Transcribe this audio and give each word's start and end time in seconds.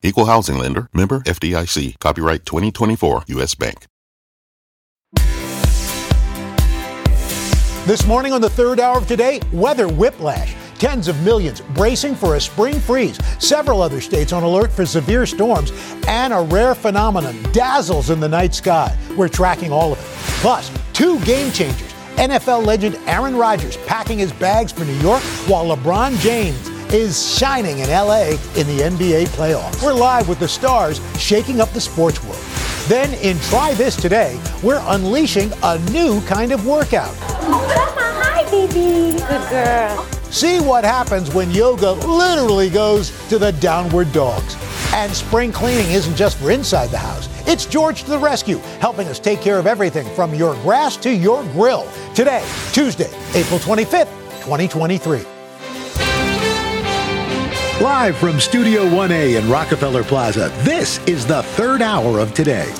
Equal 0.00 0.26
housing 0.26 0.58
lender, 0.58 0.88
member 0.94 1.20
FDIC, 1.20 1.98
copyright 1.98 2.46
2024 2.46 3.24
US 3.26 3.54
Bank. 3.56 3.86
This 7.84 8.06
morning 8.06 8.32
on 8.32 8.40
the 8.40 8.50
third 8.50 8.78
hour 8.78 8.98
of 8.98 9.08
today, 9.08 9.40
weather 9.52 9.88
whiplash. 9.88 10.54
Tens 10.78 11.08
of 11.08 11.20
millions 11.22 11.62
bracing 11.74 12.14
for 12.14 12.36
a 12.36 12.40
spring 12.40 12.78
freeze. 12.78 13.18
Several 13.44 13.82
other 13.82 14.00
states 14.00 14.32
on 14.32 14.44
alert 14.44 14.70
for 14.70 14.86
severe 14.86 15.26
storms. 15.26 15.72
And 16.06 16.32
a 16.32 16.42
rare 16.42 16.76
phenomenon 16.76 17.42
dazzles 17.52 18.10
in 18.10 18.20
the 18.20 18.28
night 18.28 18.54
sky. 18.54 18.96
We're 19.16 19.28
tracking 19.28 19.72
all 19.72 19.92
of 19.92 19.98
it. 19.98 20.04
Plus, 20.40 20.70
two 20.92 21.18
game 21.24 21.50
changers. 21.50 21.92
NFL 22.18 22.64
legend 22.64 23.00
Aaron 23.06 23.34
Rodgers 23.34 23.76
packing 23.78 24.18
his 24.18 24.32
bags 24.34 24.70
for 24.70 24.84
New 24.84 24.98
York 24.98 25.22
while 25.48 25.76
LeBron 25.76 26.16
James 26.20 26.68
is 26.92 27.36
shining 27.36 27.80
in 27.80 27.90
LA 27.90 28.30
in 28.56 28.66
the 28.66 28.80
NBA 28.80 29.26
playoffs. 29.28 29.82
We're 29.82 29.92
live 29.92 30.28
with 30.28 30.38
the 30.38 30.48
stars 30.48 31.00
shaking 31.18 31.60
up 31.60 31.70
the 31.70 31.80
sports 31.80 32.22
world. 32.24 32.42
Then 32.88 33.12
in 33.22 33.38
Try 33.40 33.74
This 33.74 33.94
Today, 33.94 34.40
we're 34.62 34.82
unleashing 34.86 35.52
a 35.62 35.78
new 35.90 36.22
kind 36.22 36.52
of 36.52 36.66
workout. 36.66 37.14
Hi, 37.20 38.44
baby. 38.50 39.18
Good 39.18 39.50
girl. 39.50 40.04
See 40.30 40.60
what 40.60 40.84
happens 40.84 41.32
when 41.34 41.50
yoga 41.50 41.92
literally 41.92 42.70
goes 42.70 43.10
to 43.28 43.38
the 43.38 43.52
downward 43.52 44.10
dogs. 44.12 44.56
And 44.94 45.12
spring 45.12 45.52
cleaning 45.52 45.90
isn't 45.90 46.16
just 46.16 46.38
for 46.38 46.50
inside 46.50 46.88
the 46.88 46.98
house. 46.98 47.28
It's 47.46 47.66
George 47.66 48.04
to 48.04 48.10
the 48.10 48.18
rescue, 48.18 48.58
helping 48.80 49.08
us 49.08 49.18
take 49.18 49.42
care 49.42 49.58
of 49.58 49.66
everything 49.66 50.08
from 50.14 50.34
your 50.34 50.54
grass 50.62 50.96
to 50.98 51.10
your 51.10 51.44
grill. 51.52 51.86
Today, 52.14 52.46
Tuesday, 52.72 53.10
April 53.34 53.58
25th, 53.58 54.10
2023. 54.44 55.37
Live 57.80 58.16
from 58.16 58.40
Studio 58.40 58.84
1A 58.86 59.38
in 59.40 59.48
Rockefeller 59.48 60.02
Plaza, 60.02 60.48
this 60.62 60.98
is 61.06 61.24
the 61.24 61.42
third 61.44 61.80
hour 61.80 62.18
of 62.18 62.34
today. 62.34 62.72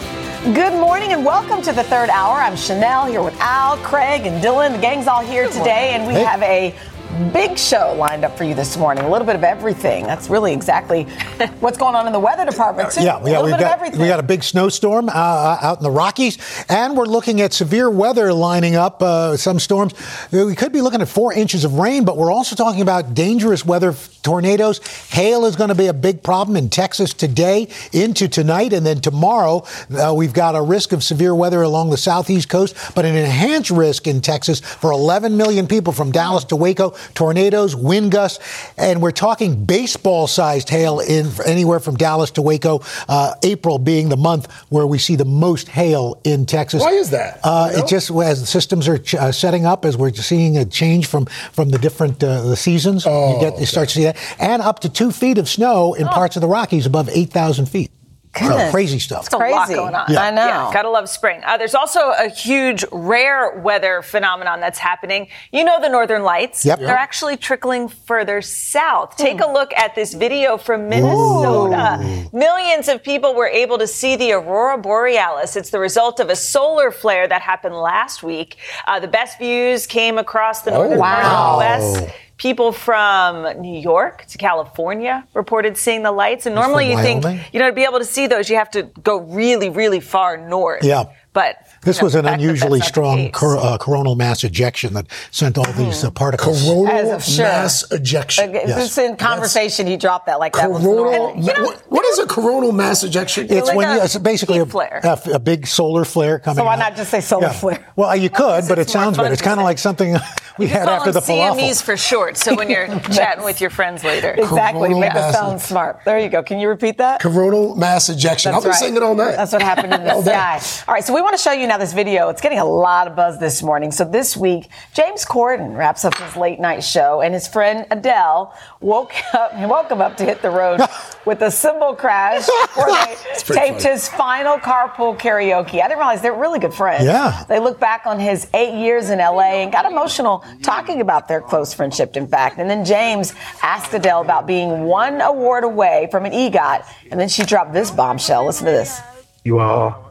Good 0.55 0.73
morning 0.73 1.13
and 1.13 1.25
welcome 1.25 1.63
to 1.63 1.73
the 1.73 1.85
third 1.85 2.11
hour. 2.11 2.39
I'm 2.39 2.57
Chanel 2.57 3.07
here 3.07 3.23
with 3.23 3.39
Al, 3.41 3.77
Craig, 3.79 4.27
and 4.27 4.43
Dylan. 4.43 4.73
The 4.73 4.79
gang's 4.79 5.07
all 5.07 5.25
here 5.25 5.47
today, 5.49 5.91
and 5.95 6.05
we 6.07 6.15
Hey. 6.15 6.25
have 6.25 6.43
a 6.43 6.75
big 7.19 7.59
show 7.59 7.95
lined 7.99 8.25
up 8.25 8.37
for 8.37 8.45
you 8.45 8.55
this 8.55 8.77
morning. 8.77 9.05
A 9.05 9.09
little 9.09 9.27
bit 9.27 9.37
of 9.37 9.45
everything. 9.45 10.05
That's 10.05 10.29
really 10.31 10.53
exactly 10.53 11.05
what's 11.61 11.79
going 11.79 11.95
on 11.95 12.07
in 12.07 12.13
the 12.13 12.21
weather 12.21 12.45
department, 12.45 12.93
too. 12.93 13.03
Yeah, 13.03 13.19
a 13.19 13.23
we 13.23 13.31
got, 13.31 13.43
little 13.43 13.45
we've 13.45 13.51
bit 13.53 13.65
of 13.65 13.71
got, 13.71 13.79
everything. 13.79 14.01
we 14.01 14.09
got 14.09 14.21
a 14.21 14.25
big 14.25 14.43
snowstorm 14.43 15.09
uh, 15.09 15.13
uh, 15.13 15.59
out 15.61 15.79
in 15.79 15.83
the 15.83 15.91
Rockies, 15.91 16.39
and 16.69 16.97
we're 16.97 17.07
looking 17.07 17.41
at 17.41 17.53
severe 17.53 17.91
weather 17.91 18.33
lining 18.33 18.77
up. 18.77 19.03
Uh, 19.03 19.37
some 19.37 19.59
storms. 19.59 19.95
We 20.31 20.55
could 20.55 20.73
be 20.73 20.81
looking 20.81 21.01
at 21.01 21.09
four 21.09 21.33
inches 21.33 21.65
of 21.65 21.75
rain, 21.75 22.05
but 22.05 22.17
we're 22.17 22.33
also 22.33 22.55
talking 22.57 22.83
about 22.83 23.15
dangerous 23.15 23.65
weather, 23.65 23.95
tornadoes. 24.23 24.79
Hail 25.11 25.45
is 25.45 25.57
going 25.57 25.69
to 25.69 25.75
be 25.75 25.87
a 25.87 25.93
big 25.93 26.23
problem 26.23 26.57
in 26.57 26.69
Texas 26.69 27.15
today 27.15 27.69
into 27.93 28.29
tonight, 28.29 28.73
and 28.73 28.85
then 28.85 29.01
tomorrow 29.01 29.65
uh, 29.97 30.13
we've 30.15 30.33
got 30.33 30.55
a 30.55 30.63
risk 30.63 30.93
of 30.93 31.03
severe 31.03 31.35
weather 31.35 31.63
along 31.63 31.91
the 31.91 31.97
southeast 31.97 32.49
coast, 32.49 32.77
but 32.95 33.05
an 33.05 33.17
enhanced 33.17 33.71
risk 33.71 34.07
in 34.07 34.21
Texas 34.21 34.61
for 34.61 34.93
11 34.93 35.37
million 35.37 35.67
people 35.67 35.93
from 35.93 36.13
Dallas 36.13 36.45
to 36.45 36.57
Waco. 36.57 36.95
Tornadoes, 37.15 37.75
wind 37.75 38.13
gusts, 38.13 38.39
and 38.77 39.01
we're 39.03 39.11
talking 39.11 39.65
baseball-sized 39.65 40.69
hail 40.69 41.01
in 41.01 41.31
anywhere 41.47 41.81
from 41.81 41.97
Dallas 41.97 42.31
to 42.33 42.43
Waco. 42.43 42.81
Uh, 43.09 43.35
April 43.43 43.79
being 43.79 44.09
the 44.09 44.17
month 44.17 44.51
where 44.69 44.87
we 44.87 44.99
see 44.99 45.17
the 45.17 45.25
most 45.25 45.69
hail 45.69 46.21
in 46.25 46.47
Texas. 46.47 46.83
Why 46.83 46.93
is 46.93 47.11
that? 47.11 47.41
Uh, 47.43 47.69
You 47.71 47.79
know? 47.79 47.85
It 47.85 47.89
just 47.89 48.11
as 48.11 48.41
the 48.41 48.47
systems 48.47 48.89
are 48.89 48.99
ch- 48.99 49.15
uh, 49.15 49.33
setting 49.33 49.67
up, 49.67 49.85
as 49.85 49.97
we're 49.97 50.13
seeing 50.13 50.57
a 50.57 50.65
change 50.65 51.07
from 51.07 51.27
from 51.53 51.71
the 51.71 51.79
different 51.79 52.23
uh, 52.23 52.43
the 52.43 52.57
seasons. 52.57 53.05
Oh, 53.07 53.35
you 53.35 53.41
get 53.41 53.59
you 53.61 53.67
start 53.67 53.89
to 53.89 53.95
see 53.95 54.05
that, 54.05 54.17
and 54.39 54.63
up 54.63 54.81
to 54.81 54.89
two 54.89 55.11
feet 55.13 55.39
of 55.39 55.49
snow 55.49 55.95
in 55.95 56.07
parts 56.09 56.37
of 56.37 56.43
the 56.43 56.49
Rockies 56.49 56.87
above 56.87 57.09
eight 57.13 57.31
thousand 57.31 57.67
feet. 57.67 57.91
So, 58.37 58.49
Goodness. 58.49 58.71
crazy 58.71 58.99
stuff. 58.99 59.27
It's 59.27 59.35
a 59.35 59.39
lot 59.39 59.69
going 59.69 59.95
on. 59.95 60.07
Yeah. 60.09 60.23
I 60.23 60.31
know. 60.31 60.47
Yeah, 60.47 60.71
gotta 60.73 60.91
love 60.91 61.09
spring. 61.09 61.41
Uh, 61.45 61.57
there's 61.57 61.75
also 61.75 62.13
a 62.19 62.29
huge 62.29 62.85
rare 62.93 63.59
weather 63.59 64.03
phenomenon 64.03 64.61
that's 64.61 64.79
happening. 64.79 65.29
You 65.53 65.65
know 65.65 65.81
the 65.81 65.89
northern 65.89 66.23
lights. 66.23 66.65
Yep. 66.65 66.81
They're 66.81 66.97
actually 66.97 67.37
trickling 67.37 67.89
further 67.89 68.43
south. 68.43 69.17
Take 69.17 69.41
a 69.41 69.51
look 69.51 69.73
at 69.75 69.95
this 69.95 70.15
video 70.15 70.57
from 70.57 70.89
Minnesota. 70.89 72.29
Millions 72.33 72.89
of 72.89 73.03
people 73.03 73.35
were 73.35 73.49
able 73.49 73.79
to 73.79 73.87
see 73.87 74.17
the 74.17 74.33
aurora 74.33 74.79
borealis. 74.79 75.57
It's 75.57 75.71
the 75.71 75.79
result 75.81 76.21
of 76.21 76.29
a 76.29 76.37
solar 76.37 76.91
flare 76.91 77.27
that 77.29 77.43
happened 77.43 77.75
last 77.75 78.23
week. 78.23 78.57
Uh, 78.87 79.01
the 79.01 79.09
best 79.09 79.39
views 79.39 79.87
came 79.87 80.19
across 80.19 80.63
the 80.63 80.71
northern 80.71 80.99
part 80.99 81.23
wow. 81.25 81.61
of 81.61 81.81
the 81.81 81.97
U.S. 82.05 82.13
People 82.39 82.73
from 82.73 83.61
New 83.61 83.81
York 83.81 84.25
to 84.27 84.39
California 84.39 85.27
reported 85.35 85.77
seeing 85.77 86.03
the 86.03 86.13
lights. 86.13 86.47
And 86.47 86.55
normally 86.55 86.91
you 86.91 86.97
think, 86.97 87.25
you 87.53 87.59
know, 87.59 87.69
to 87.69 87.75
be 87.75 87.83
able 87.83 87.99
to 87.99 88.05
see 88.05 88.27
those, 88.29 88.49
you 88.49 88.57
have 88.57 88.71
to 88.71 88.85
go 89.03 89.19
really, 89.19 89.69
really 89.69 90.01
far 90.01 90.37
north. 90.37 90.85
Yeah. 90.85 91.05
But 91.39 91.69
This 91.83 92.01
know, 92.01 92.07
was 92.07 92.15
an 92.17 92.25
the 92.25 92.31
that 92.33 92.41
unusually 92.41 92.81
strong 92.81 93.31
cor- 93.31 93.59
uh, 93.59 93.79
coronal 93.79 94.17
mass 94.17 94.43
ejection 94.43 94.93
that 94.95 95.07
sent 95.31 95.57
all 95.57 95.73
these 95.75 96.03
uh, 96.03 96.11
particles. 96.11 96.65
Coronal 96.65 97.13
of 97.13 97.23
sure. 97.25 97.45
mass 97.45 97.85
ejection. 97.93 98.51
Okay, 98.51 98.67
Just 98.67 98.99
in 98.99 99.15
conversation, 99.17 99.87
he 99.87 99.97
dropped 99.97 100.27
that 100.27 100.41
like 100.41 100.55
that 100.55 100.69
was 100.69 100.83
Coronal. 100.83 101.37
normal. 101.37 101.37
ma- 101.37 101.65
what- 101.65 101.83
what 101.89 102.05
is 102.07 102.19
a 102.19 102.27
coronal 102.27 102.73
mass 102.73 103.05
ejection? 103.05 103.47
It's 103.49 103.69
like 103.69 103.77
when 103.77 103.89
a 103.89 103.95
you, 103.97 104.03
it's 104.03 104.17
basically 104.19 104.59
a, 104.59 104.67
flare. 104.67 105.01
a, 105.05 105.17
a 105.35 105.39
big 105.39 105.67
solar 105.69 106.05
flare 106.05 106.41
coming. 106.41 106.57
So 106.57 106.65
why 106.65 106.73
out. 106.75 106.79
not 106.81 106.97
just 106.97 107.11
say 107.11 107.21
solar 107.21 107.51
flare? 107.51 107.87
Well, 107.95 108.17
you 108.17 108.31
could, 108.41 108.65
but 108.69 108.79
it 108.81 108.91
sounds 108.91 109.17
better. 109.17 109.33
It's 109.33 109.41
kind 109.43 109.61
of 109.61 109.65
like 109.65 109.79
something 109.79 110.17
we 110.59 110.65
You 110.67 110.73
had 110.73 110.87
call 110.87 110.95
after 110.97 111.13
them 111.13 111.23
the 111.25 111.33
falafel. 111.33 111.57
CMEs 111.61 111.83
for 111.83 111.97
short. 111.97 112.37
So 112.37 112.57
when 112.57 112.69
you're 112.69 112.89
chatting 113.13 113.45
with 113.45 113.61
your 113.61 113.71
friends 113.71 114.03
later. 114.03 114.31
Exactly. 114.33 114.81
Coronal 114.89 115.01
Make 115.01 115.11
us 115.15 115.17
mass- 115.17 115.35
sound 115.35 115.61
smart. 115.61 116.01
There 116.05 116.19
you 116.19 116.29
go. 116.29 116.43
Can 116.43 116.59
you 116.59 116.69
repeat 116.69 116.99
that? 116.99 117.21
Coronal 117.21 117.77
mass 117.77 118.09
ejection. 118.09 118.53
I'll 118.55 118.63
be 118.65 118.73
saying 118.73 118.97
it 118.97 119.03
all 119.05 119.15
night. 119.15 119.37
That's 119.37 119.53
what 119.53 119.63
happened 119.63 119.93
in 119.95 120.03
the 120.03 120.15
All 120.15 120.23
sky. 120.23 120.61
All 120.89 120.95
right, 120.95 121.05
so 121.05 121.15
we 121.15 121.21
want 121.29 121.37
to 121.37 121.43
show 121.43 121.53
you 121.53 121.67
now 121.67 121.77
this 121.77 121.93
video. 121.93 122.31
It's 122.31 122.41
getting 122.41 122.59
a 122.59 122.65
lot 122.65 123.07
of 123.07 123.15
buzz 123.15 123.39
this 123.39 123.63
morning. 123.63 123.93
So 123.93 124.03
this 124.07 124.35
week, 124.35 124.71
James 124.95 125.27
Corden 125.27 125.77
wraps 125.77 126.07
up 126.07 126.17
his 126.17 126.37
late 126.37 126.59
night 126.59 126.83
show, 126.83 127.21
and 127.21 127.35
his 127.35 127.47
friend 127.47 127.85
Adele 127.91 128.55
woke 128.81 129.13
up 129.35 129.53
and 129.53 129.69
woke 129.71 129.91
him 129.91 130.01
up 130.01 130.17
to 130.17 130.25
hit 130.25 130.41
the 130.41 130.49
road 130.49 130.81
with 131.27 131.43
a 131.43 131.51
cymbal 131.51 131.95
crash 131.95 132.47
before 132.47 132.87
they 132.87 133.15
taped 133.37 133.83
funny. 133.83 133.93
his 133.93 134.09
final 134.09 134.57
carpool 134.57 135.19
karaoke. 135.19 135.83
I 135.83 135.89
didn't 135.89 135.99
realize 135.99 136.23
they're 136.23 136.33
really 136.33 136.61
good 136.61 136.73
friends. 136.73 137.05
Yeah. 137.05 137.45
They 137.47 137.59
look 137.59 137.79
back 137.79 138.07
on 138.07 138.19
his 138.19 138.49
eight 138.55 138.81
years 138.83 139.11
in 139.11 139.19
LA 139.19 139.61
and 139.61 139.71
got 139.71 139.85
emotional 139.85 140.43
talking 140.63 141.03
about 141.03 141.29
their 141.29 141.43
close 141.43 141.75
friendship, 141.75 142.17
in 142.17 142.27
fact. 142.27 142.57
And 142.57 142.71
then 142.71 142.87
James 142.87 143.35
asked 143.63 143.93
Adele 143.93 144.23
about 144.23 144.47
being 144.47 144.85
one 144.85 145.21
award 145.21 145.65
away 145.65 146.09
from 146.11 146.25
an 146.25 146.33
EGOT, 146.33 146.87
and 147.11 147.21
then 147.21 147.29
she 147.29 147.43
dropped 147.45 147.75
this 147.75 147.91
bombshell. 147.91 148.47
Listen 148.47 148.65
to 148.65 148.73
this. 148.73 148.99
You 149.45 149.59
are 149.59 150.08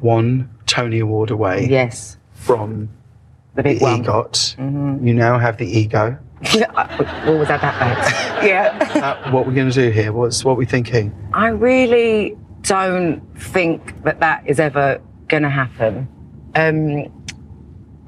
one 0.00 0.48
Tony 0.66 0.98
Award 1.00 1.30
away 1.30 1.66
Yes, 1.68 2.16
from 2.32 2.88
the 3.54 3.62
big 3.62 3.78
the 3.78 3.84
one. 3.84 4.04
EGOT. 4.04 5.04
You 5.06 5.14
now 5.14 5.38
have 5.38 5.56
the 5.58 5.66
ego. 5.66 6.18
What 6.48 7.38
was 7.38 7.48
that 7.48 7.60
that 7.60 7.78
bad? 8.40 8.46
yeah. 8.46 9.02
Uh, 9.24 9.30
what 9.32 9.46
we're 9.46 9.54
going 9.54 9.68
to 9.70 9.74
do 9.74 9.90
here? 9.90 10.12
What's 10.12 10.44
what 10.44 10.56
we're 10.56 10.66
thinking? 10.68 11.12
I 11.32 11.48
really 11.48 12.36
don't 12.62 13.20
think 13.40 14.02
that 14.04 14.20
that 14.20 14.44
is 14.46 14.60
ever 14.60 15.00
going 15.28 15.42
to 15.42 15.50
happen. 15.50 16.06
Um, 16.54 17.12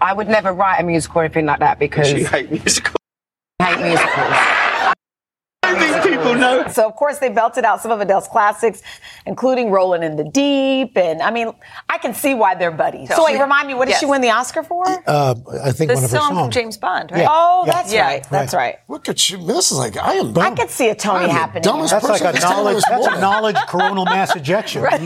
I 0.01 0.13
would 0.13 0.29
never 0.29 0.53
write 0.53 0.79
a 0.81 0.85
musical 0.85 1.21
or 1.21 1.25
anything 1.25 1.47
like 1.47 1.59
that 1.59 1.79
because 1.81 2.13
You 2.15 2.25
hate 2.27 2.51
musicals. 2.51 2.95
I 3.59 3.65
hate 3.65 3.85
musicals. 3.85 4.60
I 5.77 6.01
think 6.01 6.15
people 6.17 6.35
know. 6.35 6.67
So 6.69 6.87
of 6.87 6.97
course 6.97 7.19
they 7.19 7.29
belted 7.29 7.65
out 7.65 7.81
some 7.81 7.91
of 7.91 8.01
Adele's 8.01 8.29
classics, 8.29 8.83
including 9.27 9.71
"Rolling 9.71 10.03
in 10.03 10.17
the 10.17 10.25
Deep," 10.25 10.97
and 10.97 11.21
I 11.23 11.31
mean, 11.31 11.53
I 11.89 11.99
can 11.99 12.15
see 12.15 12.35
why 12.35 12.55
they're 12.55 12.71
buddies. 12.71 13.09
So 13.15 13.25
wait, 13.25 13.41
remind 13.41 13.69
me, 13.69 13.75
what 13.75 13.87
did 13.87 13.93
Yes. 13.93 14.01
she 14.01 14.07
win 14.07 14.21
the 14.21 14.31
Oscar 14.31 14.63
for? 14.63 14.85
Uh, 15.07 15.35
I 15.65 15.73
think 15.73 15.89
The 15.91 15.95
one 15.97 16.05
of 16.05 16.11
her 16.11 16.17
song 16.17 16.29
songs. 16.35 16.39
from 16.41 16.51
James 16.51 16.77
Bond, 16.77 17.11
right? 17.13 17.23
Yeah. 17.23 17.29
oh, 17.31 17.65
Yeah. 17.67 17.73
that's 17.73 17.93
Yeah. 17.93 18.07
right. 18.07 18.27
That's 18.31 18.55
right. 18.55 18.77
Look 18.89 19.09
at 19.09 19.29
you. 19.31 19.39
This 19.45 19.71
is 19.73 19.79
like, 19.79 19.97
I 19.97 20.15
am. 20.15 20.37
I 20.39 20.51
could 20.55 20.71
see 20.71 20.89
a 20.89 20.95
Tony 20.95 21.25
I'm 21.25 21.29
the 21.29 21.33
happening. 21.35 21.63
dumbest 21.63 21.93
That's 21.93 22.09
like 22.09 22.21
a 22.37 22.41
knowledge. 22.41 22.83
That's 22.89 23.07
a 23.07 23.21
knowledge 23.21 23.57
coronal 23.69 24.05
mass 24.05 24.35
ejection. 24.37 24.83
Man. 24.83 24.97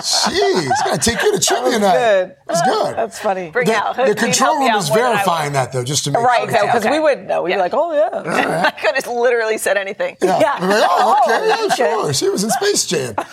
Jeez. 0.00 0.68
Gotta 0.84 0.98
take 0.98 1.22
you 1.22 1.32
to 1.32 1.40
trivia 1.40 1.78
night. 1.78 1.92
good. 1.94 2.36
That's 2.46 2.62
good. 2.62 2.96
That's 2.96 3.18
funny. 3.18 3.50
Bring 3.50 3.66
The, 3.66 3.74
out. 3.76 3.96
the 3.96 4.14
control 4.14 4.58
room 4.58 4.74
is 4.74 4.88
more 4.88 4.98
than 4.98 5.06
I 5.06 5.12
verifying 5.16 5.52
that, 5.52 5.72
though, 5.72 5.84
just 5.84 6.04
to 6.04 6.10
make 6.10 6.22
Right, 6.22 6.48
sure. 6.50 6.62
because 6.66 6.84
we 6.84 6.98
wouldn't 6.98 7.26
know. 7.28 7.42
We'd 7.42 7.52
be 7.52 7.58
like, 7.58 7.72
oh 7.74 7.92
yeah. 7.92 8.64
I 8.66 8.70
could 8.70 8.94
have 8.94 9.04
literally 9.24 9.58
said 9.58 9.76
anything. 9.76 10.16
Yeah. 10.22 10.38
Yeah. 10.40 10.66
Like, 10.66 10.86
oh, 10.88 11.20
okay, 11.24 11.38
Oh, 11.40 11.66
yeah, 11.68 11.74
sure. 11.74 12.12
She 12.12 12.28
was 12.28 12.44
in 12.44 12.50
Space 12.50 12.86
Jam. 12.86 13.14
Um, 13.18 13.24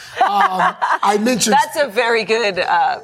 I 1.11 1.17
mentioned 1.21 1.55
That's 1.55 1.77
a 1.81 1.87
very 1.87 2.23
good 2.23 2.57
uh, 2.59 2.99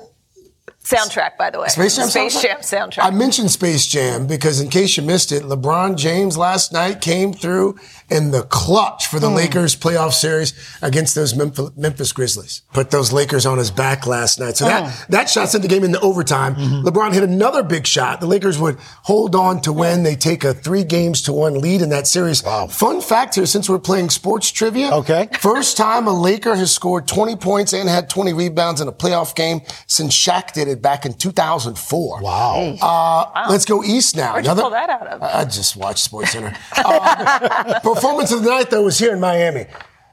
soundtrack, 0.87 1.37
by 1.37 1.49
the 1.49 1.59
way. 1.59 1.67
Space 1.67 1.95
Jam 1.97 2.07
Space 2.07 2.37
soundtrack? 2.37 2.41
Jam 2.41 2.59
soundtrack. 2.59 3.03
I 3.03 3.09
mentioned 3.11 3.51
Space 3.51 3.85
Jam 3.85 4.27
because, 4.27 4.61
in 4.61 4.69
case 4.69 4.97
you 4.97 5.03
missed 5.03 5.31
it, 5.31 5.43
LeBron 5.43 5.97
James 5.97 6.37
last 6.37 6.71
night 6.71 7.01
came 7.01 7.33
through 7.33 7.77
in 8.09 8.31
the 8.31 8.43
clutch 8.43 9.07
for 9.07 9.19
the 9.19 9.29
hmm. 9.29 9.35
Lakers 9.35 9.75
playoff 9.75 10.13
series 10.13 10.53
against 10.81 11.15
those 11.15 11.35
Memphis, 11.35 11.69
Memphis 11.75 12.11
Grizzlies. 12.11 12.61
Put 12.73 12.91
those 12.91 13.11
Lakers 13.11 13.45
on 13.45 13.57
his 13.57 13.69
back 13.69 14.07
last 14.07 14.39
night. 14.39 14.57
So 14.57 14.65
that, 14.65 14.91
hmm. 14.91 15.11
that 15.11 15.29
shot 15.29 15.49
sent 15.49 15.61
the 15.61 15.67
game 15.67 15.83
into 15.83 15.99
overtime. 15.99 16.55
Mm-hmm. 16.55 16.87
LeBron 16.87 17.13
hit 17.13 17.23
another 17.23 17.63
big 17.63 17.85
shot. 17.85 18.21
The 18.21 18.27
Lakers 18.27 18.57
would 18.59 18.77
hold 19.03 19.35
on 19.35 19.61
to 19.61 19.73
win. 19.73 20.03
They 20.03 20.15
take 20.15 20.43
a 20.43 20.53
three 20.53 20.83
games 20.83 21.21
to 21.23 21.33
one 21.33 21.59
lead 21.59 21.81
in 21.81 21.89
that 21.89 22.07
series. 22.07 22.43
Wow. 22.43 22.67
Fun 22.67 23.01
fact 23.01 23.35
here, 23.35 23.45
since 23.45 23.69
we're 23.69 23.79
playing 23.79 24.09
sports 24.09 24.51
trivia. 24.51 24.91
Okay. 24.91 25.27
First 25.39 25.77
time 25.77 26.07
a 26.07 26.13
Laker 26.13 26.55
has 26.55 26.73
scored 26.73 27.07
20 27.07 27.35
points 27.35 27.73
and 27.73 27.89
had 27.89 28.09
20 28.09 28.33
rebounds 28.33 28.81
in 28.81 28.87
a 28.87 28.91
playoff 28.91 29.35
game 29.35 29.61
since 29.87 30.15
Shaq 30.15 30.53
did 30.53 30.67
it 30.67 30.76
back 30.77 31.05
in 31.05 31.13
2004. 31.13 32.21
Wow. 32.21 32.75
Uh, 32.81 33.47
Let's 33.49 33.65
go 33.65 33.83
east 33.83 34.15
now. 34.15 34.33
Where'd 34.33 34.45
you 34.45 34.53
pull 34.55 34.69
that 34.71 34.89
out 34.89 35.07
of? 35.07 35.21
I 35.23 35.39
I 35.41 35.45
just 35.45 35.75
watched 35.75 35.99
Sports 35.99 36.31
Center. 36.31 36.55
Uh, 36.75 37.79
performance 37.83 38.31
of 38.31 38.43
the 38.43 38.49
night, 38.49 38.69
though, 38.69 38.83
was 38.83 38.97
here 38.99 39.13
in 39.13 39.19
Miami. 39.19 39.65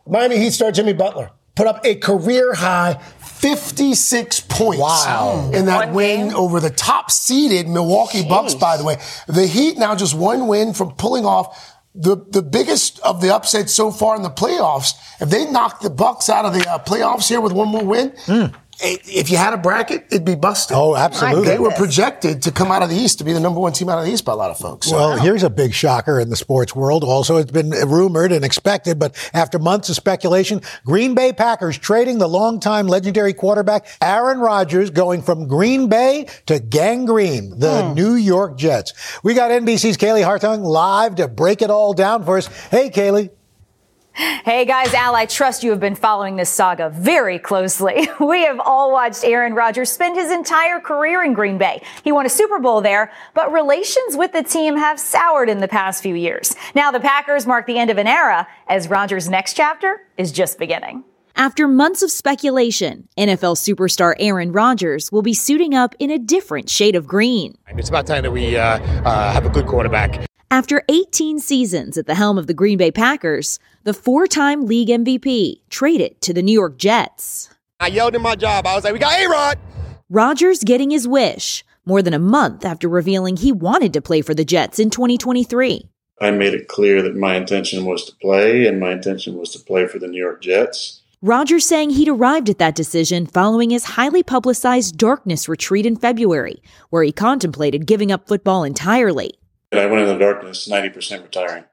Miami 0.06 0.36
Heat 0.38 0.50
star 0.52 0.70
Jimmy 0.72 0.92
Butler 0.92 1.30
put 1.54 1.66
up 1.66 1.84
a 1.84 1.94
career 1.94 2.52
high 2.54 3.00
56 3.20 4.40
points 4.40 4.80
Wow. 4.80 5.50
in 5.52 5.66
that 5.66 5.86
One 5.88 5.94
win 5.94 6.28
game? 6.28 6.36
over 6.36 6.60
the 6.60 6.70
top 6.70 7.10
seeded 7.10 7.68
Milwaukee 7.68 8.26
Bucks, 8.28 8.54
by 8.54 8.76
the 8.76 8.84
way. 8.84 8.96
The 9.28 9.46
Heat 9.46 9.78
now 9.78 9.94
just 9.94 10.14
one 10.14 10.46
win 10.46 10.74
from 10.74 10.92
pulling 10.92 11.24
off 11.26 11.72
the, 11.94 12.16
the 12.30 12.42
biggest 12.42 12.98
of 13.00 13.20
the 13.20 13.32
upsets 13.34 13.72
so 13.72 13.90
far 13.92 14.16
in 14.16 14.22
the 14.22 14.30
playoffs. 14.30 14.94
If 15.20 15.30
they 15.30 15.44
knock 15.50 15.80
the 15.80 15.90
Bucks 15.90 16.28
out 16.28 16.44
of 16.44 16.52
the 16.52 16.68
uh, 16.68 16.78
playoffs 16.80 17.28
here 17.28 17.40
with 17.40 17.52
one 17.52 17.68
more 17.68 17.84
win, 17.84 18.12
i- 18.28 18.50
if 18.80 19.30
you 19.30 19.36
had 19.36 19.52
a 19.52 19.56
bracket, 19.56 20.06
it'd 20.10 20.24
be 20.24 20.34
busted. 20.34 20.76
Oh, 20.76 20.96
absolutely. 20.96 21.46
They 21.46 21.58
were 21.58 21.70
projected 21.72 22.42
to 22.42 22.52
come 22.52 22.70
out 22.70 22.82
of 22.82 22.90
the 22.90 22.96
East 22.96 23.18
to 23.18 23.24
be 23.24 23.32
the 23.32 23.40
number 23.40 23.60
one 23.60 23.72
team 23.72 23.88
out 23.88 23.98
of 23.98 24.04
the 24.04 24.12
East 24.12 24.24
by 24.24 24.32
a 24.32 24.36
lot 24.36 24.50
of 24.50 24.58
folks. 24.58 24.88
So- 24.88 24.96
Well, 24.96 25.16
here's 25.16 25.42
a 25.42 25.50
big 25.50 25.72
shocker 25.72 26.18
in 26.18 26.30
the 26.30 26.36
sports 26.36 26.74
world. 26.74 27.04
Also, 27.04 27.36
it's 27.36 27.50
been 27.50 27.70
rumored 27.70 28.32
and 28.32 28.44
expected, 28.44 28.98
but 28.98 29.14
after 29.32 29.58
months 29.58 29.88
of 29.88 29.96
speculation, 29.96 30.60
Green 30.84 31.14
Bay 31.14 31.32
Packers 31.32 31.78
trading 31.78 32.18
the 32.18 32.28
longtime 32.28 32.86
legendary 32.86 33.32
quarterback 33.32 33.86
Aaron 34.00 34.38
Rodgers 34.38 34.90
going 34.90 35.22
from 35.22 35.46
Green 35.46 35.88
Bay 35.88 36.26
to 36.46 36.58
Gang 36.58 37.06
Green, 37.06 37.58
the 37.58 37.84
hmm. 37.84 37.94
New 37.94 38.14
York 38.14 38.56
Jets. 38.56 38.92
We 39.22 39.34
got 39.34 39.50
NBC's 39.50 39.96
Kaylee 39.96 40.24
Hartung 40.24 40.64
live 40.64 41.16
to 41.16 41.28
break 41.28 41.62
it 41.62 41.70
all 41.70 41.94
down 41.94 42.24
for 42.24 42.38
us. 42.38 42.46
Hey, 42.68 42.90
Kaylee. 42.90 43.30
Hey 44.16 44.64
guys, 44.64 44.94
Al, 44.94 45.16
I 45.16 45.26
trust 45.26 45.64
you 45.64 45.70
have 45.70 45.80
been 45.80 45.96
following 45.96 46.36
this 46.36 46.48
saga 46.48 46.88
very 46.88 47.38
closely. 47.38 48.08
We 48.20 48.44
have 48.44 48.60
all 48.60 48.92
watched 48.92 49.24
Aaron 49.24 49.54
Rodgers 49.54 49.90
spend 49.90 50.16
his 50.16 50.30
entire 50.30 50.78
career 50.80 51.22
in 51.24 51.34
Green 51.34 51.58
Bay. 51.58 51.82
He 52.04 52.12
won 52.12 52.24
a 52.26 52.28
Super 52.28 52.58
Bowl 52.58 52.80
there, 52.80 53.12
but 53.34 53.52
relations 53.52 54.16
with 54.16 54.32
the 54.32 54.42
team 54.42 54.76
have 54.76 55.00
soured 55.00 55.48
in 55.48 55.58
the 55.58 55.68
past 55.68 56.02
few 56.02 56.14
years. 56.14 56.54
Now 56.74 56.90
the 56.90 57.00
Packers 57.00 57.46
mark 57.46 57.66
the 57.66 57.76
end 57.76 57.90
of 57.90 57.98
an 57.98 58.06
era 58.06 58.46
as 58.68 58.88
Rodgers' 58.88 59.28
next 59.28 59.54
chapter 59.54 60.06
is 60.16 60.30
just 60.30 60.58
beginning. 60.58 61.04
After 61.36 61.66
months 61.66 62.02
of 62.02 62.10
speculation, 62.10 63.08
NFL 63.18 63.56
superstar 63.56 64.14
Aaron 64.20 64.52
Rodgers 64.52 65.10
will 65.10 65.22
be 65.22 65.34
suiting 65.34 65.74
up 65.74 65.94
in 65.98 66.10
a 66.10 66.18
different 66.18 66.70
shade 66.70 66.94
of 66.94 67.06
green. 67.08 67.56
It's 67.76 67.88
about 67.88 68.06
time 68.06 68.22
that 68.22 68.30
we 68.30 68.56
uh, 68.56 68.78
uh, 68.78 69.32
have 69.32 69.44
a 69.44 69.50
good 69.50 69.66
quarterback. 69.66 70.24
After 70.54 70.84
18 70.88 71.40
seasons 71.40 71.98
at 71.98 72.06
the 72.06 72.14
helm 72.14 72.38
of 72.38 72.46
the 72.46 72.54
Green 72.54 72.78
Bay 72.78 72.92
Packers, 72.92 73.58
the 73.82 73.92
four 73.92 74.28
time 74.28 74.66
league 74.66 74.86
MVP 74.86 75.62
traded 75.68 76.20
to 76.20 76.32
the 76.32 76.44
New 76.44 76.52
York 76.52 76.78
Jets. 76.78 77.50
I 77.80 77.88
yelled 77.88 78.14
in 78.14 78.22
my 78.22 78.36
job. 78.36 78.64
I 78.64 78.76
was 78.76 78.84
like, 78.84 78.92
"We 78.92 79.00
got 79.00 79.18
A 79.18 79.26
Rod." 79.26 79.58
Rodgers 80.08 80.62
getting 80.62 80.92
his 80.92 81.08
wish 81.08 81.64
more 81.84 82.02
than 82.02 82.14
a 82.14 82.20
month 82.20 82.64
after 82.64 82.88
revealing 82.88 83.36
he 83.36 83.50
wanted 83.50 83.92
to 83.94 84.00
play 84.00 84.20
for 84.20 84.32
the 84.32 84.44
Jets 84.44 84.78
in 84.78 84.90
2023. 84.90 85.88
I 86.20 86.30
made 86.30 86.54
it 86.54 86.68
clear 86.68 87.02
that 87.02 87.16
my 87.16 87.34
intention 87.34 87.84
was 87.84 88.04
to 88.04 88.12
play, 88.22 88.68
and 88.68 88.78
my 88.78 88.92
intention 88.92 89.36
was 89.36 89.50
to 89.54 89.58
play 89.58 89.88
for 89.88 89.98
the 89.98 90.06
New 90.06 90.22
York 90.22 90.40
Jets. 90.40 91.00
Rodgers 91.20 91.64
saying 91.64 91.90
he'd 91.90 92.08
arrived 92.08 92.48
at 92.48 92.58
that 92.58 92.76
decision 92.76 93.26
following 93.26 93.70
his 93.70 93.96
highly 93.96 94.22
publicized 94.22 94.98
darkness 94.98 95.48
retreat 95.48 95.84
in 95.84 95.96
February, 95.96 96.62
where 96.90 97.02
he 97.02 97.10
contemplated 97.10 97.86
giving 97.86 98.12
up 98.12 98.28
football 98.28 98.62
entirely. 98.62 99.32
I 99.78 99.86
went 99.86 100.02
in 100.02 100.08
the 100.08 100.18
darkness, 100.18 100.68
90% 100.68 101.22
retiring, 101.22 101.64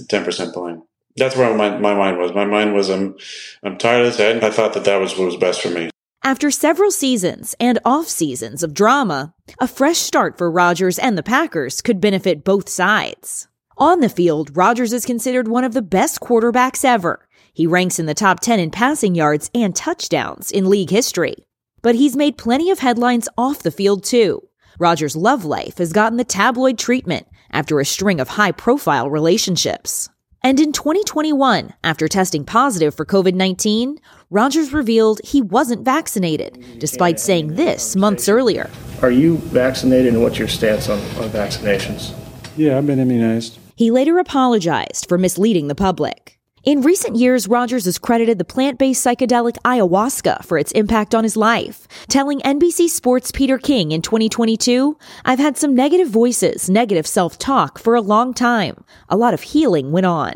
10% 0.00 0.52
playing. 0.52 0.82
That's 1.16 1.36
where 1.36 1.54
my, 1.56 1.76
my 1.78 1.94
mind 1.94 2.18
was. 2.18 2.32
My 2.32 2.44
mind 2.44 2.74
was, 2.74 2.88
I'm, 2.88 3.16
I'm 3.62 3.76
tired 3.76 4.06
of 4.06 4.16
this. 4.16 4.42
I 4.42 4.50
thought 4.50 4.74
that 4.74 4.84
that 4.84 5.00
was 5.00 5.16
what 5.16 5.26
was 5.26 5.36
best 5.36 5.60
for 5.60 5.70
me. 5.70 5.90
After 6.22 6.50
several 6.50 6.90
seasons 6.90 7.54
and 7.58 7.78
off 7.84 8.08
seasons 8.08 8.62
of 8.62 8.74
drama, 8.74 9.34
a 9.60 9.68
fresh 9.68 9.98
start 9.98 10.36
for 10.36 10.50
Rodgers 10.50 10.98
and 10.98 11.16
the 11.16 11.22
Packers 11.22 11.80
could 11.80 12.00
benefit 12.00 12.44
both 12.44 12.68
sides. 12.68 13.48
On 13.76 14.00
the 14.00 14.08
field, 14.08 14.56
Rodgers 14.56 14.92
is 14.92 15.06
considered 15.06 15.46
one 15.46 15.64
of 15.64 15.74
the 15.74 15.82
best 15.82 16.20
quarterbacks 16.20 16.84
ever. 16.84 17.26
He 17.54 17.66
ranks 17.66 17.98
in 17.98 18.06
the 18.06 18.14
top 18.14 18.40
10 18.40 18.58
in 18.58 18.70
passing 18.70 19.14
yards 19.14 19.50
and 19.54 19.74
touchdowns 19.74 20.50
in 20.50 20.68
league 20.68 20.90
history. 20.90 21.36
But 21.82 21.94
he's 21.94 22.16
made 22.16 22.36
plenty 22.36 22.70
of 22.70 22.80
headlines 22.80 23.28
off 23.38 23.62
the 23.62 23.70
field 23.70 24.04
too. 24.04 24.47
Rodgers' 24.78 25.16
love 25.16 25.44
life 25.44 25.78
has 25.78 25.92
gotten 25.92 26.18
the 26.18 26.24
tabloid 26.24 26.78
treatment 26.78 27.26
after 27.50 27.80
a 27.80 27.84
string 27.84 28.20
of 28.20 28.28
high 28.28 28.52
profile 28.52 29.10
relationships. 29.10 30.08
And 30.44 30.60
in 30.60 30.72
2021, 30.72 31.74
after 31.82 32.06
testing 32.06 32.44
positive 32.44 32.94
for 32.94 33.04
COVID 33.04 33.34
19, 33.34 33.98
Rodgers 34.30 34.72
revealed 34.72 35.20
he 35.24 35.42
wasn't 35.42 35.84
vaccinated, 35.84 36.64
despite 36.78 37.18
saying 37.18 37.54
this 37.54 37.96
months 37.96 38.28
earlier. 38.28 38.70
Are 39.02 39.10
you 39.10 39.38
vaccinated 39.38 40.14
and 40.14 40.22
what's 40.22 40.38
your 40.38 40.48
stance 40.48 40.88
on, 40.88 40.98
on 41.22 41.28
vaccinations? 41.30 42.14
Yeah, 42.56 42.78
I've 42.78 42.86
been 42.86 43.00
immunized. 43.00 43.58
He 43.74 43.90
later 43.90 44.18
apologized 44.18 45.08
for 45.08 45.18
misleading 45.18 45.66
the 45.66 45.74
public. 45.74 46.37
In 46.68 46.82
recent 46.82 47.16
years, 47.16 47.48
Rodgers 47.48 47.86
has 47.86 47.96
credited 47.96 48.36
the 48.38 48.44
plant 48.44 48.78
based 48.78 49.02
psychedelic 49.02 49.54
ayahuasca 49.64 50.44
for 50.44 50.58
its 50.58 50.70
impact 50.72 51.14
on 51.14 51.24
his 51.24 51.34
life, 51.34 51.88
telling 52.08 52.40
NBC 52.40 52.90
Sports' 52.90 53.32
Peter 53.32 53.56
King 53.56 53.90
in 53.90 54.02
2022 54.02 54.98
I've 55.24 55.38
had 55.38 55.56
some 55.56 55.74
negative 55.74 56.08
voices, 56.08 56.68
negative 56.68 57.06
self 57.06 57.38
talk 57.38 57.78
for 57.78 57.94
a 57.94 58.02
long 58.02 58.34
time. 58.34 58.84
A 59.08 59.16
lot 59.16 59.32
of 59.32 59.40
healing 59.40 59.92
went 59.92 60.04
on. 60.04 60.34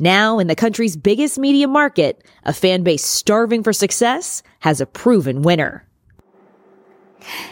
Now, 0.00 0.40
in 0.40 0.48
the 0.48 0.56
country's 0.56 0.96
biggest 0.96 1.38
media 1.38 1.68
market, 1.68 2.26
a 2.42 2.52
fan 2.52 2.82
base 2.82 3.04
starving 3.04 3.62
for 3.62 3.72
success 3.72 4.42
has 4.58 4.80
a 4.80 4.86
proven 4.86 5.42
winner. 5.42 5.87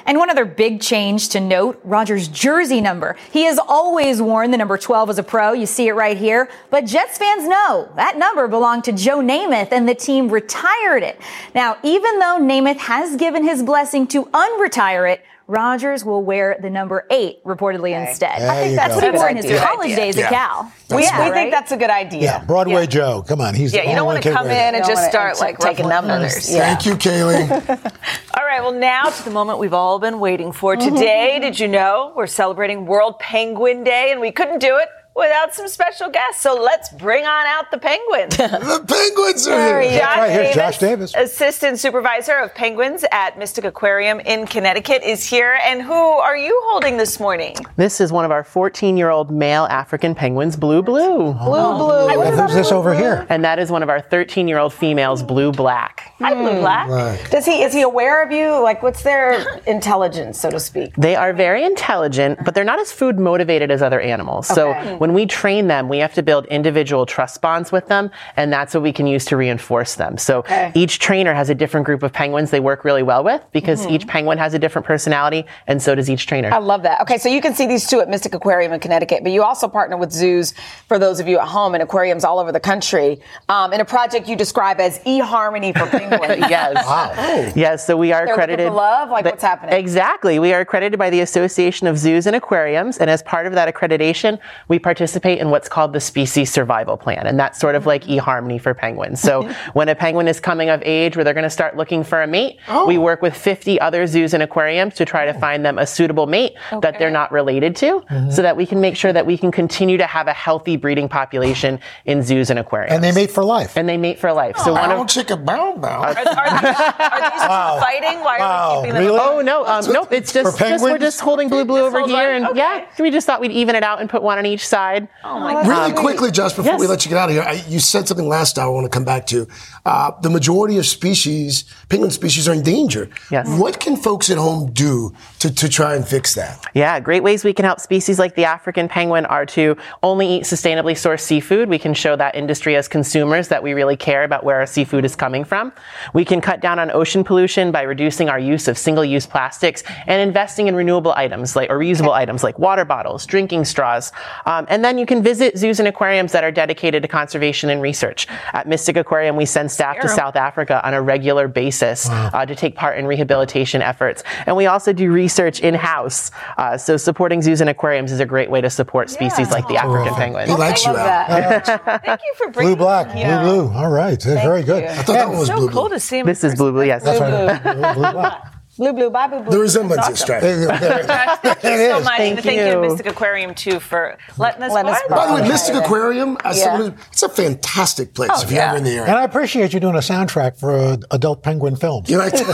And 0.05 0.19
one 0.19 0.31
other 0.31 0.45
big 0.45 0.81
change 0.81 1.29
to 1.31 1.41
note, 1.41 1.81
Rodgers' 1.85 2.29
jersey 2.29 2.81
number. 2.81 3.17
He 3.33 3.45
has 3.45 3.59
always 3.59 4.21
worn 4.23 4.51
the 4.51 4.57
number 4.57 4.79
12 4.79 5.11
as 5.11 5.19
a 5.19 5.23
pro. 5.23 5.53
You 5.53 5.67
see 5.67 5.89
it 5.89 5.93
right 5.93 6.17
here. 6.17 6.49
But 6.71 6.85
Jets 6.85 7.19
fans 7.19 7.49
know 7.49 7.89
that 7.97 8.19
number 8.19 8.49
belonged 8.49 8.85
to 8.85 8.93
Joe 8.93 9.19
Namath 9.19 9.73
and 9.73 9.89
the 9.89 9.95
team 9.95 10.29
retired 10.29 11.03
it. 11.03 11.21
Now, 11.55 11.77
even 11.83 12.19
though 12.19 12.39
Namath 12.41 12.79
has 12.79 13.17
given 13.17 13.45
his 13.45 13.63
blessing 13.63 14.07
to 14.09 14.25
unretire 14.27 15.11
it, 15.13 15.25
Rodgers 15.49 16.05
will 16.05 16.23
wear 16.25 16.57
the 16.61 16.69
number 16.71 17.07
eight 17.11 17.43
reportedly 17.45 17.93
instead. 17.97 18.41
There 18.41 18.51
I 18.51 18.65
think 18.65 18.77
that's 18.77 18.95
go. 18.95 18.97
what 18.97 19.05
he 19.05 19.11
wore 19.19 19.29
in 19.29 19.37
his 19.37 19.61
college 19.61 19.85
idea. 19.93 19.97
days 19.97 20.17
Yeah. 20.17 20.25
at 20.27 20.33
Cal. 20.33 20.73
We, 20.91 21.03
Yeah, 21.05 21.19
we 21.19 21.31
right? 21.31 21.35
think 21.35 21.51
that's 21.53 21.71
a 21.73 21.77
good 21.77 21.91
idea. 21.91 22.23
Yeah, 22.23 22.45
Broadway 22.45 22.87
Joe. 22.89 23.23
Come 23.27 23.41
on. 23.41 23.55
He's 23.55 23.73
Yeah, 23.73 23.85
the 23.85 23.91
you 23.91 23.95
don't 23.95 24.07
want 24.07 24.23
to 24.23 24.33
come 24.33 24.47
in 24.49 24.75
and 24.75 24.85
just 24.85 25.09
start 25.09 25.31
and 25.33 25.41
like 25.41 25.59
taking 25.59 25.89
numbers. 25.89 26.53
Yeah. 26.53 26.75
Thank 26.75 26.87
you, 26.87 26.95
Kaylee. 26.95 27.49
All 28.39 28.45
right, 28.45 28.61
well, 28.61 28.73
now 28.73 29.05
to 29.05 29.25
the 29.25 29.31
moment 29.31 29.59
we've 29.61 29.73
all 29.75 29.99
been 29.99 30.19
waiting 30.19 30.51
for. 30.53 30.75
Mm-hmm. 30.77 30.95
Today, 30.97 31.39
did 31.41 31.61
you 31.61 31.69
know 31.69 32.13
we're 32.17 32.27
celebrating 32.27 32.85
World 32.87 33.19
Penguin 33.21 33.85
Day, 33.85 34.11
and 34.13 34.21
we 34.21 34.33
couldn't 34.33 34.59
do 34.59 34.77
it 34.79 34.89
without 35.17 35.55
some 35.55 35.67
special 35.67 36.11
guests. 36.11 36.43
So 36.43 36.55
let's 36.55 36.91
bring 36.91 37.25
on 37.25 37.47
out 37.47 37.71
the 37.71 37.79
penguins. 37.79 38.37
the 38.37 38.85
Penguins 38.87 39.47
are 39.47 39.81
here. 39.81 39.99
That's 39.99 40.19
right, 40.19 40.31
here's 40.31 40.55
Josh 40.55 40.79
Davis. 40.79 41.15
Assistant 41.15 41.79
Supervisor 41.79 42.37
of 42.37 42.55
Penguins 42.55 43.05
at 43.11 43.39
Mystic 43.39 43.65
Aquarium 43.65 44.21
in 44.21 44.47
Connecticut, 44.47 45.03
is 45.03 45.25
here. 45.25 45.59
And 45.63 45.83
who 45.83 45.93
are 45.93 46.37
you 46.37 46.61
holding 46.67 46.97
this 46.97 47.19
morning? 47.19 47.57
This 47.77 48.01
is 48.01 48.13
one 48.13 48.25
of 48.25 48.31
our 48.31 48.45
14 48.45 48.97
year 48.97 49.11
old 49.11 49.31
male 49.31 49.65
African 49.65 50.15
penguins, 50.15 50.57
Blue 50.57 50.83
Blue. 50.83 51.33
Blue 51.33 51.35
oh. 51.35 52.09
Blue. 52.09 52.23
And 52.23 52.39
who's 52.39 52.55
this 52.55 52.73
over 52.73 52.95
here? 52.95 53.27
And 53.29 53.45
that 53.45 53.59
is 53.59 53.71
one 53.71 53.83
of 53.83 53.89
our 53.89 54.01
13 54.01 54.47
year 54.49 54.59
old 54.59 54.73
females, 54.73 55.23
Blue 55.23 55.51
Black. 55.51 56.15
Hi, 56.19 56.35
Blue 56.35 56.55
hmm. 56.55 56.61
Black. 56.61 57.31
Does 57.31 57.47
he 57.47 57.63
is 57.63 57.73
he 57.73 57.83
aware 57.83 58.23
of 58.23 58.31
you? 58.31 58.61
Like, 58.63 58.83
what's 58.83 59.03
their 59.03 59.61
intelligence, 59.67 60.39
so 60.39 60.51
to 60.51 60.61
speak? 60.61 60.95
They 60.97 61.17
are 61.17 61.33
very 61.33 61.65
intelligent, 61.65 62.41
but 62.45 62.55
they're 62.55 62.65
not 62.65 62.79
as 62.79 62.93
food 62.93 63.19
motivated 63.19 63.71
as 63.71 63.83
other 63.83 64.01
animals. 64.01 64.47
So 64.47 64.67
Okay. 64.71 64.97
when 64.97 65.06
we 65.15 65.27
train 65.27 65.67
them, 65.69 65.89
we 65.89 65.99
have 65.99 66.15
to 66.15 66.23
build 66.23 66.47
individual 66.47 67.07
trust 67.07 67.41
bonds 67.41 67.71
with 67.73 67.87
them, 67.89 68.11
and 68.37 68.53
that's 68.53 68.75
what 68.75 68.83
we 68.83 68.93
can 68.93 69.07
use 69.07 69.25
to 69.27 69.37
reinforce 69.37 69.95
them. 69.95 70.17
So 70.19 70.39
Okay. 70.41 70.73
each 70.75 70.99
trainer 70.99 71.35
has 71.35 71.51
a 71.51 71.55
different 71.55 71.87
group 71.87 72.03
of 72.03 72.13
penguins 72.13 72.51
they 72.51 72.61
work 72.61 72.85
really 72.85 73.03
well 73.03 73.23
with 73.25 73.43
because 73.53 73.87
Mhm. 73.87 73.91
each 73.93 74.07
penguin 74.07 74.39
has 74.39 74.55
a 74.55 74.59
different 74.59 74.87
personality, 74.87 75.47
and 75.67 75.81
so 75.83 75.95
does 75.95 76.09
each 76.11 76.27
trainer. 76.27 76.51
I 76.53 76.59
love 76.59 76.83
that. 76.83 77.01
Okay, 77.03 77.19
so 77.19 77.29
you 77.29 77.41
can 77.41 77.55
see 77.55 77.67
these 77.67 77.87
two 77.87 78.01
at 78.01 78.09
Mystic 78.09 78.35
Aquarium 78.35 78.73
in 78.73 78.81
Connecticut, 78.81 79.23
but 79.23 79.33
you 79.33 79.43
also 79.43 79.69
partner 79.69 79.97
with 79.97 80.13
zoos 80.13 80.55
for 80.89 80.99
those 80.99 81.21
of 81.21 81.29
you 81.29 81.39
at 81.39 81.49
home 81.49 81.75
and 81.75 81.83
aquariums 81.83 82.25
all 82.25 82.39
over 82.39 82.53
the 82.53 82.61
country 82.61 83.21
um, 83.49 83.73
in 83.73 83.81
a 83.81 83.85
project 83.85 84.29
you 84.29 84.37
describe 84.37 84.81
as 84.81 84.99
eHarmony 85.01 85.77
for 85.77 85.87
penguins. 85.99 86.47
yes. 86.51 86.75
Wow. 86.87 87.13
Yes, 87.55 87.87
so 87.87 87.97
we 87.97 88.13
are 88.13 88.25
They're 88.25 88.35
accredited. 88.35 88.73
love? 88.73 89.11
Like, 89.11 89.25
what's 89.25 89.43
happening? 89.43 89.75
Exactly. 89.75 90.39
We 90.39 90.53
are 90.53 90.61
accredited 90.61 90.99
by 90.99 91.11
the 91.11 91.21
Association 91.21 91.87
of 91.87 91.97
Zoos 91.99 92.27
and 92.27 92.35
Aquariums, 92.37 92.99
and 92.99 93.09
as 93.11 93.23
part 93.23 93.47
of 93.47 93.53
that 93.55 93.73
accreditation, 93.73 94.39
we 94.69 94.79
participate 94.79 94.96
in 95.01 95.51
what's 95.51 95.69
called 95.69 95.93
the 95.93 96.01
Species 96.01 96.53
Survival 96.53 96.97
Plan, 96.97 97.27
and 97.27 97.39
that's 97.39 97.59
sort 97.59 97.75
of 97.75 97.87
like 97.87 98.05
eHarmony 98.05 98.61
for 98.61 98.75
penguins. 98.75 99.21
So 99.21 99.43
when 99.73 99.89
a 99.89 99.95
penguin 99.95 100.29
is 100.29 100.41
coming 100.41 100.69
of 100.71 100.83
age 100.85 101.17
where 101.17 101.25
they're 101.25 101.35
going 101.35 101.45
to 101.45 101.51
start 101.51 101.77
looking 101.77 102.05
for 102.05 102.23
a 102.23 102.27
mate, 102.27 102.59
we 102.87 102.99
work 102.99 103.23
with 103.23 103.37
50 103.37 103.81
other 103.81 104.07
zoos 104.07 104.35
and 104.35 104.43
aquariums 104.43 104.95
to 104.95 105.05
try 105.05 105.27
to 105.27 105.35
find 105.35 105.65
them 105.65 105.79
a 105.79 105.87
suitable 105.87 106.27
mate 106.27 106.55
that 106.83 106.99
they're 106.99 107.11
not 107.11 107.33
related 107.33 107.77
to, 107.77 108.03
so 108.31 108.43
that 108.43 108.57
we 108.57 108.67
can 108.67 108.81
make 108.81 108.97
sure 108.97 109.13
that 109.13 109.27
we 109.27 109.37
can 109.39 109.51
continue 109.51 109.97
to 109.99 110.07
have 110.07 110.29
a 110.29 110.33
healthy 110.33 110.77
breeding 110.77 111.09
population 111.09 111.79
in 112.05 112.23
zoos 112.23 112.51
and 112.51 112.59
aquariums. 112.59 112.95
And 112.95 113.05
they 113.05 113.13
mate 113.13 113.31
for 113.31 113.45
life. 113.45 113.77
And 113.77 113.89
they 113.89 113.97
mate 113.97 114.19
for 114.19 114.33
life. 114.33 114.57
So 114.59 114.73
one 114.73 114.91
of 114.91 114.99
chicka 115.07 115.43
bow 115.45 115.77
bow. 115.77 116.03
Are, 116.03 116.09
are 116.09 116.15
these, 116.15 116.27
are 116.27 116.51
these 116.51 117.41
two 117.43 117.81
fighting? 117.81 118.21
Why 118.21 118.39
are 118.39 118.83
we 118.83 118.89
keeping 118.89 119.03
them? 119.07 119.17
Oh 119.19 119.41
no, 119.41 119.65
um, 119.67 119.85
nope. 119.93 120.13
It's 120.13 120.33
just, 120.33 120.59
just 120.59 120.83
we're 120.83 120.99
just 120.99 121.21
holding 121.21 121.49
blue 121.49 121.65
blue 121.65 121.85
over 121.85 122.07
here, 122.07 122.33
and 122.33 122.57
yeah, 122.57 122.87
we 122.99 123.11
just 123.11 123.27
thought 123.27 123.41
we'd 123.41 123.53
even 123.53 123.75
it 123.75 123.83
out 123.83 124.01
and 124.01 124.09
put 124.09 124.23
one 124.23 124.39
on 124.39 124.47
each 124.47 124.67
side. 124.67 124.86
Oh 125.25 125.41
my 125.41 125.67
Really 125.67 125.93
quickly, 125.93 126.31
Josh, 126.31 126.53
before 126.53 126.73
yes. 126.73 126.81
we 126.81 126.87
let 126.87 127.05
you 127.05 127.11
get 127.11 127.19
out 127.19 127.29
of 127.29 127.35
here, 127.35 127.43
I, 127.43 127.65
you 127.69 127.79
said 127.79 128.07
something 128.09 128.29
last 128.29 128.59
hour 128.59 128.71
I 128.71 128.75
want 128.75 128.85
to 128.85 128.91
come 128.91 129.05
back 129.05 129.27
to. 129.29 129.47
Uh, 129.85 130.13
the 130.21 130.31
majority 130.31 130.79
of 130.79 130.87
species, 130.87 131.65
penguin 131.89 132.11
species, 132.11 132.49
are 132.49 132.55
in 132.55 132.63
danger. 132.63 133.09
Yes. 133.31 133.47
What 133.49 133.81
can 133.81 133.97
folks 133.97 134.31
at 134.31 134.39
home 134.39 134.73
do 134.73 135.15
to, 135.41 135.53
to 135.53 135.69
try 135.69 135.95
and 135.95 136.07
fix 136.07 136.35
that? 136.35 136.65
Yeah, 136.75 136.99
great 137.01 137.23
ways 137.23 137.45
we 137.45 137.53
can 137.53 137.65
help 137.65 137.81
species 137.81 138.19
like 138.19 138.35
the 138.35 138.45
African 138.45 138.89
penguin 138.89 139.27
are 139.27 139.47
to 139.47 139.77
only 140.03 140.29
eat 140.29 140.43
sustainably 140.43 140.93
sourced 140.93 141.21
seafood. 141.21 141.69
We 141.69 141.79
can 141.79 141.95
show 141.95 142.17
that 142.17 142.35
industry 142.35 142.77
as 142.77 142.89
consumers 142.89 143.49
that 143.49 143.63
we 143.63 143.73
really 143.73 143.97
care 143.97 144.25
about 144.25 144.45
where 144.45 144.59
our 144.59 144.67
seafood 144.67 145.05
is 145.05 145.17
coming 145.17 145.45
from. 145.45 145.73
We 146.15 146.25
can 146.25 146.41
cut 146.41 146.61
down 146.61 146.79
on 146.79 146.91
ocean 146.91 147.25
pollution 147.25 147.73
by 147.73 147.83
reducing 147.83 148.29
our 148.29 148.39
use 148.39 148.69
of 148.69 148.77
single-use 148.77 149.27
plastics 149.27 149.83
and 150.07 150.21
investing 150.21 150.67
in 150.67 150.75
renewable 150.75 151.13
items 151.13 151.57
like 151.57 151.71
or 151.71 151.79
reusable 151.79 152.13
items 152.13 152.43
like 152.43 152.59
water 152.59 152.85
bottles, 152.85 153.27
drinking 153.27 153.65
straws. 153.65 154.13
Um, 154.45 154.66
and 154.69 154.85
then 154.85 154.99
you 154.99 155.07
can 155.07 155.23
visit 155.23 155.57
zoos 155.59 155.79
and 155.79 155.89
aquariums 155.89 156.33
that 156.33 156.45
are 156.45 156.51
dedicated 156.51 157.03
to 157.03 157.09
conservation 157.09 157.71
and 157.71 157.81
research. 157.83 158.27
At 158.53 158.67
Mystic 158.69 158.97
Aquarium, 158.97 159.37
we 159.37 159.45
send 159.47 159.71
staff 159.71 160.01
to 160.01 160.09
South 160.09 160.37
Africa 160.37 160.81
on 160.87 160.95
a 160.95 161.03
regular 161.03 161.49
basis 161.49 162.09
uh, 162.11 162.45
to 162.47 162.55
take 162.55 162.75
part 162.77 162.99
in 162.99 163.07
rehabilitation 163.07 163.83
efforts. 163.83 164.23
And 164.47 164.57
we 164.57 164.67
also 164.67 164.93
do 164.93 165.11
research 165.13 165.61
in-house. 165.61 166.31
Uh, 166.59 166.77
so 166.77 166.97
supporting 166.97 167.43
zoos 167.43 167.61
and 167.61 167.71
aquariums 167.71 168.13
is 168.13 168.21
a 168.21 168.27
great 168.27 168.51
way 168.51 168.61
to 168.61 168.71
support 168.71 169.11
species 169.11 169.51
like 169.51 169.67
the 169.69 169.77
African 169.77 170.15
penguin. 170.15 170.49
He 170.49 170.55
likes 170.55 170.85
you, 170.85 170.97
Al. 170.97 171.61
Thank 171.61 172.21
you 172.25 172.35
for 172.37 172.51
bringing 172.51 172.75
Blue 172.75 172.85
black, 172.85 173.09
Yeah. 173.17 173.43
blue 173.43 173.69
blue. 173.69 173.77
All 173.77 173.91
right, 173.91 174.21
very 174.23 174.63
good. 174.63 174.83
you. 174.83 174.89
I 174.89 174.95
thought 175.03 175.13
that 175.13 175.29
was 175.31 175.49
so 175.49 175.57
blue 175.57 175.69
cool 175.71 175.89
to 175.91 176.01
see 176.01 176.19
him. 176.19 176.27
This 176.27 176.45
is 176.45 176.55
blue 176.55 176.73
blue, 176.73 176.85
yes. 176.85 177.03
That's 177.03 177.21
right. 177.21 177.63
Blue, 177.63 177.95
blue, 177.95 178.13
black. 178.13 178.53
Blue, 178.79 178.93
blue, 178.93 179.09
bye, 179.11 179.27
blue, 179.27 179.41
blue. 179.41 179.51
The 179.53 179.59
resemblance 179.59 180.03
is 180.09 180.23
Awesome. 180.23 180.39
striking. 180.41 180.69
Josh, 180.69 181.39
thank 181.43 181.63
you 181.65 181.87
so 181.91 182.01
much. 182.01 182.17
Thank 182.19 182.35
and 182.37 182.45
thank 182.45 182.57
you 182.59 182.65
to 182.65 182.71
you. 182.73 182.81
Mystic 182.83 183.07
Aquarium 183.07 183.55
too 183.55 183.81
for 183.81 184.19
letting 184.37 184.63
us 184.63 184.73
Letting 184.73 184.93
us. 184.93 185.01
By 185.09 185.27
the 185.29 185.33
way, 185.35 185.41
Okay. 185.41 185.49
Mystic 185.49 185.75
Aquarium, 185.77 186.37
as 186.45 186.59
Yeah. 186.59 186.65
someone 186.65 186.91
who, 186.91 186.97
it's 187.11 187.23
a 187.23 187.29
fantastic 187.31 188.13
place 188.15 188.31
Oh, 188.35 188.43
if 188.43 188.51
you're 188.51 188.61
yeah. 188.61 188.69
ever 188.69 188.77
in 188.79 188.85
the 188.85 188.91
area. 188.91 189.05
And. 189.07 189.17
I 189.19 189.25
appreciate 189.25 189.73
you 189.73 189.81
doing 189.81 189.95
a 189.95 189.99
soundtrack 190.01 190.59
for 190.59 190.73
uh, 190.77 190.97
adult 191.11 191.43
penguin 191.43 191.77
films. 191.77 192.11
You 192.11 192.19
like 192.19 192.35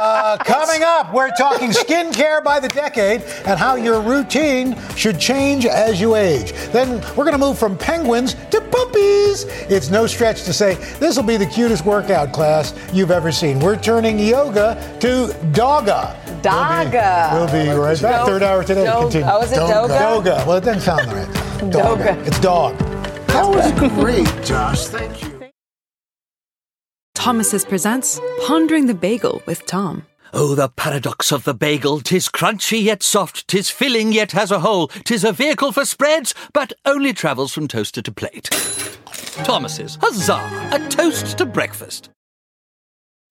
Uh, 0.00 0.36
coming 0.44 0.82
up, 0.84 1.12
we're 1.12 1.30
talking 1.30 1.70
skincare 1.70 2.44
by 2.44 2.60
the 2.60 2.68
decade 2.68 3.22
and 3.46 3.58
how 3.58 3.74
your 3.74 4.00
routine 4.00 4.76
should 4.94 5.18
change 5.18 5.64
as 5.66 6.00
you 6.00 6.14
age. 6.14 6.52
Then 6.72 7.00
we're 7.16 7.24
going 7.24 7.32
to 7.32 7.38
move 7.38 7.58
from 7.58 7.76
penguins 7.76 8.34
to 8.50 8.60
puppies. 8.60 9.44
It's 9.68 9.90
no 9.90 10.06
stretch 10.06 10.44
to 10.44 10.52
say 10.52 10.74
this 11.00 11.16
will 11.16 11.24
be 11.24 11.36
the 11.36 11.46
cutest 11.46 11.84
workout 11.84 12.32
class 12.32 12.74
you've 12.92 13.10
ever 13.10 13.32
seen. 13.32 13.58
We're 13.58 13.76
turning 13.80 14.18
yoga 14.18 14.96
to 15.00 15.28
doga. 15.52 16.14
Doga. 16.42 17.32
We'll 17.34 17.46
be, 17.46 17.68
we'll 17.68 17.76
be 17.76 17.80
right 17.80 18.00
back. 18.02 18.12
Dog- 18.12 18.26
Third 18.28 18.42
hour 18.42 18.64
today. 18.64 18.84
Dog- 18.84 19.02
Continue. 19.02 19.26
Oh, 19.30 19.42
is 19.42 19.52
it 19.52 19.56
Doga? 19.58 19.98
Doga. 19.98 20.46
Well, 20.46 20.56
it 20.56 20.64
doesn't 20.64 20.82
sound 20.82 21.12
right. 21.12 21.28
Doga. 21.58 21.96
Doga. 22.16 22.26
It's 22.26 22.40
dog. 22.40 22.78
that 23.28 23.46
was 23.48 23.72
great, 23.94 24.44
Josh. 24.44 24.86
Thank 24.86 25.22
you. 25.22 25.28
Thomas's 27.14 27.64
presents 27.64 28.20
Pondering 28.46 28.86
the 28.86 28.94
Bagel 28.94 29.42
with 29.46 29.66
Tom. 29.66 30.06
Oh, 30.32 30.54
the 30.54 30.68
paradox 30.68 31.32
of 31.32 31.44
the 31.44 31.54
bagel. 31.54 32.00
Tis 32.00 32.28
crunchy 32.28 32.82
yet 32.82 33.02
soft, 33.02 33.48
tis 33.48 33.70
filling 33.70 34.12
yet 34.12 34.32
has 34.32 34.50
a 34.50 34.60
hole, 34.60 34.88
tis 34.88 35.24
a 35.24 35.32
vehicle 35.32 35.72
for 35.72 35.86
spreads, 35.86 36.34
but 36.52 36.72
only 36.84 37.14
travels 37.14 37.52
from 37.52 37.66
toaster 37.66 38.02
to 38.02 38.12
plate. 38.12 38.44
Thomas's, 39.44 39.96
huzzah! 40.02 40.68
A 40.72 40.86
toast 40.90 41.38
to 41.38 41.46
breakfast. 41.46 42.10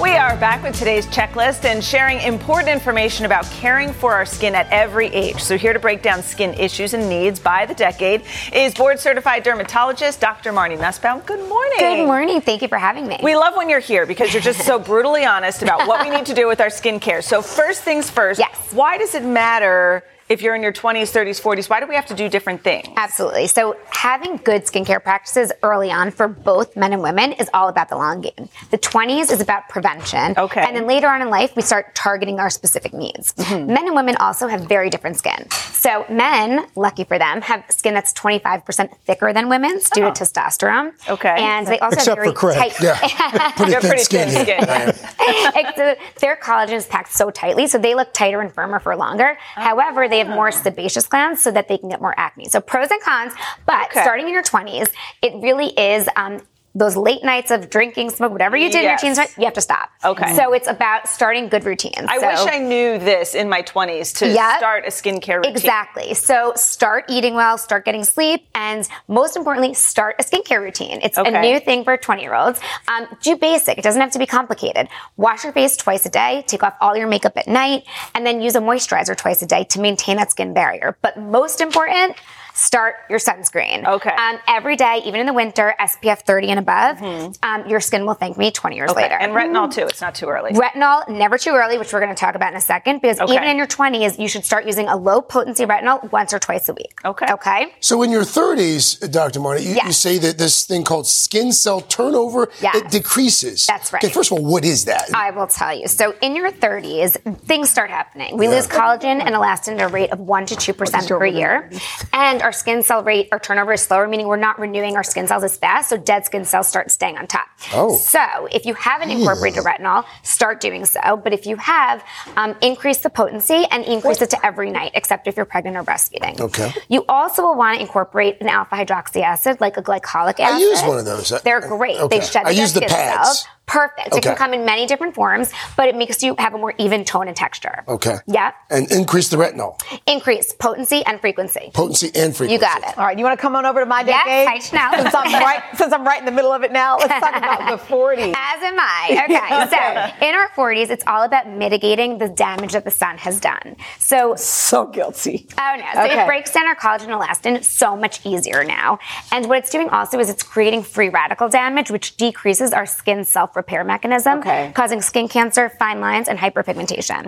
We 0.00 0.12
are 0.16 0.34
back 0.38 0.62
with 0.62 0.78
today's 0.78 1.06
checklist 1.08 1.66
and 1.66 1.84
sharing 1.84 2.20
important 2.20 2.70
information 2.70 3.26
about 3.26 3.44
caring 3.50 3.92
for 3.92 4.14
our 4.14 4.24
skin 4.24 4.54
at 4.54 4.66
every 4.70 5.08
age. 5.08 5.42
So, 5.42 5.58
here 5.58 5.74
to 5.74 5.78
break 5.78 6.00
down 6.00 6.22
skin 6.22 6.54
issues 6.54 6.94
and 6.94 7.06
needs 7.06 7.38
by 7.38 7.66
the 7.66 7.74
decade 7.74 8.22
is 8.50 8.72
board 8.72 8.98
certified 8.98 9.42
dermatologist 9.42 10.18
Dr. 10.18 10.52
Marnie 10.52 10.80
Nussbaum. 10.80 11.20
Good 11.26 11.46
morning. 11.46 11.78
Good 11.78 12.06
morning. 12.06 12.40
Thank 12.40 12.62
you 12.62 12.68
for 12.68 12.78
having 12.78 13.08
me. 13.08 13.18
We 13.22 13.36
love 13.36 13.54
when 13.58 13.68
you're 13.68 13.78
here 13.78 14.06
because 14.06 14.32
you're 14.32 14.42
just 14.42 14.64
so 14.64 14.78
brutally 14.90 15.26
honest 15.26 15.62
about 15.62 15.86
what 15.86 16.02
we 16.02 16.08
need 16.08 16.24
to 16.26 16.34
do 16.34 16.48
with 16.48 16.62
our 16.62 16.68
skincare. 16.68 17.22
So, 17.22 17.42
first 17.42 17.82
things 17.82 18.08
first, 18.08 18.40
yes. 18.40 18.72
why 18.72 18.96
does 18.96 19.14
it 19.14 19.22
matter 19.22 20.02
if 20.30 20.40
you're 20.42 20.54
in 20.54 20.62
your 20.62 20.72
20s, 20.72 21.10
30s, 21.12 21.40
40s? 21.42 21.68
Why 21.68 21.80
do 21.80 21.86
we 21.86 21.96
have 21.96 22.06
to 22.06 22.14
do 22.14 22.28
different 22.28 22.62
things? 22.62 22.86
Absolutely. 22.96 23.48
So, 23.48 23.76
having 23.90 24.36
good 24.38 24.62
skincare 24.62 25.02
practices 25.02 25.52
early 25.64 25.90
on 25.90 26.12
for 26.12 26.28
both 26.28 26.76
men 26.76 26.92
and 26.92 27.02
women 27.02 27.32
is 27.32 27.50
all 27.52 27.68
about 27.68 27.88
the 27.88 27.96
long 27.96 28.20
game. 28.20 28.48
The 28.70 28.78
20s 28.78 29.32
is 29.32 29.40
about 29.40 29.68
prevention. 29.68 30.34
Okay. 30.38 30.62
And 30.62 30.74
then 30.76 30.86
later 30.86 31.08
on 31.08 31.20
in 31.20 31.30
life, 31.30 31.54
we 31.56 31.62
start 31.62 31.94
targeting 31.96 32.38
our 32.38 32.48
specific 32.48 32.94
needs. 32.94 33.34
Mm-hmm. 33.34 33.66
Men 33.66 33.86
and 33.88 33.96
women 33.96 34.16
also 34.16 34.46
have 34.46 34.62
very 34.68 34.88
different 34.88 35.16
skin. 35.16 35.50
So, 35.50 36.06
men, 36.08 36.66
lucky 36.76 37.02
for 37.04 37.18
them, 37.18 37.42
have 37.42 37.64
skin 37.68 37.94
that's 37.94 38.12
25% 38.14 38.96
thicker 38.98 39.32
than 39.32 39.48
women's 39.48 39.90
due 39.90 40.02
to 40.02 40.10
testosterone. 40.12 40.92
Oh. 41.08 41.14
Okay. 41.14 41.34
And 41.36 41.66
they 41.66 41.78
also 41.80 41.96
Except 41.96 42.08
have 42.08 42.16
very 42.18 42.28
for 42.28 42.34
Craig. 42.38 42.72
tight. 42.72 42.80
Yeah. 42.80 43.50
Pretty 43.56 43.72
You're 43.72 43.80
thin 43.80 43.90
pretty 43.90 44.04
skin. 44.04 44.28
thin 44.28 44.42
skin. 44.44 44.64
I 44.68 44.82
am. 44.82 45.52
Ex- 45.66 45.76
so 45.76 45.94
their 46.20 46.36
collagen 46.36 46.74
is 46.74 46.86
packed 46.86 47.12
so 47.12 47.30
tightly, 47.30 47.66
so 47.66 47.78
they 47.78 47.94
look 47.96 48.12
tighter 48.14 48.40
and 48.40 48.52
firmer 48.52 48.78
for 48.78 48.94
longer. 48.94 49.36
However, 49.54 50.08
they 50.08 50.19
have 50.20 50.28
more 50.28 50.50
sebaceous 50.52 51.06
glands, 51.06 51.42
so 51.42 51.50
that 51.50 51.68
they 51.68 51.76
can 51.76 51.88
get 51.88 52.00
more 52.00 52.14
acne. 52.16 52.48
So 52.48 52.60
pros 52.60 52.90
and 52.90 53.02
cons. 53.02 53.34
But 53.66 53.86
Okay. 53.90 54.00
starting 54.02 54.26
in 54.28 54.32
your 54.32 54.42
20s, 54.42 54.90
it 55.22 55.32
really 55.42 55.68
is. 55.78 56.08
Um, 56.16 56.40
those 56.74 56.96
late 56.96 57.24
nights 57.24 57.50
of 57.50 57.68
drinking, 57.68 58.10
smoke, 58.10 58.30
whatever 58.30 58.56
you 58.56 58.70
did 58.70 58.82
Yes. 58.82 59.02
in 59.02 59.08
your 59.08 59.16
teens, 59.16 59.36
you 59.36 59.44
have 59.44 59.54
to 59.54 59.60
stop. 59.60 59.90
Okay. 60.04 60.34
So 60.36 60.52
it's 60.52 60.68
about 60.68 61.08
starting 61.08 61.48
good 61.48 61.64
routines. 61.64 62.06
I 62.08 62.18
So- 62.18 62.26
wish 62.28 62.54
I 62.54 62.58
knew 62.58 62.98
this 62.98 63.34
in 63.34 63.48
my 63.48 63.62
20s 63.62 64.12
to 64.14 64.28
Yep. 64.28 64.58
start 64.58 64.84
a 64.86 64.90
skincare 64.90 65.36
routine. 65.38 65.50
Exactly. 65.56 66.14
So 66.14 66.52
start 66.54 67.06
eating 67.08 67.34
well, 67.34 67.58
start 67.58 67.84
getting 67.84 68.04
sleep, 68.04 68.46
and 68.54 68.88
most 69.08 69.36
importantly, 69.36 69.74
start 69.74 70.16
a 70.20 70.22
skincare 70.22 70.60
routine. 70.60 71.00
It's 71.02 71.18
Okay. 71.18 71.34
a 71.34 71.40
new 71.40 71.58
thing 71.58 71.82
for 71.82 71.96
20 71.96 72.22
year 72.22 72.34
olds. 72.34 72.60
Um, 72.86 73.08
do 73.20 73.36
basic. 73.36 73.76
It 73.78 73.82
doesn't 73.82 74.00
have 74.00 74.12
to 74.12 74.18
be 74.20 74.26
complicated. 74.26 74.88
Wash 75.16 75.42
your 75.44 75.52
face 75.52 75.76
twice 75.76 76.06
a 76.06 76.10
day, 76.10 76.44
take 76.46 76.62
off 76.62 76.74
all 76.80 76.96
your 76.96 77.08
makeup 77.08 77.32
at 77.36 77.48
night, 77.48 77.82
and 78.14 78.24
then 78.24 78.40
use 78.40 78.54
a 78.54 78.60
moisturizer 78.60 79.16
twice 79.16 79.42
a 79.42 79.46
day 79.46 79.64
to 79.64 79.80
maintain 79.80 80.16
that 80.18 80.30
skin 80.30 80.54
barrier. 80.54 80.96
But 81.02 81.16
most 81.18 81.60
important, 81.60 82.16
start 82.60 82.96
your 83.08 83.18
sunscreen. 83.18 83.86
Okay. 83.86 84.10
Um, 84.10 84.38
every 84.46 84.76
day, 84.76 85.00
even 85.06 85.18
in 85.20 85.26
the 85.26 85.32
winter, 85.32 85.74
SPF 85.80 86.20
30 86.20 86.48
and 86.50 86.58
above, 86.58 87.00
um, 87.42 87.66
your 87.66 87.80
skin 87.80 88.04
will 88.04 88.14
thank 88.14 88.36
me 88.36 88.50
20 88.50 88.76
years 88.76 88.90
Okay. 88.90 89.02
later. 89.02 89.14
And 89.18 89.32
retinol 89.32 89.72
too. 89.72 89.86
It's 89.86 90.00
not 90.02 90.14
too 90.14 90.26
early. 90.26 90.52
Retinol, 90.52 91.08
never 91.08 91.38
too 91.38 91.52
early, 91.52 91.78
which 91.78 91.92
we're 91.92 92.00
going 92.00 92.14
to 92.14 92.20
talk 92.20 92.34
about 92.34 92.50
in 92.52 92.56
a 92.58 92.60
second, 92.60 93.00
because 93.00 93.18
Okay. 93.18 93.34
even 93.34 93.48
in 93.48 93.56
your 93.56 93.66
20s, 93.66 94.18
you 94.18 94.28
should 94.28 94.44
start 94.44 94.66
using 94.66 94.88
a 94.88 94.96
low 94.96 95.22
potency 95.22 95.64
retinol 95.64 96.10
once 96.12 96.34
or 96.34 96.38
twice 96.38 96.68
a 96.68 96.74
week. 96.74 97.00
Okay. 97.04 97.26
Okay. 97.32 97.72
So 97.80 98.02
in 98.02 98.10
your 98.10 98.24
30s, 98.24 99.10
Dr. 99.10 99.40
Marty, 99.40 99.64
you, 99.64 99.76
you 99.86 99.92
say 99.92 100.18
that 100.18 100.36
this 100.36 100.64
thing 100.64 100.84
called 100.84 101.06
skin 101.06 101.52
cell 101.52 101.80
turnover, 101.80 102.50
Yes. 102.60 102.76
it 102.76 102.90
decreases. 102.90 103.66
That's 103.66 103.90
right. 103.92 104.04
Okay, 104.04 104.12
first 104.12 104.30
of 104.30 104.38
all, 104.38 104.44
what 104.44 104.64
is 104.66 104.84
that? 104.84 105.08
I 105.14 105.30
will 105.30 105.46
tell 105.46 105.74
you. 105.74 105.88
So 105.88 106.14
in 106.20 106.36
your 106.36 106.50
30s, 106.50 107.16
things 107.46 107.70
start 107.70 107.88
happening. 107.90 108.36
We 108.36 108.48
lose 108.48 108.66
collagen 108.66 109.20
and 109.24 109.34
elastin 109.34 109.78
at 109.80 109.88
a 109.90 109.92
rate 109.92 110.10
of 110.10 110.18
1% 110.18 110.46
to 110.48 110.72
2% 110.74 111.08
per 111.08 111.24
year. 111.24 111.70
And 112.12 112.42
our 112.42 112.49
skin 112.52 112.82
cell 112.82 113.02
rate 113.02 113.28
or 113.32 113.38
turnover 113.38 113.72
is 113.72 113.82
slower, 113.82 114.06
meaning 114.08 114.26
we're 114.28 114.36
not 114.36 114.58
renewing 114.58 114.96
our 114.96 115.02
skin 115.02 115.26
cells 115.26 115.44
as 115.44 115.56
fast. 115.56 115.88
So 115.88 115.96
dead 115.96 116.26
skin 116.26 116.44
cells 116.44 116.68
start 116.68 116.90
staying 116.90 117.16
on 117.18 117.26
top. 117.26 117.46
Oh. 117.72 117.96
So 117.96 118.20
if 118.52 118.64
you 118.66 118.74
haven't 118.74 119.10
incorporated 119.10 119.64
retinol, 119.64 120.04
start 120.22 120.60
doing 120.60 120.84
so. 120.84 121.16
But 121.16 121.32
if 121.32 121.46
you 121.46 121.56
have, 121.56 122.04
um, 122.36 122.54
increase 122.62 122.98
the 122.98 123.10
potency 123.10 123.64
and 123.70 123.84
increase 123.84 124.20
it 124.22 124.30
to 124.30 124.46
every 124.46 124.70
night, 124.70 124.92
except 124.94 125.26
if 125.26 125.36
you're 125.36 125.46
pregnant 125.46 125.76
or 125.76 125.84
breastfeeding. 125.84 126.40
Okay. 126.40 126.72
You 126.88 127.04
also 127.08 127.42
will 127.42 127.56
want 127.56 127.76
to 127.76 127.82
incorporate 127.82 128.40
an 128.40 128.48
alpha 128.48 128.74
hydroxy 128.76 129.22
acid, 129.22 129.60
like 129.60 129.76
a 129.76 129.82
glycolic 129.82 130.40
acid. 130.40 130.56
I 130.56 130.58
use 130.58 130.82
one 130.82 130.98
of 130.98 131.04
those. 131.04 131.30
They're 131.42 131.60
great. 131.60 131.98
Okay. 131.98 132.18
They 132.18 132.24
shed 132.24 132.46
I 132.46 132.52
the 132.52 132.60
use 132.60 132.72
the 132.72 132.80
pads. 132.82 133.26
cells. 133.26 133.46
Perfect. 133.70 134.16
It 134.16 134.22
can 134.24 134.34
come 134.34 134.52
in 134.52 134.64
many 134.64 134.84
different 134.86 135.14
forms, 135.14 135.52
but 135.76 135.88
it 135.88 135.94
makes 135.94 136.22
you 136.24 136.34
have 136.38 136.54
a 136.54 136.58
more 136.58 136.74
even 136.78 137.04
tone 137.04 137.28
and 137.28 137.36
texture. 137.36 137.84
Okay. 137.86 138.16
Yeah. 138.26 138.50
And 138.68 138.90
increase 138.90 139.28
the 139.28 139.36
retinol, 139.36 139.80
Increase 140.06 140.52
potency 140.52 141.04
and 141.06 141.20
frequency. 141.20 141.70
potency 141.72 142.10
and 142.16 142.34
frequency. 142.36 142.52
You 142.54 142.58
got 142.58 142.82
it. 142.82 142.98
All 142.98 143.04
right, 143.06 143.16
you 143.16 143.24
want 143.24 143.38
to 143.38 143.40
come 143.40 143.54
on 143.54 143.64
over 143.66 143.78
to 143.80 143.86
my 143.86 144.00
Yes, 144.00 144.24
decade? 144.26 144.48
hi, 144.48 144.58
Chanel. 144.58 145.02
Since 145.02 145.14
I'm 145.14 145.32
right, 145.42 145.62
since 145.76 145.92
I'm 145.92 146.04
right 146.04 146.18
in 146.18 146.24
the 146.24 146.32
middle 146.32 146.50
of 146.52 146.64
it 146.64 146.72
now, 146.72 146.96
let's 146.98 147.08
talk 147.24 147.36
about 147.36 147.58
the 147.70 147.76
40s. 147.94 148.34
As 148.36 148.62
am 148.62 148.76
I. 148.78 149.24
Okay, 149.24 149.70
so 150.20 150.26
in 150.26 150.34
our 150.34 150.48
40s, 150.50 150.90
it's 150.90 151.04
all 151.06 151.22
about 151.22 151.48
mitigating 151.48 152.18
the 152.18 152.28
damage 152.28 152.72
that 152.72 152.84
the 152.84 152.90
sun 152.90 153.18
has 153.18 153.38
done. 153.38 153.76
So, 154.00 154.34
so 154.34 154.86
guilty. 154.86 155.46
Oh 155.58 155.76
no! 155.78 155.84
So 155.94 156.00
Okay. 156.10 156.22
it 156.22 156.26
breaks 156.26 156.50
down 156.52 156.66
our 156.66 156.74
collagen 156.74 157.02
and 157.04 157.12
elastin 157.12 157.62
so 157.62 157.94
much 157.96 158.24
easier 158.26 158.64
now. 158.64 158.98
And 159.30 159.46
what 159.46 159.58
it's 159.58 159.70
doing 159.70 159.88
also 159.90 160.18
is 160.18 160.28
it's 160.28 160.42
creating 160.42 160.82
free 160.82 161.08
radical 161.08 161.48
damage, 161.48 161.90
which 161.90 162.16
decreases 162.16 162.72
our 162.72 162.86
skin 162.86 163.24
self 163.24 163.52
repair 163.62 163.82
mechanism, 163.84 164.38
Okay. 164.40 164.62
causing 164.80 165.00
skin 165.10 165.26
cancer, 165.36 165.64
fine 165.82 166.00
lines, 166.00 166.26
and 166.30 166.36
hyperpigmentation. 166.38 167.22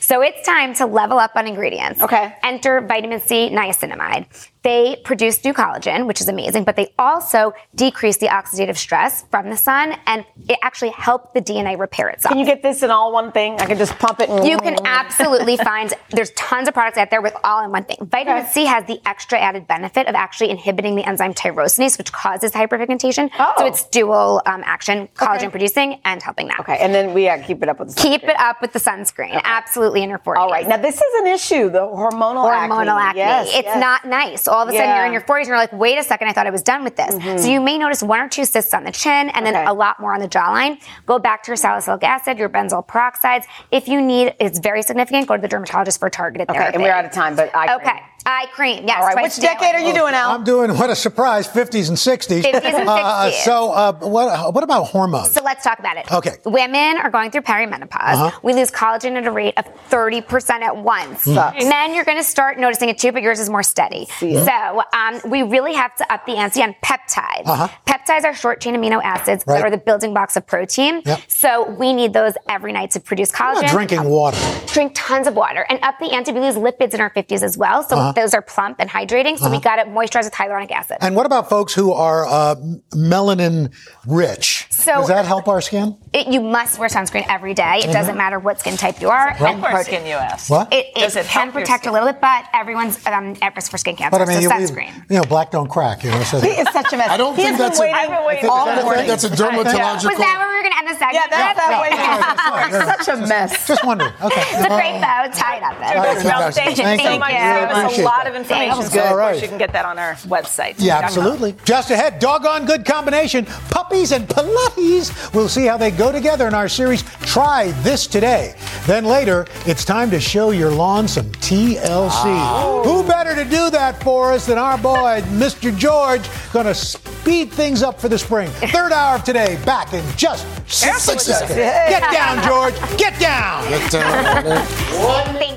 So 0.00 0.14
it's 0.22 0.42
time 0.54 0.70
to 0.80 0.84
level 0.86 1.18
up 1.18 1.32
on 1.36 1.46
ingredients. 1.46 2.00
Okay. 2.06 2.24
Enter 2.42 2.80
vitamin 2.80 3.20
C, 3.20 3.50
niacinamide. 3.58 4.24
They 4.64 4.96
produce 5.04 5.44
new 5.44 5.52
collagen, 5.52 6.06
which 6.06 6.22
is 6.22 6.28
amazing, 6.28 6.64
but 6.64 6.74
they 6.74 6.94
also 6.98 7.52
decrease 7.74 8.16
the 8.16 8.28
oxidative 8.28 8.78
stress 8.78 9.22
from 9.30 9.50
the 9.50 9.58
sun 9.58 9.94
and 10.06 10.24
it 10.48 10.58
actually 10.62 10.90
help 10.90 11.34
the 11.34 11.42
DNA 11.42 11.78
repair 11.78 12.08
itself. 12.08 12.32
Can 12.32 12.38
you 12.38 12.46
get 12.46 12.62
this 12.62 12.82
in 12.82 12.90
all 12.90 13.12
one 13.12 13.30
thing? 13.30 13.60
I 13.60 13.66
can 13.66 13.76
just 13.76 13.98
pump 13.98 14.20
it 14.20 14.30
and 14.30 14.46
You 14.46 14.56
can 14.56 14.78
absolutely 14.86 15.56
find 15.68 15.92
there's 16.10 16.30
tons 16.30 16.66
of 16.66 16.72
products 16.72 16.96
out 16.96 17.10
there 17.10 17.20
with 17.20 17.36
all 17.44 17.62
in 17.62 17.72
one 17.72 17.84
thing. 17.84 17.98
Vitamin 18.00 18.46
C 18.46 18.64
has 18.64 18.86
the 18.86 19.00
extra 19.04 19.38
added 19.38 19.68
benefit 19.68 20.06
of 20.06 20.14
actually 20.14 20.48
inhibiting 20.48 20.96
the 20.96 21.06
enzyme 21.06 21.34
tyrosinase, 21.34 21.98
which 21.98 22.10
causes 22.12 22.52
hyperpigmentation. 22.52 23.30
Oh. 23.38 23.52
So 23.58 23.66
it's 23.66 23.84
dual 23.84 24.40
um, 24.46 24.62
action, 24.64 25.08
collagen 25.14 25.50
producing 25.50 26.00
and 26.06 26.22
helping 26.22 26.48
that. 26.48 26.60
Okay, 26.60 26.78
and 26.78 26.94
then 26.94 27.12
we 27.12 27.28
uh, 27.28 27.42
keep 27.42 27.62
it 27.62 27.68
up 27.68 27.80
with 27.80 27.94
the 27.94 28.00
Keep 28.00 28.24
it 28.24 28.38
up 28.38 28.62
with 28.62 28.72
the 28.72 28.78
sunscreen. 28.78 29.38
Absolutely 29.44 30.02
in 30.02 30.08
your 30.08 30.20
40s. 30.20 30.36
All 30.38 30.50
right, 30.50 30.66
now 30.66 30.78
this 30.78 30.94
is 30.94 31.20
an 31.20 31.26
issue, 31.26 31.68
the 31.68 31.80
hormonal, 31.80 32.46
hormonal 32.46 32.98
acne. 32.98 33.20
Yes, 33.20 33.48
it's 33.48 33.66
yes. 33.66 33.78
not 33.78 34.06
nice. 34.06 34.48
All 34.54 34.62
of 34.62 34.68
a 34.68 34.72
sudden, 34.72 34.86
Yeah. 34.88 34.96
you're 34.98 35.06
in 35.06 35.12
your 35.12 35.20
40s 35.22 35.40
and 35.42 35.48
you're 35.48 35.56
like, 35.58 35.72
wait 35.72 35.98
a 35.98 36.02
second, 36.04 36.28
I 36.28 36.32
thought 36.32 36.46
I 36.46 36.50
was 36.50 36.62
done 36.62 36.84
with 36.84 36.94
this. 36.96 37.14
Mhm. 37.16 37.40
So 37.40 37.48
you 37.48 37.60
may 37.60 37.76
notice 37.76 38.02
one 38.02 38.20
or 38.20 38.28
two 38.28 38.44
cysts 38.44 38.72
on 38.72 38.84
the 38.84 38.92
chin 38.92 39.30
and 39.30 39.44
then 39.44 39.56
Okay. 39.56 39.64
a 39.66 39.72
lot 39.72 39.98
more 39.98 40.14
on 40.14 40.20
the 40.20 40.28
jawline. 40.28 40.80
Go 41.06 41.18
back 41.18 41.42
to 41.44 41.50
your 41.50 41.56
salicylic 41.56 42.04
acid, 42.04 42.38
your 42.38 42.48
benzoyl 42.48 42.86
peroxides. 42.86 43.44
If 43.72 43.88
you 43.88 44.00
need, 44.00 44.34
it's 44.38 44.58
very 44.60 44.82
significant, 44.82 45.26
go 45.26 45.34
to 45.36 45.42
the 45.42 45.48
dermatologist 45.48 45.98
for 45.98 46.08
targeted 46.08 46.48
Okay, 46.50 46.58
therapy. 46.58 46.74
and 46.76 46.82
we're 46.84 46.92
out 46.92 47.04
of 47.04 47.10
time, 47.10 47.34
but 47.34 47.50
eye 47.54 47.74
Okay. 47.74 48.00
Eye 48.26 48.46
cream, 48.54 48.84
yes. 48.86 48.96
All 48.98 49.06
right, 49.06 49.12
twice 49.12 49.36
which 49.36 49.42
daily. 49.42 49.54
decade 49.54 49.74
are 49.74 49.86
you 49.86 49.92
doing, 49.94 50.14
Al? 50.14 50.30
I'm 50.30 50.44
doing 50.44 50.70
what 50.78 50.88
a 50.90 50.96
surprise, 50.96 51.46
50s 51.46 51.88
and 51.88 51.98
60s. 51.98 52.42
50s 52.42 52.54
and 52.64 52.88
Uh, 52.88 53.30
60s. 53.30 53.44
so, 53.44 53.70
uh, 53.72 53.92
what, 54.00 54.54
what 54.54 54.64
about 54.64 54.84
hormones? 54.84 55.30
So 55.32 55.42
let's 55.42 55.62
talk 55.62 55.78
about 55.78 55.96
it. 55.98 56.10
Okay. 56.10 56.36
Women 56.44 56.96
are 56.98 57.10
going 57.10 57.30
through 57.30 57.42
perimenopause. 57.42 58.14
Uh-huh. 58.14 58.38
We 58.42 58.54
lose 58.54 58.70
collagen 58.70 59.16
at 59.16 59.26
a 59.26 59.30
rate 59.30 59.54
of 59.58 59.66
30% 59.90 60.60
at 60.62 60.76
once. 60.76 61.24
Sucks. 61.24 61.64
Men, 61.66 61.94
you're 61.94 62.04
going 62.04 62.16
to 62.18 62.24
start 62.24 62.58
noticing 62.58 62.88
it 62.88 62.98
too, 62.98 63.12
but 63.12 63.20
yours 63.22 63.40
is 63.40 63.50
more 63.50 63.62
steady. 63.62 64.08
it. 64.22 64.44
So 64.46 64.82
um, 64.98 65.20
we 65.30 65.42
really 65.42 65.74
have 65.74 65.94
to 65.96 66.12
up 66.12 66.24
the 66.24 66.36
ante 66.36 66.62
on 66.62 66.74
peptides. 66.82 67.46
Uh-huh. 67.46 67.68
Peptides 67.86 68.24
are 68.24 68.34
short 68.34 68.60
chain 68.60 68.74
amino 68.74 69.02
acids 69.02 69.44
Right. 69.46 69.56
that 69.58 69.66
are 69.66 69.70
the 69.70 69.76
building 69.78 70.12
blocks 70.14 70.36
of 70.36 70.46
protein. 70.46 71.02
Yep. 71.04 71.20
So 71.28 71.68
we 71.70 71.92
need 71.92 72.12
those 72.14 72.34
every 72.48 72.72
night 72.72 72.90
to 72.92 73.00
produce 73.00 73.30
How 73.32 73.54
collagen. 73.54 73.58
about 73.60 73.70
drinking 73.70 74.04
water? 74.04 74.38
Drink 74.66 74.92
tons 74.94 75.26
of 75.26 75.34
water 75.34 75.66
and 75.68 75.78
up 75.82 75.96
the 76.00 76.10
ante. 76.12 76.32
We 76.32 76.40
lose 76.40 76.54
lipids 76.56 76.94
in 76.94 77.00
our 77.00 77.10
50s 77.10 77.42
as 77.42 77.58
well. 77.58 77.82
So 77.82 77.96
Uh-huh. 77.96 78.13
Those 78.14 78.34
are 78.34 78.42
plump 78.42 78.76
and 78.80 78.88
hydrating. 78.90 79.38
So 79.38 79.50
we 79.50 79.56
Uh-huh. 79.56 79.76
got 79.76 79.76
to 79.76 79.90
moisturize 79.90 80.24
with 80.24 80.32
hyaluronic 80.34 80.70
acid. 80.70 80.98
And 81.00 81.14
what 81.16 81.26
about 81.26 81.48
folks 81.48 81.72
who 81.74 81.92
are 81.92 82.26
uh, 82.26 82.54
melanin 82.94 83.72
rich? 84.06 84.66
So- 84.70 84.94
Does 84.94 85.08
that 85.08 85.24
help 85.24 85.48
our 85.48 85.60
skin? 85.60 85.96
It, 86.12 86.28
you 86.28 86.40
must 86.40 86.78
wear 86.78 86.88
sunscreen 86.88 87.26
every 87.28 87.54
day. 87.54 87.78
It 87.84 87.92
doesn't 87.92 88.14
Mhm. 88.14 88.18
matter 88.18 88.38
what 88.38 88.60
skin 88.60 88.76
type 88.76 89.00
you 89.00 89.08
are. 89.10 89.30
Help 89.30 89.50
and 89.56 89.64
our 89.64 89.70
protein. 89.70 89.84
skin, 90.00 90.06
you 90.06 90.14
asked. 90.14 90.50
What? 90.50 90.72
It, 90.72 90.86
it 90.96 91.00
Does 91.00 91.16
it 91.16 91.26
can 91.26 91.42
help 91.50 91.54
protect 91.54 91.86
a 91.86 91.92
little 91.92 92.08
bit, 92.12 92.20
but 92.20 92.44
everyone's 92.54 93.04
um, 93.06 93.34
at 93.42 93.54
risk 93.56 93.70
for 93.70 93.78
skin 93.78 93.96
cancer. 93.96 94.10
But 94.18 94.22
I 94.22 94.26
mean, 94.26 94.42
so 94.48 94.56
you, 94.56 94.66
sunscreen. 94.66 94.92
you 95.10 95.16
know, 95.16 95.24
black 95.24 95.50
don't 95.50 95.68
crack. 95.68 96.04
You 96.04 96.10
know, 96.10 96.22
so 96.22 96.40
He 96.40 96.48
is 96.50 96.68
such 96.72 96.92
a 96.92 96.96
mess. 96.96 97.08
I 97.10 97.16
don't 97.16 97.34
He 97.36 97.42
think 97.44 97.58
that's 97.58 97.78
a- 97.78 97.82
waiting 97.82 97.94
I've 97.96 98.10
all 98.50 98.68
I 98.68 98.74
think 98.74 98.84
morning. 98.84 99.06
that's 99.06 99.24
a 99.24 99.30
dermatological. 99.30 100.10
Was 100.10 100.18
that 100.18 100.36
where 100.38 100.48
we 100.48 100.56
were 100.56 100.62
going 100.62 100.72
to 100.72 100.78
end 100.78 100.88
the 100.88 100.94
segment? 100.94 101.14
Yeah, 101.14 101.26
that's 101.30 101.58
that 101.58 101.80
way. 101.80 101.88
Yeah. 101.90 102.96
Such 102.96 103.08
a 103.08 103.16
mess. 103.26 103.66
Just 103.66 103.84
wondering. 103.84 104.12
Okay. 104.22 104.40
It's 104.40 104.64
a 104.64 104.68
great 104.68 105.00
bow. 105.00 105.28
Tie 105.32 105.56
it 105.56 105.62
up. 105.62 105.78
then. 105.80 105.96
All 105.98 106.04
right, 106.04 106.24
Well, 106.24 106.50
thank 106.52 106.76
you 106.78 106.84
Thank 106.84 107.00
so 107.02 107.12
you. 107.12 107.18
much. 107.18 107.98
You. 108.04 108.08
You 108.08 108.12
gave 108.12 108.12
us 108.12 108.12
a 108.12 108.14
lot 108.16 108.24
that. 108.24 108.30
of 108.30 108.36
information. 108.36 108.68
That 108.68 108.76
was 108.78 108.92
So, 108.92 109.02
of 109.02 109.08
good. 109.08 109.14
Course, 109.18 109.42
you 109.42 109.48
can 109.48 109.58
get 109.58 109.72
that 109.72 109.84
on 109.84 109.98
our 109.98 110.14
website. 110.14 110.74
Yeah, 110.78 111.00
Dr. 111.00 111.04
absolutely. 111.06 111.54
Just 111.64 111.90
ahead, 111.90 112.18
doggone 112.18 112.66
good 112.66 112.84
combination. 112.84 113.44
Puppies 113.70 114.12
and 114.12 114.28
Pilates. 114.28 115.32
We'll 115.34 115.48
see 115.48 115.66
how 115.66 115.76
they 115.76 115.90
go 115.90 116.12
together 116.12 116.46
in 116.48 116.54
our 116.54 116.68
series. 116.68 117.02
Try 117.20 117.72
this 117.82 118.06
today. 118.06 118.54
Then 118.86 119.04
later, 119.04 119.46
it's 119.66 119.84
time 119.84 120.10
to 120.10 120.20
show 120.20 120.50
your 120.50 120.70
lawn 120.70 121.08
some 121.08 121.26
TLC. 121.32 122.10
Ah. 122.10 122.82
Who 122.84 123.02
better 123.04 123.34
to 123.34 123.44
do 123.44 123.70
that 123.70 124.02
for 124.02 124.32
us 124.32 124.46
than 124.46 124.58
our 124.58 124.78
boy, 124.78 125.22
Mr. 125.32 125.76
George? 125.76 126.22
Going 126.52 126.66
to 126.66 126.74
speed 126.74 127.50
things 127.52 127.82
up 127.82 128.00
for 128.00 128.08
the 128.08 128.18
spring. 128.18 128.48
Third 128.50 128.92
hour 128.92 129.16
of 129.16 129.24
today, 129.24 129.58
back 129.64 129.92
in 129.92 130.04
just 130.16 130.46
six 130.70 131.02
seconds. 131.02 131.26
Get 131.54 132.02
down, 132.12 132.42
George. 132.48 132.74
Get 132.98 133.18
down. 133.18 133.64
Thank 133.64 133.92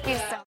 you 0.08 0.16
so 0.16 0.38
much. 0.38 0.47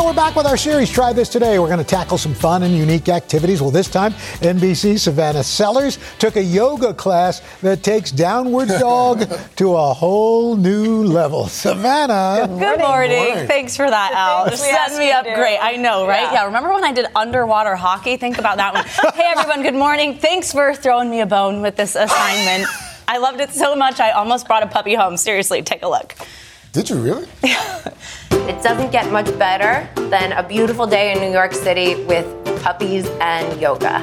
So 0.00 0.06
we're 0.06 0.14
back 0.14 0.34
with 0.34 0.46
our 0.46 0.56
series. 0.56 0.88
Try 0.88 1.12
this 1.12 1.28
today. 1.28 1.58
We're 1.58 1.66
going 1.66 1.76
to 1.76 1.84
tackle 1.84 2.16
some 2.16 2.32
fun 2.32 2.62
and 2.62 2.74
unique 2.74 3.10
activities. 3.10 3.60
Well, 3.60 3.70
this 3.70 3.90
time, 3.90 4.12
NBC 4.40 4.98
Savannah 4.98 5.44
Sellers 5.44 5.98
took 6.18 6.36
a 6.36 6.42
yoga 6.42 6.94
class 6.94 7.42
that 7.60 7.82
takes 7.82 8.10
downward 8.10 8.68
dog 8.80 9.30
to 9.56 9.76
a 9.76 9.92
whole 9.92 10.56
new 10.56 11.04
level. 11.04 11.48
Savannah. 11.48 12.46
Good 12.48 12.78
morning. 12.78 13.46
Thanks 13.46 13.76
for 13.76 13.90
that, 13.90 14.12
Al. 14.14 14.46
things 14.46 14.60
Just 14.62 14.70
setting 14.70 14.98
me 15.00 15.10
up 15.12 15.26
great. 15.26 15.58
I 15.58 15.76
know, 15.76 16.06
right? 16.06 16.22
Yeah. 16.22 16.32
Yeah. 16.32 16.44
Remember 16.46 16.72
when 16.72 16.82
I 16.82 16.92
did 16.92 17.04
underwater 17.14 17.76
hockey? 17.76 18.16
Think 18.16 18.38
about 18.38 18.56
that 18.56 18.72
one. 18.72 18.84
hey, 19.14 19.30
everyone. 19.36 19.62
Good 19.62 19.74
morning. 19.74 20.16
Thanks 20.16 20.50
for 20.50 20.74
throwing 20.74 21.10
me 21.10 21.20
a 21.20 21.26
bone 21.26 21.60
with 21.60 21.76
this 21.76 21.94
assignment. 21.94 22.66
I 23.06 23.18
loved 23.18 23.40
it 23.40 23.50
so 23.50 23.76
much. 23.76 24.00
I 24.00 24.12
almost 24.12 24.46
brought 24.46 24.62
a 24.62 24.66
puppy 24.66 24.94
home. 24.94 25.18
Seriously, 25.18 25.60
take 25.60 25.82
a 25.82 25.88
look. 25.88 26.14
Did 26.72 26.88
you 26.88 26.96
really? 26.96 27.28
It 28.48 28.62
doesn't 28.62 28.90
get 28.90 29.10
much 29.12 29.26
better 29.38 29.88
than 30.08 30.32
a 30.32 30.46
beautiful 30.46 30.86
day 30.86 31.12
in 31.12 31.20
New 31.20 31.30
York 31.30 31.52
City 31.52 32.04
with 32.04 32.26
puppies 32.62 33.06
and 33.20 33.60
yoga. 33.60 34.00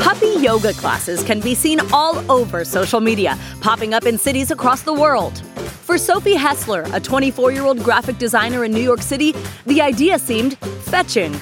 Puppy 0.00 0.28
yoga 0.38 0.72
classes 0.72 1.22
can 1.22 1.40
be 1.40 1.54
seen 1.54 1.80
all 1.92 2.18
over 2.30 2.64
social 2.64 3.00
media, 3.00 3.38
popping 3.60 3.94
up 3.94 4.06
in 4.06 4.18
cities 4.18 4.50
across 4.50 4.82
the 4.82 4.92
world. 4.94 5.38
For 5.86 5.98
Sophie 5.98 6.34
Hessler, 6.34 6.84
a 6.94 7.00
24 7.00 7.52
year 7.52 7.64
old 7.64 7.82
graphic 7.82 8.18
designer 8.18 8.64
in 8.64 8.72
New 8.72 8.82
York 8.82 9.02
City, 9.02 9.34
the 9.66 9.80
idea 9.80 10.18
seemed 10.18 10.58
fetching. 10.58 11.34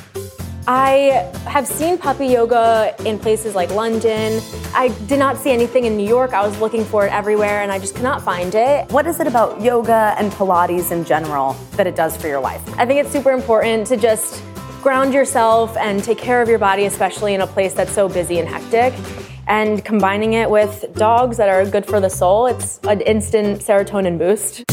I 0.69 1.31
have 1.47 1.65
seen 1.65 1.97
puppy 1.97 2.27
yoga 2.27 2.93
in 3.05 3.21
places 3.21 3.55
like 3.55 3.71
London. 3.71 4.43
I 4.75 4.89
did 5.07 5.21
not 5.21 5.37
see 5.37 5.53
anything 5.53 5.85
in 5.85 5.97
New 5.97 6.07
York. 6.07 6.33
I 6.33 6.45
was 6.45 6.59
looking 6.59 6.85
for 6.85 7.07
it 7.07 7.13
everywhere 7.13 7.63
and 7.63 7.71
I 7.71 7.79
just 7.79 7.95
could 7.95 8.03
not 8.03 8.21
find 8.21 8.53
it. 8.53 8.91
What 8.91 9.07
is 9.07 9.21
it 9.21 9.29
about 9.29 9.61
yoga 9.61 10.17
and 10.19 10.33
Pilates 10.33 10.91
in 10.91 11.05
general 11.05 11.53
that 11.77 11.87
it 11.87 11.95
does 11.95 12.17
for 12.17 12.27
your 12.27 12.41
life? 12.41 12.61
I 12.77 12.85
think 12.85 12.99
it's 12.99 13.13
super 13.13 13.31
important 13.31 13.87
to 13.87 13.97
just 13.97 14.43
ground 14.83 15.15
yourself 15.15 15.77
and 15.77 16.03
take 16.03 16.19
care 16.19 16.43
of 16.43 16.49
your 16.49 16.59
body, 16.59 16.87
especially 16.87 17.35
in 17.35 17.43
a 17.43 17.47
place 17.47 17.73
that's 17.73 17.93
so 17.93 18.09
busy 18.09 18.41
and 18.41 18.49
hectic. 18.49 18.93
And 19.47 19.85
combining 19.85 20.33
it 20.33 20.51
with 20.51 20.85
dogs 20.95 21.37
that 21.37 21.49
are 21.49 21.65
good 21.65 21.87
for 21.87 22.01
the 22.01 22.11
soul, 22.11 22.47
it's 22.47 22.81
an 22.89 23.03
instant 23.03 23.61
serotonin 23.61 24.19
boost. 24.19 24.65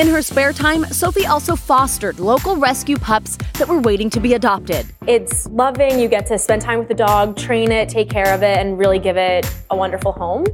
In 0.00 0.06
her 0.06 0.22
spare 0.22 0.54
time, 0.54 0.86
Sophie 0.86 1.26
also 1.26 1.54
fostered 1.54 2.18
local 2.18 2.56
rescue 2.56 2.96
pups 2.96 3.36
that 3.58 3.68
were 3.68 3.78
waiting 3.78 4.08
to 4.08 4.18
be 4.18 4.32
adopted. 4.32 4.86
It's 5.06 5.46
loving. 5.48 6.00
You 6.00 6.08
get 6.08 6.24
to 6.28 6.38
spend 6.38 6.62
time 6.62 6.78
with 6.78 6.88
the 6.88 6.94
dog, 6.94 7.36
train 7.36 7.70
it, 7.70 7.90
take 7.90 8.08
care 8.08 8.32
of 8.32 8.42
it, 8.42 8.56
and 8.56 8.78
really 8.78 8.98
give 8.98 9.18
it 9.18 9.44
a 9.68 9.76
wonderful 9.76 10.12
home. 10.12 10.46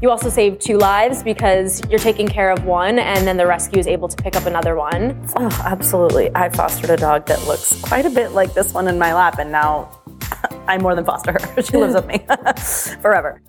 You 0.00 0.10
also 0.10 0.28
save 0.28 0.60
two 0.60 0.78
lives 0.78 1.24
because 1.24 1.82
you're 1.90 1.98
taking 1.98 2.28
care 2.28 2.52
of 2.52 2.64
one 2.64 3.00
and 3.00 3.26
then 3.26 3.36
the 3.36 3.44
rescue 3.44 3.80
is 3.80 3.88
able 3.88 4.06
to 4.06 4.16
pick 4.22 4.36
up 4.36 4.46
another 4.46 4.76
one. 4.76 5.20
Oh, 5.34 5.62
absolutely. 5.64 6.30
I 6.36 6.48
fostered 6.50 6.90
a 6.90 6.96
dog 6.96 7.26
that 7.26 7.44
looks 7.48 7.82
quite 7.82 8.06
a 8.06 8.10
bit 8.10 8.30
like 8.30 8.54
this 8.54 8.72
one 8.72 8.86
in 8.86 9.00
my 9.00 9.12
lap, 9.14 9.40
and 9.40 9.50
now 9.50 10.00
I 10.68 10.78
more 10.78 10.94
than 10.94 11.04
foster 11.04 11.32
her. 11.32 11.62
She 11.62 11.76
lives 11.76 11.94
with 11.94 12.06
me 12.06 12.18
forever. 13.02 13.42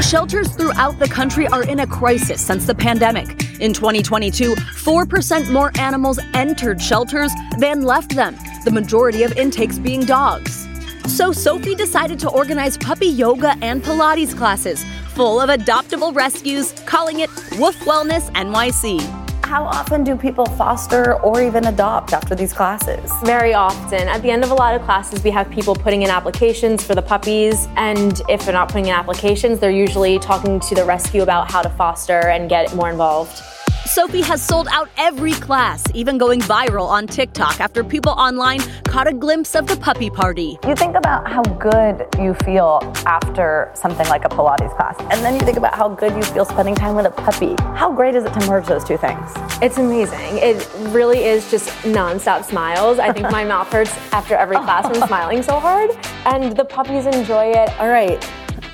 Shelters 0.00 0.54
throughout 0.54 0.98
the 0.98 1.08
country 1.08 1.46
are 1.48 1.64
in 1.64 1.80
a 1.80 1.86
crisis 1.86 2.40
since 2.40 2.66
the 2.66 2.74
pandemic. 2.74 3.60
In 3.60 3.72
2022, 3.72 4.54
4% 4.54 5.50
more 5.50 5.72
animals 5.78 6.20
entered 6.34 6.80
shelters 6.80 7.32
than 7.58 7.82
left 7.82 8.14
them, 8.14 8.36
the 8.64 8.70
majority 8.70 9.22
of 9.22 9.32
intakes 9.32 9.78
being 9.78 10.04
dogs. 10.04 10.68
So 11.06 11.32
Sophie 11.32 11.74
decided 11.74 12.18
to 12.20 12.30
organize 12.30 12.76
puppy 12.76 13.06
yoga 13.06 13.56
and 13.62 13.82
Pilates 13.82 14.36
classes 14.36 14.84
full 15.14 15.40
of 15.40 15.48
adoptable 15.48 16.14
rescues, 16.14 16.72
calling 16.84 17.20
it 17.20 17.30
Woof 17.58 17.76
Wellness 17.80 18.30
NYC. 18.32 19.25
How 19.46 19.62
often 19.62 20.02
do 20.02 20.16
people 20.16 20.44
foster 20.44 21.14
or 21.20 21.40
even 21.40 21.66
adopt 21.66 22.12
after 22.12 22.34
these 22.34 22.52
classes? 22.52 23.08
Very 23.22 23.54
often. 23.54 24.08
At 24.08 24.20
the 24.20 24.28
end 24.28 24.42
of 24.42 24.50
a 24.50 24.54
lot 24.54 24.74
of 24.74 24.82
classes, 24.82 25.22
we 25.22 25.30
have 25.30 25.48
people 25.50 25.72
putting 25.72 26.02
in 26.02 26.10
applications 26.10 26.82
for 26.82 26.96
the 26.96 27.00
puppies. 27.00 27.68
And 27.76 28.20
if 28.28 28.44
they're 28.44 28.52
not 28.52 28.66
putting 28.66 28.86
in 28.86 28.92
applications, 28.92 29.60
they're 29.60 29.70
usually 29.70 30.18
talking 30.18 30.58
to 30.58 30.74
the 30.74 30.84
rescue 30.84 31.22
about 31.22 31.48
how 31.48 31.62
to 31.62 31.68
foster 31.70 32.26
and 32.26 32.50
get 32.50 32.74
more 32.74 32.90
involved. 32.90 33.40
Sophie 33.86 34.20
has 34.20 34.42
sold 34.42 34.66
out 34.72 34.88
every 34.96 35.32
class, 35.34 35.84
even 35.94 36.18
going 36.18 36.40
viral 36.40 36.88
on 36.88 37.06
TikTok 37.06 37.60
after 37.60 37.84
people 37.84 38.10
online 38.12 38.58
caught 38.84 39.06
a 39.06 39.12
glimpse 39.12 39.54
of 39.54 39.68
the 39.68 39.76
puppy 39.76 40.10
party. 40.10 40.58
You 40.66 40.74
think 40.74 40.96
about 40.96 41.28
how 41.28 41.42
good 41.42 42.04
you 42.18 42.34
feel 42.44 42.80
after 43.06 43.70
something 43.74 44.06
like 44.08 44.24
a 44.24 44.28
Pilates 44.28 44.74
class, 44.74 44.96
and 44.98 45.24
then 45.24 45.34
you 45.34 45.40
think 45.40 45.56
about 45.56 45.74
how 45.74 45.88
good 45.88 46.16
you 46.16 46.22
feel 46.24 46.44
spending 46.44 46.74
time 46.74 46.96
with 46.96 47.06
a 47.06 47.10
puppy. 47.10 47.54
How 47.76 47.92
great 47.92 48.16
is 48.16 48.24
it 48.24 48.32
to 48.34 48.46
merge 48.48 48.66
those 48.66 48.82
two 48.82 48.96
things? 48.96 49.30
It's 49.62 49.78
amazing. 49.78 50.38
It 50.38 50.68
really 50.92 51.24
is 51.24 51.48
just 51.48 51.68
nonstop 51.84 52.44
smiles. 52.44 52.98
I 52.98 53.12
think 53.12 53.30
my 53.30 53.44
mouth 53.44 53.68
hurts 53.68 53.96
after 54.12 54.34
every 54.34 54.56
class 54.66 54.86
from 54.88 55.06
smiling 55.06 55.44
so 55.44 55.60
hard, 55.60 55.90
and 56.24 56.56
the 56.56 56.64
puppies 56.64 57.06
enjoy 57.06 57.52
it. 57.52 57.70
All 57.78 57.88
right, 57.88 58.20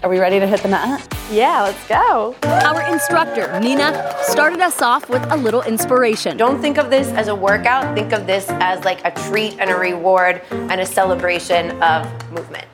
are 0.03 0.09
we 0.11 0.19
ready 0.19 0.41
to 0.41 0.47
hit 0.47 0.61
the 0.63 0.69
mat? 0.69 1.07
Yeah, 1.31 1.63
let's 1.63 1.87
go. 1.87 2.35
Our 2.43 2.83
instructor, 2.93 3.59
Nina, 3.61 4.17
started 4.23 4.61
us 4.61 4.83
off 4.83 5.09
with 5.09 5.23
a 5.31 5.37
little 5.37 5.63
inspiration. 5.63 6.37
Don't 6.37 6.61
think 6.61 6.77
of 6.77 6.91
this 6.91 7.09
as 7.09 7.29
a 7.29 7.35
workout, 7.35 7.95
think 7.95 8.13
of 8.13 8.27
this 8.27 8.47
as 8.49 8.85
like 8.85 9.05
a 9.05 9.13
treat 9.29 9.59
and 9.61 9.71
a 9.71 9.77
reward 9.77 10.43
and 10.51 10.81
a 10.81 10.87
celebration 10.87 11.81
of 11.83 12.07
movement. 12.33 12.67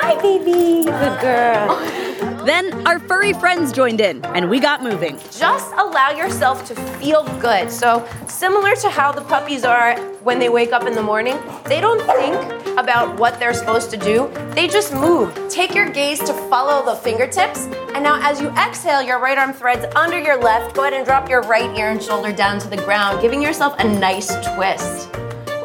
Hi, 0.00 0.20
baby. 0.20 0.84
Good 0.84 1.20
girl. 1.20 2.27
Then 2.44 2.86
our 2.86 2.98
furry 2.98 3.32
friends 3.32 3.72
joined 3.72 4.00
in, 4.00 4.24
and 4.26 4.48
we 4.48 4.60
got 4.60 4.82
moving. 4.82 5.18
Just 5.30 5.72
allow 5.72 6.10
yourself 6.10 6.64
to 6.66 6.74
feel 6.98 7.24
good. 7.40 7.70
So, 7.70 8.08
similar 8.26 8.74
to 8.76 8.88
how 8.88 9.12
the 9.12 9.22
puppies 9.22 9.64
are 9.64 9.98
when 10.22 10.38
they 10.38 10.48
wake 10.48 10.72
up 10.72 10.86
in 10.86 10.94
the 10.94 11.02
morning, 11.02 11.38
they 11.66 11.80
don't 11.80 12.00
think 12.06 12.68
about 12.78 13.18
what 13.18 13.38
they're 13.38 13.54
supposed 13.54 13.90
to 13.90 13.96
do, 13.96 14.30
they 14.54 14.68
just 14.68 14.92
move. 14.92 15.34
Take 15.48 15.74
your 15.74 15.90
gaze 15.90 16.20
to 16.20 16.32
follow 16.48 16.84
the 16.84 16.94
fingertips. 17.00 17.66
And 17.94 18.04
now, 18.04 18.20
as 18.22 18.40
you 18.40 18.48
exhale, 18.50 19.02
your 19.02 19.18
right 19.18 19.36
arm 19.36 19.52
threads 19.52 19.84
under 19.96 20.18
your 20.18 20.40
left. 20.40 20.74
Go 20.74 20.82
ahead 20.82 20.94
and 20.94 21.04
drop 21.04 21.28
your 21.28 21.42
right 21.42 21.76
ear 21.78 21.90
and 21.90 22.02
shoulder 22.02 22.32
down 22.32 22.60
to 22.60 22.68
the 22.68 22.76
ground, 22.76 23.20
giving 23.20 23.42
yourself 23.42 23.74
a 23.78 23.84
nice 23.84 24.28
twist. 24.54 25.10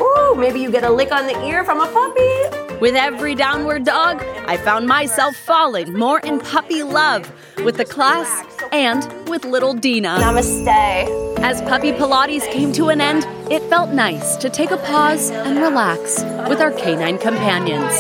Ooh, 0.02 0.36
maybe 0.36 0.60
you 0.60 0.72
get 0.72 0.84
a 0.84 0.90
lick 0.90 1.12
on 1.12 1.28
the 1.28 1.46
ear 1.46 1.64
from 1.64 1.82
a 1.82 1.88
puppy. 1.88 2.63
With 2.84 2.96
every 2.96 3.34
downward 3.34 3.86
dog, 3.86 4.22
I 4.46 4.58
found 4.58 4.88
myself 4.88 5.38
falling 5.38 5.98
more 5.98 6.20
in 6.20 6.42
puppy 6.42 6.84
love 6.84 7.32
with 7.64 7.78
the 7.78 7.86
class 7.86 8.46
and 8.74 9.30
with 9.30 9.46
little 9.46 9.74
Dina. 9.74 10.18
Namaste. 10.20 11.40
As 11.40 11.62
Puppy 11.62 11.94
Pilates 11.94 12.46
came 12.52 12.74
to 12.74 12.90
an 12.90 13.00
end, 13.00 13.26
it 13.50 13.62
felt 13.70 13.92
nice 13.92 14.36
to 14.36 14.50
take 14.50 14.72
a 14.72 14.76
pause 14.76 15.30
and 15.32 15.60
relax 15.60 16.24
with 16.50 16.60
our 16.60 16.74
canine 16.74 17.18
companions. 17.18 17.94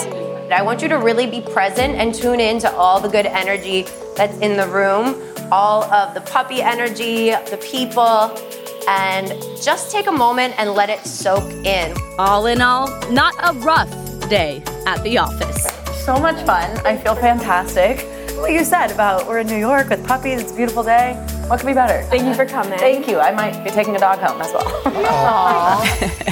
I 0.51 0.61
want 0.61 0.81
you 0.81 0.89
to 0.89 0.97
really 0.97 1.27
be 1.27 1.39
present 1.39 1.95
and 1.95 2.13
tune 2.13 2.41
in 2.41 2.59
to 2.59 2.71
all 2.73 2.99
the 2.99 3.07
good 3.07 3.27
energy 3.27 3.85
that's 4.17 4.37
in 4.39 4.57
the 4.57 4.67
room, 4.67 5.15
all 5.49 5.85
of 5.93 6.13
the 6.13 6.19
puppy 6.19 6.61
energy, 6.61 7.29
the 7.29 7.59
people, 7.71 8.37
and 8.89 9.29
just 9.63 9.91
take 9.91 10.07
a 10.07 10.11
moment 10.11 10.55
and 10.57 10.71
let 10.71 10.89
it 10.89 10.99
soak 11.05 11.49
in. 11.65 11.95
All 12.19 12.47
in 12.47 12.59
all, 12.61 12.89
not 13.11 13.33
a 13.41 13.57
rough 13.59 14.12
day 14.29 14.63
at 14.85 15.01
the 15.03 15.17
office. 15.17 15.67
So 16.03 16.17
much 16.17 16.43
fun. 16.45 16.77
I 16.85 16.97
feel 16.97 17.15
fantastic. 17.15 18.01
What 18.37 18.51
you 18.51 18.63
said 18.63 18.91
about 18.91 19.27
we're 19.27 19.39
in 19.39 19.47
New 19.47 19.57
York 19.57 19.89
with 19.89 20.05
puppies, 20.05 20.41
it's 20.41 20.51
a 20.51 20.55
beautiful 20.55 20.83
day. 20.83 21.13
What 21.47 21.59
could 21.59 21.67
be 21.67 21.73
better? 21.73 22.01
Thank 22.09 22.23
you 22.25 22.33
for 22.33 22.45
coming. 22.45 22.79
Thank 22.79 23.07
you. 23.07 23.19
I 23.19 23.31
might 23.31 23.63
be 23.63 23.69
taking 23.69 23.95
a 23.95 23.99
dog 23.99 24.19
home 24.19 24.41
as 24.41 24.51
well. 24.53 24.63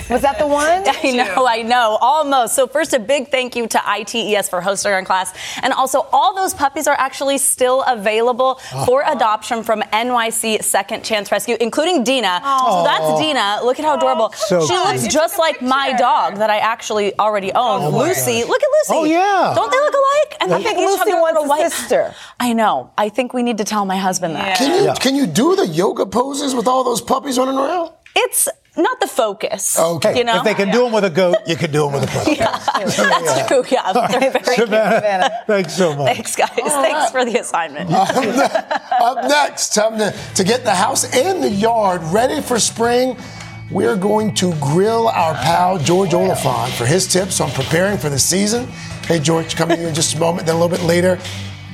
Was 0.10 0.22
that 0.22 0.40
the 0.40 0.48
one? 0.48 0.84
I 0.86 1.12
know, 1.12 1.46
I 1.48 1.62
know, 1.62 1.98
almost. 2.02 2.56
So 2.56 2.66
first, 2.66 2.94
a 2.94 3.00
big 3.00 3.30
thank 3.30 3.56
you 3.56 3.68
to 3.68 3.90
ITES 3.90 4.50
for 4.50 4.62
hosting 4.62 4.92
our 4.92 5.04
class, 5.06 5.34
and 5.62 5.74
also 5.74 6.08
all 6.12 6.34
those 6.34 6.54
puppies 6.54 6.88
are 6.88 6.96
actually 6.98 7.38
still 7.38 7.84
available 7.88 8.60
ah. 8.74 8.86
for 8.86 9.04
adoption 9.06 9.64
from 9.64 9.82
NYC 9.94 10.64
Second 10.64 11.04
Chance 11.04 11.32
Rescue, 11.32 11.56
including 11.62 12.04
Dina. 12.04 12.42
So 12.44 12.84
that's 12.84 13.20
Dina. 13.22 13.60
Look 13.64 13.80
at 13.80 13.86
how 13.86 13.98
adorable. 13.98 14.34
So 14.34 14.66
she 14.66 14.74
looks 14.74 15.02
cute. 15.02 15.12
just 15.12 15.38
like 15.38 15.62
my 15.62 15.94
dog 15.98 16.38
that 16.38 16.50
I 16.50 16.58
actually 16.58 17.18
already 17.20 17.52
own, 17.54 17.82
Oh 17.84 17.98
Lucy. 18.00 18.42
gosh. 18.42 18.50
Look 18.50 18.62
at 18.62 18.70
Lucy. 18.70 18.94
Oh, 18.94 19.04
yeah. 19.06 19.54
Don't 19.56 19.72
they 19.72 19.80
look 19.80 19.94
alike? 19.94 20.38
And 20.42 20.54
I 20.54 20.58
they 20.58 20.64
think 20.64 20.78
Lucy 20.80 21.14
wants 21.14 21.42
a 21.44 21.48
white 21.48 21.72
sister. 21.72 22.14
I 22.40 22.54
know. 22.54 22.92
I 22.98 23.10
think 23.10 23.34
we 23.34 23.44
need 23.44 23.58
to 23.60 23.64
tell 23.64 23.86
my 23.86 23.98
husband 23.98 24.36
that. 24.36 24.58
Can 24.58 24.78
you 24.80 24.86
Yeah. 24.88 24.96
Can 25.02 25.16
you 25.16 25.26
do 25.26 25.56
the 25.56 25.68
yoga 25.68 26.06
poses 26.06 26.54
with 26.54 26.68
all 26.68 26.84
those 26.84 27.02
puppies 27.02 27.38
running 27.38 27.58
around? 27.58 27.92
It's 28.16 28.48
not 28.78 29.00
the 29.00 29.08
focus. 29.08 29.78
Okay. 29.78 30.18
You 30.18 30.24
know? 30.24 30.38
If 30.38 30.44
they 30.44 30.54
can 30.54 30.72
do 30.72 30.84
them 30.84 30.94
with 30.94 31.04
a 31.04 31.10
goat, 31.10 31.38
you 31.48 31.56
can 31.56 31.72
do 31.72 31.84
them 31.84 31.94
with 31.94 32.04
a 32.04 32.08
puppy. 32.08 32.36
That's 32.36 33.48
true. 33.48 33.64
Yeah, 33.70 33.92
they're 33.94 34.32
very 34.32 34.56
Savannah, 34.56 35.44
thanks 35.48 35.74
so 35.76 35.96
much. 35.96 36.14
Thanks, 36.16 36.36
guys. 36.36 36.50
Thanks 36.56 37.12
for 37.12 37.26
the 37.26 37.38
assignment. 37.40 37.90
Up 37.92 39.28
next, 39.28 39.74
time 39.74 39.98
to, 39.98 40.16
to 40.36 40.44
get 40.44 40.64
the 40.64 40.76
house 40.76 41.04
and 41.16 41.44
the 41.44 41.50
yard 41.50 42.02
ready 42.04 42.42
for 42.42 42.60
spring. 42.60 43.18
We're 43.72 43.96
going 43.96 44.36
to 44.36 44.54
grill 44.60 45.08
our 45.08 45.34
pal 45.34 45.80
George 45.80 46.14
Oliphant 46.14 46.74
for 46.74 46.86
his 46.86 47.08
tips 47.08 47.40
on 47.40 47.50
preparing 47.52 47.98
for 47.98 48.10
the 48.10 48.20
season. 48.20 48.68
Hey, 49.08 49.18
George, 49.20 49.56
coming 49.56 49.80
in 49.80 49.96
just 49.96 50.16
a 50.16 50.20
moment. 50.20 50.46
Then 50.46 50.58
a 50.58 50.60
little 50.60 50.78
bit 50.78 50.86
later, 50.86 51.18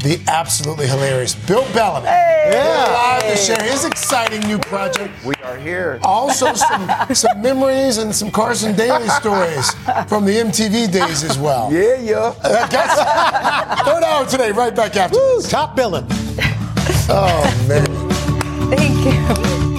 the 0.04 0.22
absolutely 0.28 0.88
hilarious 0.88 1.34
Bill 1.36 1.64
Bellamy. 1.74 2.06
Yeah. 2.06 2.88
Live 2.94 3.24
to 3.32 3.36
share 3.38 3.62
his 3.64 3.84
exciting 3.86 4.42
new 4.42 4.58
project. 4.60 5.12
We 5.26 5.34
are 5.44 5.58
here. 5.58 6.00
Also, 6.04 6.54
some, 6.54 6.90
some 7.14 7.42
memories 7.42 7.98
and 7.98 8.16
some 8.16 8.32
Carson 8.32 8.76
Daly 8.76 9.08
stories 9.10 9.72
from 10.08 10.26
the 10.26 10.34
MTV 10.34 10.92
days 10.92 11.24
as 11.24 11.38
well. 11.38 11.72
Yeah, 11.72 12.00
yeah. 12.00 12.34
Uh, 12.44 12.68
guess- 12.70 13.86
Third 13.86 14.04
hour 14.04 14.26
today, 14.26 14.52
right 14.52 14.76
back 14.76 14.96
after 14.96 15.18
this. 15.18 15.50
Top 15.50 15.76
billing. 15.76 16.06
Oh, 17.10 17.66
man. 17.68 17.86
Thank 18.70 19.06
you. 19.72 19.77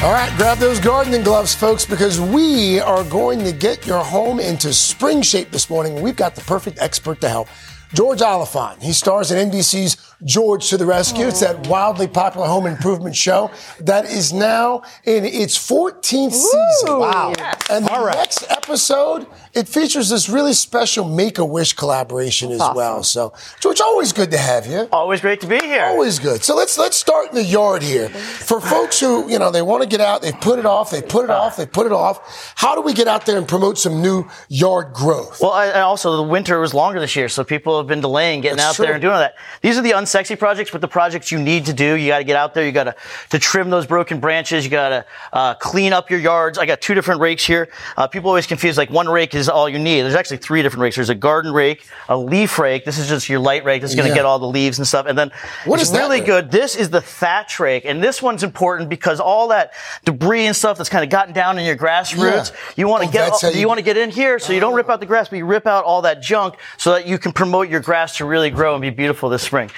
All 0.00 0.12
right, 0.12 0.32
grab 0.36 0.58
those 0.58 0.78
gardening 0.78 1.24
gloves, 1.24 1.56
folks, 1.56 1.84
because 1.84 2.20
we 2.20 2.78
are 2.78 3.02
going 3.02 3.40
to 3.40 3.50
get 3.50 3.84
your 3.84 4.04
home 4.04 4.38
into 4.38 4.72
spring 4.72 5.22
shape 5.22 5.50
this 5.50 5.68
morning. 5.68 6.00
We've 6.00 6.14
got 6.14 6.36
the 6.36 6.40
perfect 6.42 6.78
expert 6.78 7.20
to 7.22 7.28
help. 7.28 7.48
George 7.94 8.22
Oliphant. 8.22 8.80
He 8.80 8.92
stars 8.92 9.32
in 9.32 9.50
NBC's 9.50 10.14
George 10.24 10.68
to 10.70 10.76
the 10.76 10.86
rescue. 10.86 11.26
It's 11.26 11.40
that 11.40 11.66
wildly 11.68 12.08
popular 12.08 12.46
home 12.46 12.66
improvement 12.66 13.14
show 13.14 13.50
that 13.80 14.04
is 14.04 14.32
now 14.32 14.82
in 15.04 15.24
its 15.24 15.56
14th 15.56 16.32
season. 16.32 16.98
Wow. 16.98 17.32
And 17.70 17.86
the 17.86 18.10
next 18.10 18.44
episode, 18.50 19.26
it 19.54 19.68
features 19.68 20.08
this 20.10 20.28
really 20.28 20.52
special 20.54 21.04
Make 21.04 21.38
a 21.38 21.44
Wish 21.44 21.72
collaboration 21.72 22.50
as 22.52 22.60
well. 22.74 23.02
So, 23.02 23.32
George, 23.60 23.80
always 23.80 24.12
good 24.12 24.30
to 24.32 24.38
have 24.38 24.66
you. 24.66 24.88
Always 24.92 25.20
great 25.20 25.40
to 25.40 25.46
be 25.46 25.58
here. 25.58 25.84
Always 25.84 26.18
good. 26.18 26.42
So 26.42 26.56
let's 26.56 26.76
let's 26.78 26.96
start 26.96 27.28
in 27.28 27.34
the 27.34 27.44
yard 27.44 27.82
here. 27.82 28.08
For 28.08 28.60
folks 28.60 29.00
who 29.00 29.30
you 29.30 29.38
know 29.38 29.50
they 29.50 29.62
want 29.62 29.82
to 29.82 29.88
get 29.88 30.00
out, 30.00 30.22
they 30.22 30.32
put 30.32 30.58
it 30.58 30.66
off, 30.66 30.90
they 30.90 31.02
put 31.02 31.24
it 31.24 31.30
off, 31.30 31.56
they 31.56 31.66
put 31.66 31.86
it 31.86 31.92
off. 31.92 32.52
How 32.56 32.74
do 32.74 32.82
we 32.82 32.92
get 32.92 33.08
out 33.08 33.26
there 33.26 33.38
and 33.38 33.46
promote 33.46 33.78
some 33.78 34.02
new 34.02 34.28
yard 34.48 34.92
growth? 34.92 35.40
Well, 35.40 35.52
I, 35.52 35.66
and 35.66 35.78
also 35.82 36.16
the 36.16 36.22
winter 36.22 36.58
was 36.60 36.74
longer 36.74 37.00
this 37.00 37.14
year, 37.16 37.28
so 37.28 37.44
people 37.44 37.78
have 37.78 37.86
been 37.86 38.00
delaying 38.00 38.40
getting 38.40 38.56
That's 38.56 38.70
out 38.70 38.76
true. 38.76 38.86
there 38.86 38.94
and 38.94 39.02
doing 39.02 39.14
all 39.14 39.20
that. 39.20 39.34
These 39.62 39.78
are 39.78 39.82
the 39.82 39.92
unsexy 40.08 40.38
projects, 40.38 40.70
but 40.70 40.80
the 40.80 40.88
projects 40.88 41.30
you 41.30 41.38
need 41.38 41.66
to 41.66 41.72
do. 41.72 41.94
You 41.94 42.08
got 42.08 42.18
to 42.18 42.24
get 42.24 42.36
out 42.36 42.54
there. 42.54 42.64
You 42.64 42.72
got 42.72 42.84
to 42.84 42.94
to 43.30 43.38
trim 43.38 43.70
those 43.70 43.86
broken 43.86 44.20
branches. 44.20 44.64
You 44.64 44.70
got 44.70 44.88
to 44.88 45.04
uh, 45.32 45.54
clean 45.54 45.92
up 45.92 46.10
your 46.10 46.20
yards. 46.20 46.58
I 46.58 46.66
got 46.66 46.80
two 46.80 46.94
different 46.94 47.20
rakes 47.20 47.44
here. 47.44 47.68
Uh, 47.96 48.06
people 48.06 48.28
always 48.28 48.46
confuse 48.46 48.76
like 48.78 48.90
one 48.90 49.08
rake 49.08 49.34
is 49.34 49.48
all 49.48 49.68
you 49.68 49.78
need. 49.78 50.02
There's 50.02 50.14
actually 50.14 50.38
three 50.38 50.62
different 50.62 50.82
rakes. 50.82 50.96
There's 50.96 51.10
a 51.10 51.14
garden 51.14 51.52
rake, 51.52 51.86
a 52.08 52.16
leaf 52.16 52.58
rake. 52.58 52.84
This 52.84 52.98
is 52.98 53.08
just 53.08 53.28
your 53.28 53.40
light 53.40 53.64
rake. 53.64 53.82
This 53.82 53.90
is 53.90 53.96
going 53.96 54.06
to 54.08 54.10
Yeah. 54.10 54.16
get 54.20 54.24
all 54.24 54.38
the 54.38 54.46
leaves 54.48 54.78
and 54.78 54.86
stuff. 54.86 55.06
And 55.06 55.18
then 55.18 55.30
What 55.64 55.80
it's 55.80 55.90
is 55.90 55.96
really 55.96 56.18
rake? 56.20 56.26
good. 56.26 56.50
This 56.50 56.76
is 56.76 56.90
the 56.90 57.00
thatch 57.00 57.60
rake, 57.60 57.84
and 57.84 58.02
this 58.02 58.22
one's 58.22 58.42
important 58.42 58.88
because 58.88 59.20
all 59.20 59.48
that 59.48 59.72
debris 60.04 60.46
and 60.46 60.56
stuff 60.56 60.76
that's 60.78 60.88
kind 60.88 61.04
of 61.04 61.10
gotten 61.10 61.32
down 61.34 61.58
in 61.58 61.64
your 61.64 61.74
grass 61.76 62.14
Yeah. 62.14 62.24
roots, 62.24 62.52
you 62.76 62.88
want 62.88 63.02
to 63.02 63.08
Oh, 63.08 63.12
get 63.12 63.30
how 63.42 63.48
you, 63.50 63.60
you- 63.60 63.68
want 63.68 63.78
to 63.78 63.82
get 63.84 63.96
in 63.96 64.10
here 64.10 64.38
so 64.38 64.52
you 64.52 64.60
don't 64.60 64.74
rip 64.74 64.88
out 64.88 65.00
the 65.00 65.06
grass, 65.06 65.28
but 65.28 65.36
you 65.36 65.44
rip 65.46 65.66
out 65.66 65.84
all 65.84 66.02
that 66.02 66.22
junk 66.22 66.54
so 66.76 66.92
that 66.92 67.06
you 67.06 67.18
can 67.18 67.32
promote 67.32 67.68
your 67.68 67.80
grass 67.80 68.16
to 68.16 68.24
really 68.24 68.50
grow 68.50 68.74
and 68.74 68.82
be 68.82 68.90
beautiful 68.90 69.28
this 69.28 69.42
spring. 69.42 69.70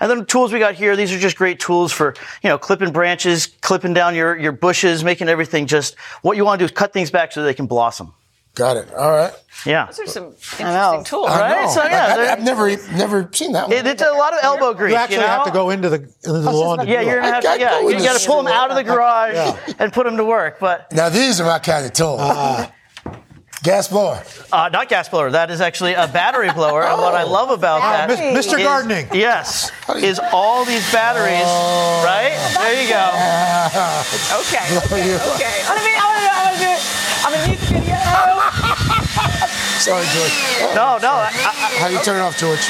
And 0.00 0.10
then 0.10 0.18
the 0.20 0.24
tools 0.24 0.52
we 0.52 0.58
got 0.58 0.74
here, 0.74 0.96
these 0.96 1.12
are 1.12 1.18
just 1.18 1.36
great 1.36 1.60
tools 1.60 1.92
for, 1.92 2.14
you 2.42 2.48
know, 2.48 2.58
clipping 2.58 2.92
branches, 2.92 3.46
clipping 3.60 3.94
down 3.94 4.14
your, 4.14 4.36
your 4.36 4.52
bushes, 4.52 5.04
making 5.04 5.28
everything 5.28 5.66
just, 5.66 5.94
what 6.22 6.36
you 6.36 6.44
want 6.44 6.58
to 6.58 6.62
do 6.62 6.66
is 6.66 6.70
cut 6.76 6.92
things 6.92 7.10
back 7.10 7.32
so 7.32 7.42
they 7.42 7.54
can 7.54 7.66
blossom. 7.66 8.12
Got 8.54 8.76
it. 8.76 8.94
All 8.94 9.10
right. 9.10 9.32
Yeah. 9.66 9.86
Those 9.86 9.98
are 10.00 10.06
some 10.06 10.24
interesting 10.26 11.04
tools, 11.04 11.28
I 11.28 11.40
Right? 11.40 11.62
know. 11.64 11.70
So, 11.72 11.82
yeah, 11.84 12.06
I, 12.06 12.16
they're- 12.16 12.26
have 12.28 12.42
never 12.44 12.68
never 12.96 13.28
seen 13.32 13.50
that 13.52 13.66
one. 13.68 13.76
It, 13.76 13.84
it's 13.84 14.00
a 14.02 14.12
lot 14.12 14.32
of 14.32 14.38
elbow 14.44 14.74
grease. 14.74 14.92
You 14.92 14.96
actually 14.96 15.16
know? 15.18 15.26
have 15.26 15.44
to 15.46 15.50
go 15.50 15.70
into 15.70 15.88
the, 15.88 15.96
into 15.96 16.38
the 16.38 16.52
lawn. 16.52 16.78
to 16.78 16.86
Yeah, 16.86 17.00
do 17.00 17.06
you're 17.08 17.20
gonna 17.20 17.32
have 17.32 17.42
to. 17.42 17.58
Yeah, 17.58 17.80
go 17.80 17.88
you 17.88 17.98
got 17.98 18.20
to 18.20 18.24
pull 18.24 18.36
them 18.44 18.52
out 18.52 18.70
of 18.70 18.76
the 18.76 18.84
garage 18.84 19.56
and 19.80 19.92
put 19.92 20.04
them 20.06 20.16
to 20.18 20.24
work. 20.24 20.60
But 20.60 20.92
now 20.92 21.08
these 21.08 21.40
are 21.40 21.44
my 21.46 21.58
kind 21.58 21.84
of 21.84 21.92
tool. 21.94 22.16
Ah. 22.20 22.70
Gas 23.64 23.88
blower. 23.88 24.22
Uh, 24.52 24.68
not 24.70 24.90
gas 24.90 25.08
blower. 25.08 25.30
That 25.30 25.50
is 25.50 25.62
actually 25.62 25.94
a 25.94 26.06
battery 26.06 26.52
blower. 26.52 26.84
And 26.84 27.00
what 27.00 27.14
I 27.14 27.22
love 27.22 27.48
about 27.48 27.80
that, 27.80 28.08
Mis- 28.10 28.46
Mr. 28.46 28.58
is- 28.58 28.64
Gardening. 28.64 29.08
yes, 29.14 29.72
is 29.96 30.20
all 30.32 30.66
these 30.66 30.84
batteries. 30.92 31.48
Right 32.04 32.36
there, 32.60 32.82
you 32.82 32.88
go. 32.92 33.08
Okay. 34.44 34.64
Okay. 34.76 35.16
okay. 35.16 35.56
I 35.64 35.80
mean, 35.80 35.96
I 35.96 36.04
want 36.04 36.20
to. 36.20 36.28
I 36.28 36.44
want 36.44 36.54
to 36.54 36.60
do 36.60 36.68
it. 36.68 36.80
I'm 37.24 37.32
gonna 37.32 37.48
need 37.48 37.58
the 37.58 37.72
video. 37.72 37.96
Sorry, 39.80 40.04
George. 40.12 40.74
No, 40.74 40.98
no. 41.00 41.12
I, 41.12 41.32
I, 41.34 41.78
How 41.80 41.88
do 41.88 41.94
you 41.94 42.00
turn 42.02 42.16
it 42.16 42.20
off, 42.20 42.36
George? 42.38 42.60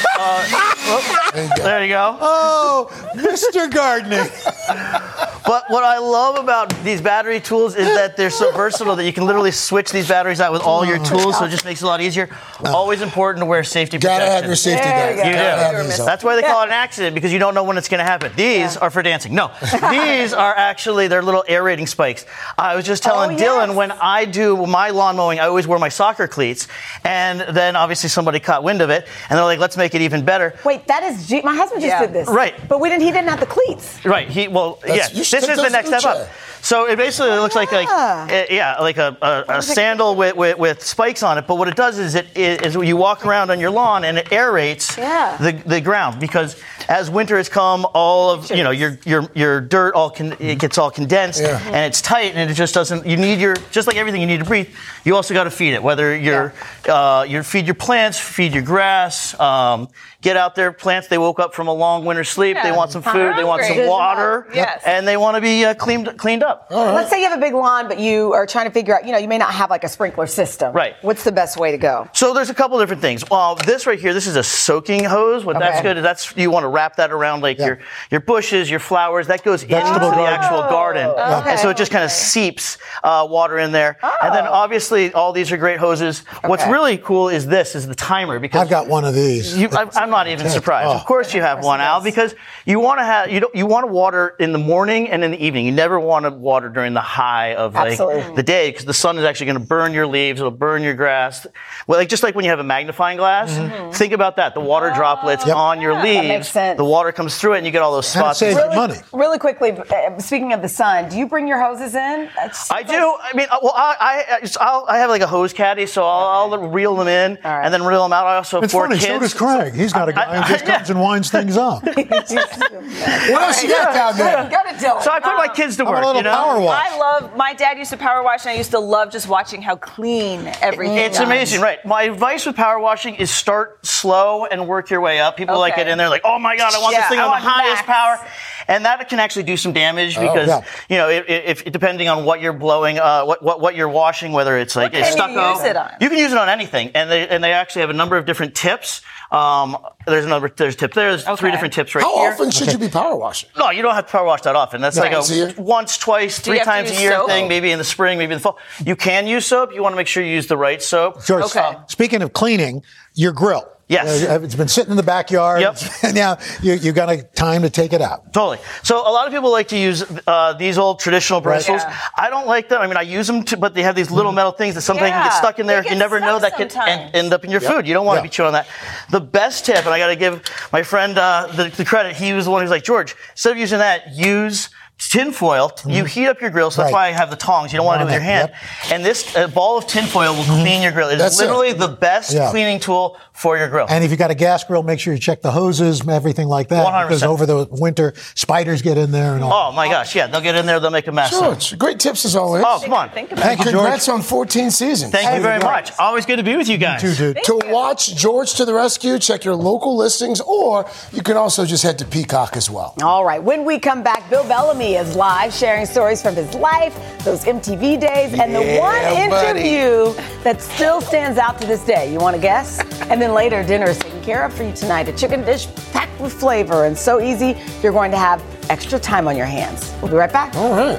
there 1.34 1.44
you 1.44 1.50
go. 1.56 1.62
there 1.62 1.82
you 1.84 1.88
go. 1.88 2.16
Oh, 2.20 2.88
Mr. 3.14 3.70
Gardening. 3.70 4.18
But 5.46 5.64
what 5.68 5.84
I 5.84 5.98
love 5.98 6.36
about 6.36 6.70
these 6.84 7.00
battery 7.02 7.38
tools 7.40 7.76
is 7.76 7.86
that 7.88 8.16
they're 8.16 8.30
so 8.30 8.50
versatile 8.52 8.96
that 8.96 9.04
you 9.04 9.12
can 9.12 9.26
literally 9.26 9.50
switch 9.50 9.90
these 9.92 10.08
batteries 10.08 10.40
out 10.40 10.52
with 10.52 10.62
all 10.62 10.84
your 10.86 10.98
oh, 10.98 11.04
tools, 11.04 11.38
so 11.38 11.44
it 11.44 11.50
just 11.50 11.64
makes 11.66 11.82
it 11.82 11.84
a 11.84 11.86
lot 11.88 12.00
easier. 12.00 12.30
Always 12.64 13.02
important 13.02 13.42
to 13.42 13.46
wear 13.46 13.62
safety 13.62 13.98
Gotta 13.98 14.24
protection. 14.24 14.34
have 14.36 14.46
your 14.46 14.56
safety 14.56 14.84
There 14.84 15.16
guys. 15.16 15.18
you. 15.18 15.24
You 15.24 15.32
do. 15.32 15.38
have 15.38 15.86
these 15.86 16.00
on. 16.00 16.06
That's 16.06 16.24
why 16.24 16.36
they 16.36 16.42
call 16.42 16.62
it 16.62 16.66
an 16.66 16.72
accident 16.72 17.14
because 17.14 17.30
you 17.32 17.38
don't 17.38 17.54
know 17.54 17.64
when 17.64 17.76
it's 17.76 17.88
going 17.88 17.98
to 17.98 18.04
happen. 18.04 18.32
These 18.36 18.76
are 18.78 18.88
for 18.90 19.02
dancing. 19.02 19.34
No, 19.34 19.50
these 19.90 20.32
are 20.32 20.54
actually 20.56 21.08
they're 21.08 21.22
little 21.22 21.44
aerating 21.46 21.86
spikes. 21.86 22.24
I 22.56 22.74
was 22.74 22.86
just 22.86 23.02
telling 23.02 23.32
Oh, 23.32 23.42
Dylan 23.42 23.66
yes. 23.68 23.76
when 23.76 23.92
I 23.92 24.24
do 24.24 24.66
my 24.66 24.90
lawn 24.90 25.16
mowing, 25.16 25.40
I 25.40 25.44
always 25.46 25.66
wear 25.66 25.78
my 25.78 25.90
soccer 25.90 26.26
cleats, 26.26 26.68
and 27.04 27.40
then 27.54 27.76
obviously 27.76 28.08
somebody 28.08 28.40
caught 28.40 28.62
wind 28.62 28.80
of 28.80 28.88
it, 28.90 29.06
and 29.28 29.36
they're 29.36 29.44
like, 29.44 29.58
"Let's 29.58 29.76
make 29.76 29.94
it 29.94 30.00
even 30.00 30.24
better." 30.24 30.54
Wait, 30.64 30.86
that 30.86 31.02
is 31.02 31.26
G- 31.26 31.42
my 31.42 31.54
husband 31.54 31.82
just 31.82 31.90
Yeah. 31.92 32.00
did 32.06 32.12
this. 32.14 32.28
Right. 32.28 32.54
But 32.68 32.80
we 32.80 32.88
didn't. 32.88 33.02
He 33.02 33.10
didn't 33.10 33.28
have 33.28 33.40
the 33.40 33.46
cleats. 33.46 34.02
Right. 34.06 34.28
He 34.28 34.48
well, 34.48 34.78
That's- 34.86 35.12
yeah. 35.12 35.22
This 35.34 35.48
is 35.48 35.56
the 35.56 35.68
next 35.68 35.88
step 35.88 36.04
up. 36.04 36.28
So 36.64 36.88
it 36.88 36.96
basically 36.96 37.30
looks 37.32 37.54
like 37.54 37.70
like 37.72 37.88
uh, 37.90 38.26
yeah, 38.48 38.78
like 38.80 38.96
a, 38.96 39.14
a, 39.20 39.58
a 39.58 39.62
sandal 39.62 40.16
with, 40.16 40.34
with, 40.34 40.56
with 40.58 40.82
spikes 40.82 41.22
on 41.22 41.36
it. 41.36 41.46
But 41.46 41.56
what 41.56 41.68
it 41.68 41.76
does 41.76 41.98
is 41.98 42.14
it 42.14 42.28
is 42.36 42.74
you 42.74 42.96
walk 42.96 43.26
around 43.26 43.50
on 43.50 43.60
your 43.60 43.70
lawn 43.70 44.02
and 44.04 44.16
it 44.16 44.26
aerates 44.30 44.96
Yeah. 44.96 45.36
the, 45.38 45.52
the 45.68 45.80
ground 45.82 46.20
because 46.20 46.56
as 46.88 47.10
winter 47.10 47.36
has 47.36 47.50
come, 47.50 47.86
all 47.92 48.30
of 48.30 48.50
you 48.50 48.62
know 48.62 48.70
your 48.70 48.98
your 49.04 49.30
your 49.34 49.60
dirt 49.60 49.94
all 49.94 50.08
con- 50.08 50.36
it 50.40 50.58
gets 50.58 50.78
all 50.78 50.90
condensed 50.90 51.42
Yeah. 51.42 51.60
and 51.66 51.84
it's 51.84 52.00
tight 52.00 52.34
and 52.34 52.50
it 52.50 52.54
just 52.54 52.72
doesn't. 52.72 53.06
You 53.06 53.18
need 53.18 53.40
your 53.40 53.56
just 53.70 53.86
like 53.86 53.96
everything 53.96 54.22
you 54.22 54.26
need 54.26 54.40
to 54.40 54.46
breathe. 54.46 54.68
You 55.04 55.16
also 55.16 55.34
got 55.34 55.44
to 55.44 55.50
feed 55.50 55.74
it. 55.74 55.82
Whether 55.82 56.16
you're 56.16 56.54
uh, 56.88 57.26
you 57.28 57.42
feed 57.42 57.66
your 57.66 57.74
plants, 57.74 58.18
feed 58.18 58.54
your 58.54 58.62
grass. 58.62 59.38
Um, 59.38 59.88
get 60.22 60.38
out 60.38 60.54
there, 60.54 60.72
plants. 60.72 61.08
They 61.08 61.18
woke 61.18 61.40
up 61.40 61.52
from 61.54 61.68
a 61.68 61.74
long 61.74 62.06
winter 62.06 62.24
sleep. 62.24 62.56
They 62.62 62.72
want 62.72 62.90
some 62.90 63.02
food. 63.02 63.36
They 63.36 63.44
want 63.44 63.64
some 63.64 63.86
water. 63.86 64.48
Yes. 64.54 64.82
And 64.86 65.06
they 65.06 65.18
want 65.18 65.34
to 65.36 65.42
be 65.42 65.66
uh, 65.66 65.74
cleaned 65.74 66.16
cleaned 66.16 66.42
up. 66.42 66.53
Let's 66.70 67.10
say 67.10 67.22
you 67.22 67.28
have 67.28 67.38
a 67.38 67.40
big 67.40 67.54
lawn, 67.54 67.88
but 67.88 67.98
you 67.98 68.32
are 68.32 68.46
trying 68.46 68.66
to 68.66 68.72
figure 68.72 68.96
out. 68.96 69.06
You 69.06 69.12
know, 69.12 69.18
you 69.18 69.28
may 69.28 69.38
not 69.38 69.52
have 69.52 69.70
like 69.70 69.84
a 69.84 69.88
sprinkler 69.88 70.26
system. 70.26 70.72
Right. 70.72 70.96
What's 71.02 71.24
the 71.24 71.32
best 71.32 71.56
way 71.56 71.70
to 71.70 71.78
go? 71.78 72.08
So 72.12 72.34
there's 72.34 72.50
a 72.50 72.54
couple 72.54 72.78
different 72.78 73.02
things. 73.02 73.24
Well, 73.30 73.56
this 73.56 73.86
right 73.86 73.98
here, 73.98 74.14
this 74.14 74.26
is 74.26 74.36
a 74.36 74.42
soaking 74.42 75.04
hose. 75.04 75.44
What 75.44 75.58
that's 75.58 75.82
good 75.82 75.96
is 75.96 76.02
that's 76.02 76.36
you 76.36 76.50
want 76.50 76.64
to 76.64 76.68
wrap 76.68 76.96
that 76.96 77.10
around 77.10 77.42
like 77.42 77.58
your 77.58 77.80
your 78.10 78.20
bushes, 78.20 78.70
your 78.70 78.80
flowers. 78.80 79.26
That 79.26 79.42
goes 79.44 79.62
into 79.62 79.74
Vegetable 79.74 80.10
the 80.10 80.22
actual 80.22 80.62
garden, 80.62 81.06
okay. 81.06 81.50
and 81.50 81.60
so 81.60 81.70
it 81.70 81.76
just 81.76 81.90
kind 81.90 82.04
of 82.04 82.10
seeps 82.10 82.78
uh, 83.02 83.26
water 83.28 83.58
in 83.58 83.72
there. 83.72 83.98
And 84.22 84.34
then 84.34 84.46
obviously 84.46 85.12
all 85.12 85.32
these 85.32 85.52
are 85.52 85.56
great 85.56 85.78
hoses. 85.78 86.20
What's 86.44 86.66
really 86.66 86.98
cool 86.98 87.28
is 87.28 87.46
this 87.46 87.74
is 87.74 87.86
the 87.86 87.94
timer 87.94 88.38
because 88.38 88.62
I've 88.62 88.70
got 88.70 88.88
one 88.88 89.04
of 89.04 89.14
these. 89.14 89.56
You, 89.56 89.68
I, 89.72 89.88
I'm 89.94 90.10
not 90.10 90.28
even 90.28 90.48
surprised. 90.48 90.88
Oh. 90.88 90.94
Of 90.94 91.04
course, 91.04 91.34
you 91.34 91.40
have 91.42 91.64
one, 91.64 91.80
Al, 91.80 92.02
because 92.02 92.34
you 92.64 92.80
want 92.80 92.98
to 92.98 93.04
have 93.04 93.30
you 93.30 93.40
don't 93.40 93.54
you 93.54 93.66
want 93.66 93.86
to 93.86 93.92
water 93.92 94.36
in 94.38 94.52
the 94.52 94.58
morning 94.58 95.10
and 95.10 95.24
in 95.24 95.30
the 95.30 95.44
evening. 95.44 95.66
You 95.66 95.72
never 95.72 95.98
want 95.98 96.24
to 96.24 96.30
water 96.44 96.68
during 96.68 96.94
the 96.94 97.00
high 97.00 97.54
of 97.54 97.74
like 97.74 97.92
Absolutely. 97.92 98.36
the 98.36 98.42
day 98.42 98.70
because 98.70 98.84
the 98.84 98.94
sun 98.94 99.18
is 99.18 99.24
actually 99.24 99.46
going 99.46 99.58
to 99.58 99.64
burn 99.66 99.92
your 99.92 100.06
leaves. 100.06 100.38
It'll 100.40 100.50
burn 100.52 100.82
your 100.82 100.94
grass. 100.94 101.46
Well, 101.88 101.98
like 101.98 102.08
just 102.08 102.22
like 102.22 102.34
when 102.36 102.44
you 102.44 102.50
have 102.50 102.60
a 102.60 102.64
magnifying 102.64 103.16
glass. 103.16 103.50
Think 103.98 104.12
about 104.12 104.36
that. 104.36 104.54
The 104.54 104.60
water 104.60 104.92
droplets 104.94 105.46
Yep. 105.46 105.56
on 105.56 105.80
your 105.80 105.94
that 105.94 106.04
leaves. 106.04 106.28
makes 106.28 106.48
sense. 106.48 106.76
The 106.76 106.84
water 106.84 107.10
comes 107.10 107.38
through 107.38 107.54
it, 107.54 107.58
and 107.58 107.66
you 107.66 107.72
get 107.72 107.82
all 107.82 107.92
those 107.92 108.06
spots. 108.06 108.38
saves 108.38 108.54
Really, 108.56 108.76
money. 108.76 108.94
really 109.12 109.38
quickly. 109.38 109.72
uh, 109.72 110.18
Speaking 110.18 110.52
of 110.52 110.62
the 110.62 110.68
sun, 110.68 111.08
do 111.08 111.16
you 111.18 111.26
bring 111.26 111.48
your 111.48 111.60
hoses 111.60 111.94
in? 111.94 112.28
That's- 112.36 112.70
I 112.70 112.82
do. 112.82 113.16
I 113.22 113.32
mean, 113.34 113.46
uh, 113.50 113.56
well, 113.62 113.72
I 113.74 113.96
I, 114.00 114.34
I- 114.36 114.48
I'll, 114.60 114.84
I 114.88 114.98
have 114.98 115.08
like 115.10 115.22
a 115.22 115.26
hose 115.26 115.52
caddy, 115.52 115.86
so 115.86 116.04
I'll, 116.04 116.52
I'll 116.52 116.58
reel 116.68 116.94
them 116.96 117.08
in 117.08 117.38
right. 117.44 117.64
and 117.64 117.72
then 117.72 117.82
reel 117.82 118.02
them 118.02 118.12
out. 118.12 118.26
I 118.26 118.36
also 118.36 118.58
have 118.58 118.64
It's 118.64 118.72
four 118.72 118.86
funny. 118.86 118.98
kids. 119.00 119.06
So 119.06 119.18
does 119.18 119.34
Craig. 119.34 119.74
He's 119.74 119.92
got 119.92 120.08
a 120.08 120.12
guy 120.12 120.40
who 120.42 120.52
just 120.52 120.64
Yeah. 120.68 120.76
comes 120.78 120.90
and 120.90 121.00
winds 121.00 121.30
things 121.30 121.56
up. 121.56 121.82
What 121.94 123.42
else 123.42 123.62
you 123.62 123.68
got 123.70 123.94
down 123.94 124.16
there? 124.16 124.44
Go 124.50 124.70
to 124.70 124.76
Dylan. 124.76 125.02
So 125.02 125.10
I 125.10 125.20
put 125.20 125.36
my 125.36 125.48
kids 125.48 125.76
to 125.76 125.84
How 125.84 125.90
about 125.90 125.98
work. 125.98 126.04
a 126.04 126.06
little 126.06 126.22
you 126.22 126.24
know? 126.24 126.33
Power 126.34 126.60
wash? 126.60 126.86
I 126.88 126.98
love. 126.98 127.36
My 127.36 127.52
dad 127.54 127.78
used 127.78 127.90
to 127.90 127.96
power 127.96 128.22
wash, 128.22 128.44
and 128.44 128.50
I 128.52 128.56
used 128.56 128.70
to 128.72 128.78
love 128.78 129.10
just 129.10 129.28
watching 129.28 129.62
how 129.62 129.76
clean 129.76 130.46
everything. 130.60 130.96
It's 130.98 131.18
was. 131.18 131.26
amazing, 131.26 131.60
right? 131.60 131.84
My 131.84 132.02
advice 132.04 132.46
with 132.46 132.56
power 132.56 132.78
washing 132.78 133.14
is 133.16 133.30
start 133.30 133.84
slow 133.86 134.44
and 134.46 134.66
work 134.68 134.90
your 134.90 135.00
way 135.00 135.20
up. 135.20 135.36
People 135.36 135.58
like 135.58 135.74
Okay. 135.74 135.82
get 135.84 135.90
in 135.90 135.98
there 135.98 136.08
like, 136.08 136.22
oh 136.24 136.38
my 136.38 136.56
god, 136.56 136.74
I 136.74 136.78
want 136.80 136.92
Yeah, 136.94 137.00
this 137.02 137.08
thing 137.10 137.18
I 137.18 137.24
on 137.24 137.30
the 137.30 137.48
highest 137.48 137.86
max. 137.86 138.20
power, 138.22 138.28
and 138.68 138.84
that 138.84 139.08
can 139.08 139.18
actually 139.18 139.42
do 139.44 139.56
some 139.56 139.72
damage 139.72 140.18
because 140.18 140.48
yeah. 140.48 140.62
you 140.88 140.96
know 140.96 141.08
if, 141.10 141.62
if 141.62 141.72
depending 141.72 142.08
on 142.08 142.24
what 142.24 142.40
you're 142.40 142.52
blowing, 142.52 142.98
uh, 142.98 143.24
what, 143.24 143.42
what 143.42 143.60
what 143.60 143.74
you're 143.76 143.88
washing, 143.88 144.32
whether 144.32 144.56
it's 144.58 144.76
like 144.76 144.92
What 144.92 145.00
it's 145.02 145.14
can 145.14 145.28
you 145.30 145.34
stucco, 145.36 145.50
use 145.56 145.64
it 145.64 145.76
on? 145.76 145.90
you 146.00 146.08
can 146.08 146.18
use 146.18 146.32
it 146.32 146.38
on 146.38 146.48
anything, 146.48 146.90
and 146.94 147.10
they 147.10 147.28
and 147.28 147.42
they 147.42 147.52
actually 147.52 147.80
have 147.82 147.90
a 147.90 147.94
number 147.94 148.16
of 148.16 148.26
different 148.26 148.54
tips. 148.54 149.02
Um, 149.30 149.76
there's 150.06 150.24
another 150.24 150.52
there's 150.54 150.76
tip 150.76 150.92
there. 150.94 151.16
There's 151.16 151.38
three 151.40 151.50
different 151.50 151.74
tips 151.74 151.94
right 151.94 152.02
How 152.04 152.16
here. 152.18 152.30
often 152.32 152.50
should 152.50 152.70
you 152.72 152.78
be 152.78 152.88
power 152.88 153.16
washing? 153.16 153.48
No, 153.58 153.70
you 153.70 153.82
don't 153.82 153.94
have 153.94 154.06
to 154.06 154.12
power 154.12 154.24
wash 154.26 154.42
that 154.42 154.54
often. 154.54 154.80
That's 154.80 154.96
like 154.96 155.12
Once 155.12 155.30
a 155.30 155.34
year? 155.34 155.54
a 155.56 155.60
once, 155.60 155.98
twice, 155.98 156.13
you 156.20 156.30
three 156.30 156.60
times 156.60 156.90
a 156.90 157.00
year 157.00 157.12
soap? 157.12 157.28
thing. 157.28 157.48
Maybe 157.48 157.70
in 157.70 157.78
the 157.78 157.84
spring, 157.84 158.18
maybe 158.18 158.32
in 158.32 158.38
the 158.38 158.42
fall. 158.42 158.58
You 158.84 158.96
can 158.96 159.26
use 159.26 159.46
soap. 159.46 159.74
You 159.74 159.82
want 159.82 159.92
to 159.92 159.96
make 159.96 160.06
sure 160.08 160.22
you 160.22 160.32
use 160.32 160.46
the 160.46 160.56
right 160.56 160.82
soap. 160.82 161.24
George, 161.24 161.44
Okay. 161.44 161.76
speaking 161.88 162.22
of 162.22 162.32
cleaning, 162.32 162.82
your 163.14 163.32
grill. 163.32 163.68
Yes. 163.86 164.24
Uh, 164.26 164.40
It's 164.42 164.54
been 164.54 164.66
sitting 164.68 164.92
in 164.92 164.96
the 164.96 165.02
backyard. 165.02 165.60
Yep. 165.60 165.76
And 166.04 166.14
now 166.14 166.38
you, 166.62 166.72
you 166.72 166.92
got 166.92 167.10
a 167.10 167.22
time 167.22 167.60
to 167.62 167.70
take 167.70 167.92
it 167.92 168.00
out. 168.00 168.32
Totally. 168.32 168.56
So 168.82 168.96
a 169.06 169.12
lot 169.12 169.26
of 169.26 169.32
people 169.34 169.52
like 169.52 169.68
to 169.68 169.76
use 169.76 170.02
uh, 170.26 170.54
these 170.54 170.78
old 170.78 171.00
traditional 171.00 171.42
Right. 171.42 171.68
Yeah. 171.68 171.94
I 172.16 172.30
don't 172.30 172.46
like 172.46 172.70
them. 172.70 172.80
I 172.80 172.86
mean, 172.86 172.96
I 172.96 173.02
use 173.02 173.26
them, 173.26 173.42
to, 173.44 173.58
but 173.58 173.74
they 173.74 173.82
have 173.82 173.94
these 173.94 174.10
little 174.10 174.32
metal 174.32 174.52
things 174.52 174.74
that 174.76 174.80
sometimes 174.80 175.10
can 175.10 175.24
get 175.26 175.34
stuck 175.34 175.58
in 175.58 175.66
there. 175.66 175.84
You 175.86 175.96
never 175.96 176.18
know 176.18 176.38
that 176.38 176.56
could 176.56 176.72
sometimes. 176.72 177.02
end, 177.12 177.14
end 177.26 177.32
up 177.34 177.44
in 177.44 177.50
your 177.50 177.60
food. 177.60 177.86
You 177.86 177.92
don't 177.92 178.06
want 178.06 178.16
to 178.16 178.20
Yeah. 178.20 178.22
be 178.22 178.28
chewing 178.30 178.46
on 178.46 178.52
that. 178.54 178.66
The 179.10 179.20
best 179.20 179.66
tip, 179.66 179.76
and 179.84 179.88
I 179.88 179.98
got 179.98 180.06
to 180.06 180.16
give 180.16 180.42
my 180.72 180.82
friend 180.82 181.18
uh, 181.18 181.48
the, 181.54 181.68
the 181.68 181.84
credit. 181.84 182.16
He 182.16 182.32
was 182.32 182.46
the 182.46 182.50
one 182.52 182.62
who's 182.62 182.70
like, 182.70 182.84
George, 182.84 183.14
instead 183.32 183.52
of 183.52 183.58
using 183.58 183.80
that, 183.80 184.14
use 184.16 184.70
tin 184.98 185.32
foil. 185.32 185.70
You 185.86 186.04
heat 186.04 186.26
up 186.28 186.40
your 186.40 186.50
grill, 186.50 186.70
so 186.70 186.82
that's 186.82 186.88
Mm-hmm. 186.88 186.94
Right. 186.96 187.00
why 187.00 187.08
I 187.08 187.12
have 187.12 187.30
the 187.30 187.36
tongs. 187.36 187.72
You 187.72 187.78
don't 187.78 187.86
want 187.86 188.00
to 188.00 188.04
do 188.06 188.10
it 188.10 188.14
with 188.14 188.22
your 188.22 188.22
hand. 188.22 188.52
And 188.92 189.04
this 189.04 189.34
uh, 189.36 189.48
ball 189.48 189.76
of 189.78 189.86
tin 189.86 190.04
foil 190.06 190.34
will 190.34 190.44
clean 190.44 190.82
your 190.82 190.92
grill. 190.92 191.08
It's 191.08 191.14
Mm-hmm. 191.14 191.22
That's 191.24 191.40
it. 191.40 191.44
literally 191.46 191.72
the 191.72 191.88
best 191.88 192.32
Yeah. 192.32 192.50
cleaning 192.50 192.78
tool 192.80 193.16
for 193.32 193.58
your 193.58 193.68
grill. 193.68 193.86
And 193.88 194.04
if 194.04 194.10
you 194.10 194.16
got 194.16 194.30
a 194.30 194.34
gas 194.34 194.62
grill, 194.64 194.82
make 194.82 195.00
sure 195.00 195.12
you 195.12 195.18
check 195.18 195.42
the 195.42 195.50
hoses, 195.50 196.06
everything 196.08 196.46
like 196.48 196.68
that. 196.68 196.86
100%. 196.86 197.02
Because 197.08 197.22
over 197.24 197.46
the 197.46 197.66
winter, 197.70 198.14
spiders 198.34 198.82
get 198.82 198.96
in 198.96 199.10
there 199.10 199.34
and 199.34 199.42
all. 199.42 199.70
Oh 199.70 199.72
my 199.72 199.88
gosh, 199.88 200.14
yeah, 200.14 200.26
they'll 200.28 200.40
get 200.40 200.54
in 200.54 200.66
there, 200.66 200.78
they'll 200.80 200.90
make 200.90 201.06
a 201.08 201.12
mess. 201.12 201.30
George, 201.30 201.76
great 201.78 201.98
tips 201.98 202.24
as 202.24 202.36
always. 202.36 202.62
Oh, 202.64 202.80
come 202.82 202.92
on. 202.94 203.10
think 203.10 203.30
Thank 203.30 203.58
you, 203.64 203.72
George. 203.72 203.74
Congrats 203.76 204.08
on 204.08 204.22
14 204.22 204.70
seasons. 204.70 205.10
Thank 205.12 205.34
you 205.36 205.42
very 205.42 205.60
much. 205.60 205.90
Always 205.98 206.26
good 206.26 206.36
to 206.36 206.42
be 206.44 206.56
with 206.56 206.68
you 206.68 206.78
guys. 206.78 207.00
To 207.02 207.60
watch 207.66 208.14
George 208.14 208.54
to 208.54 208.64
the 208.64 208.74
rescue, 208.74 209.18
check 209.18 209.44
your 209.44 209.56
local 209.56 209.96
listings, 209.96 210.40
or 210.40 210.86
you 211.12 211.22
can 211.22 211.36
also 211.36 211.64
just 211.64 211.82
head 211.82 211.98
to 211.98 212.04
Peacock 212.04 212.56
as 212.56 212.70
well. 212.70 212.94
All 213.02 213.24
right, 213.24 213.42
when 213.42 213.64
we 213.64 213.78
come 213.80 214.02
back, 214.02 214.28
Bill 214.30 214.44
Bellamy 214.44 214.83
is 214.92 215.16
live 215.16 215.52
sharing 215.52 215.86
stories 215.86 216.20
from 216.20 216.34
his 216.36 216.54
life, 216.54 216.94
those 217.24 217.44
MTV 217.44 217.98
days, 217.98 218.38
and 218.38 218.54
the 218.54 218.62
Yeah, 218.62 218.80
one 218.80 219.30
buddy. 219.30 219.60
interview 219.60 220.12
that 220.44 220.60
still 220.60 221.00
stands 221.00 221.38
out 221.38 221.58
to 221.62 221.66
this 221.66 221.82
day. 221.84 222.12
You 222.12 222.18
want 222.18 222.36
to 222.36 222.42
guess? 222.42 222.80
And 223.10 223.20
then 223.20 223.32
later, 223.34 223.62
dinner 223.62 223.86
is 223.90 223.98
taken 223.98 224.22
care 224.22 224.44
of 224.44 224.52
for 224.54 224.62
you 224.62 224.72
tonight. 224.72 225.08
A 225.08 225.12
chicken 225.12 225.44
dish 225.44 225.68
packed 225.92 226.18
with 226.20 226.32
flavor 226.32 226.86
and 226.86 226.96
so 226.96 227.20
easy, 227.20 227.54
you're 227.82 227.92
going 227.92 228.10
to 228.12 228.16
have 228.16 228.42
extra 228.70 228.98
time 228.98 229.28
on 229.28 229.36
your 229.36 229.46
hands. 229.46 229.92
We'll 230.00 230.10
be 230.10 230.16
right 230.16 230.32
back. 230.32 230.54
All 230.56 230.70
right. 230.74 230.98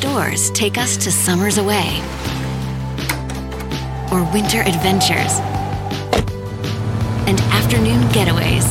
Doors 0.00 0.50
take 0.50 0.78
us 0.78 0.96
to 0.98 1.10
summers 1.12 1.58
away 1.58 2.00
or 4.12 4.24
winter 4.32 4.60
adventures 4.62 5.38
and 7.26 7.40
afternoon 7.40 8.00
getaways. 8.08 8.66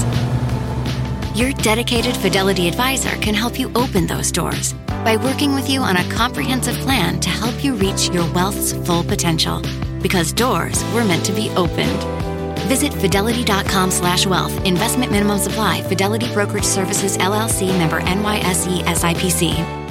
Your 1.35 1.51
dedicated 1.53 2.15
Fidelity 2.17 2.67
advisor 2.67 3.15
can 3.17 3.33
help 3.33 3.57
you 3.57 3.71
open 3.75 4.05
those 4.07 4.31
doors 4.31 4.73
by 5.03 5.15
working 5.15 5.53
with 5.53 5.69
you 5.69 5.81
on 5.81 5.97
a 5.97 6.09
comprehensive 6.11 6.75
plan 6.75 7.19
to 7.21 7.29
help 7.29 7.63
you 7.63 7.73
reach 7.75 8.09
your 8.09 8.31
wealth's 8.33 8.73
full 8.85 9.03
potential. 9.03 9.61
Because 10.01 10.33
doors 10.33 10.83
were 10.93 11.05
meant 11.05 11.25
to 11.25 11.31
be 11.31 11.49
opened. 11.51 12.03
Visit 12.67 12.93
fidelity.com 12.93 13.91
slash 13.91 14.25
wealth. 14.25 14.53
Investment 14.65 15.11
minimum 15.11 15.39
supply. 15.39 15.81
Fidelity 15.83 16.31
Brokerage 16.33 16.63
Services 16.63 17.17
LLC 17.17 17.67
member 17.77 18.01
NYSE 18.01 18.83
SIPC. 18.83 19.81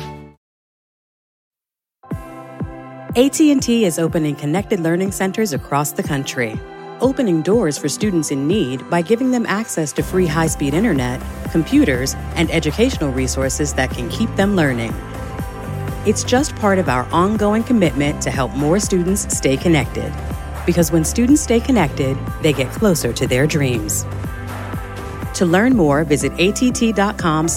AT&T 3.16 3.84
is 3.84 3.98
opening 3.98 4.36
connected 4.36 4.78
learning 4.78 5.10
centers 5.10 5.52
across 5.52 5.90
the 5.90 6.02
country, 6.02 6.56
opening 7.00 7.42
doors 7.42 7.76
for 7.78 7.88
students 7.88 8.30
in 8.30 8.46
need 8.46 8.88
by 8.90 9.02
giving 9.02 9.30
them 9.30 9.46
access 9.46 9.92
to 9.92 10.02
free 10.02 10.26
high-speed 10.26 10.74
internet, 10.74 11.20
computers, 11.50 12.14
and 12.34 12.50
educational 12.50 13.10
resources 13.10 13.74
that 13.74 13.90
can 13.90 14.08
keep 14.08 14.34
them 14.36 14.56
learning. 14.56 14.94
It's 16.06 16.24
just 16.24 16.56
part 16.56 16.78
of 16.78 16.88
our 16.88 17.04
ongoing 17.12 17.62
commitment 17.62 18.22
to 18.22 18.30
help 18.30 18.52
more 18.52 18.80
students 18.80 19.36
stay 19.36 19.56
connected. 19.56 20.12
Because 20.66 20.92
when 20.92 21.04
students 21.04 21.42
stay 21.42 21.60
connected, 21.60 22.16
they 22.42 22.52
get 22.52 22.70
closer 22.72 23.12
to 23.12 23.26
their 23.26 23.46
dreams. 23.46 24.04
To 25.34 25.46
learn 25.46 25.76
more, 25.76 26.04
visit 26.04 26.32
att.com 26.38 27.48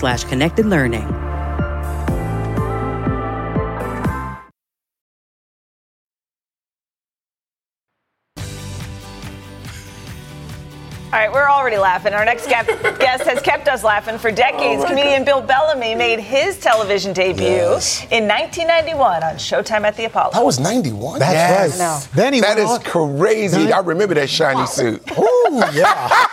All 11.14 11.20
right, 11.20 11.32
we're 11.32 11.48
already 11.48 11.78
laughing. 11.78 12.14
Our 12.16 12.26
next 12.26 12.48
guest 12.50 12.72
has 13.24 13.40
kept 13.44 13.68
us 13.68 13.84
laughing 13.84 14.18
for 14.18 14.32
decades. 14.32 14.80
Oh 14.82 14.86
my 14.86 14.90
Comedian 14.90 15.24
Bill 15.24 15.42
Bellamy 15.44 15.94
made 15.94 16.20
his 16.20 16.60
television 16.60 17.14
debut 17.14 17.46
Yes. 17.46 18.02
in 18.10 18.28
1991 18.28 19.22
on 19.24 19.36
Showtime 19.36 19.84
at 19.84 19.96
the 19.96 20.06
Apollo. 20.06 20.32
That 20.34 20.44
was 20.44 20.60
91. 20.60 21.20
That's 21.20 21.34
Yes. 21.34 21.80
right. 21.80 22.16
Then 22.16 22.34
he 22.34 22.42
That 22.42 22.58
went 22.58 22.60
is 22.62 22.70
on- 22.72 22.82
crazy. 23.20 23.72
I 23.72 23.78
remember 23.82 24.16
that 24.16 24.28
shiny 24.28 24.66
suit. 24.66 25.04
Ooh, 25.16 25.64
yeah. 25.72 26.26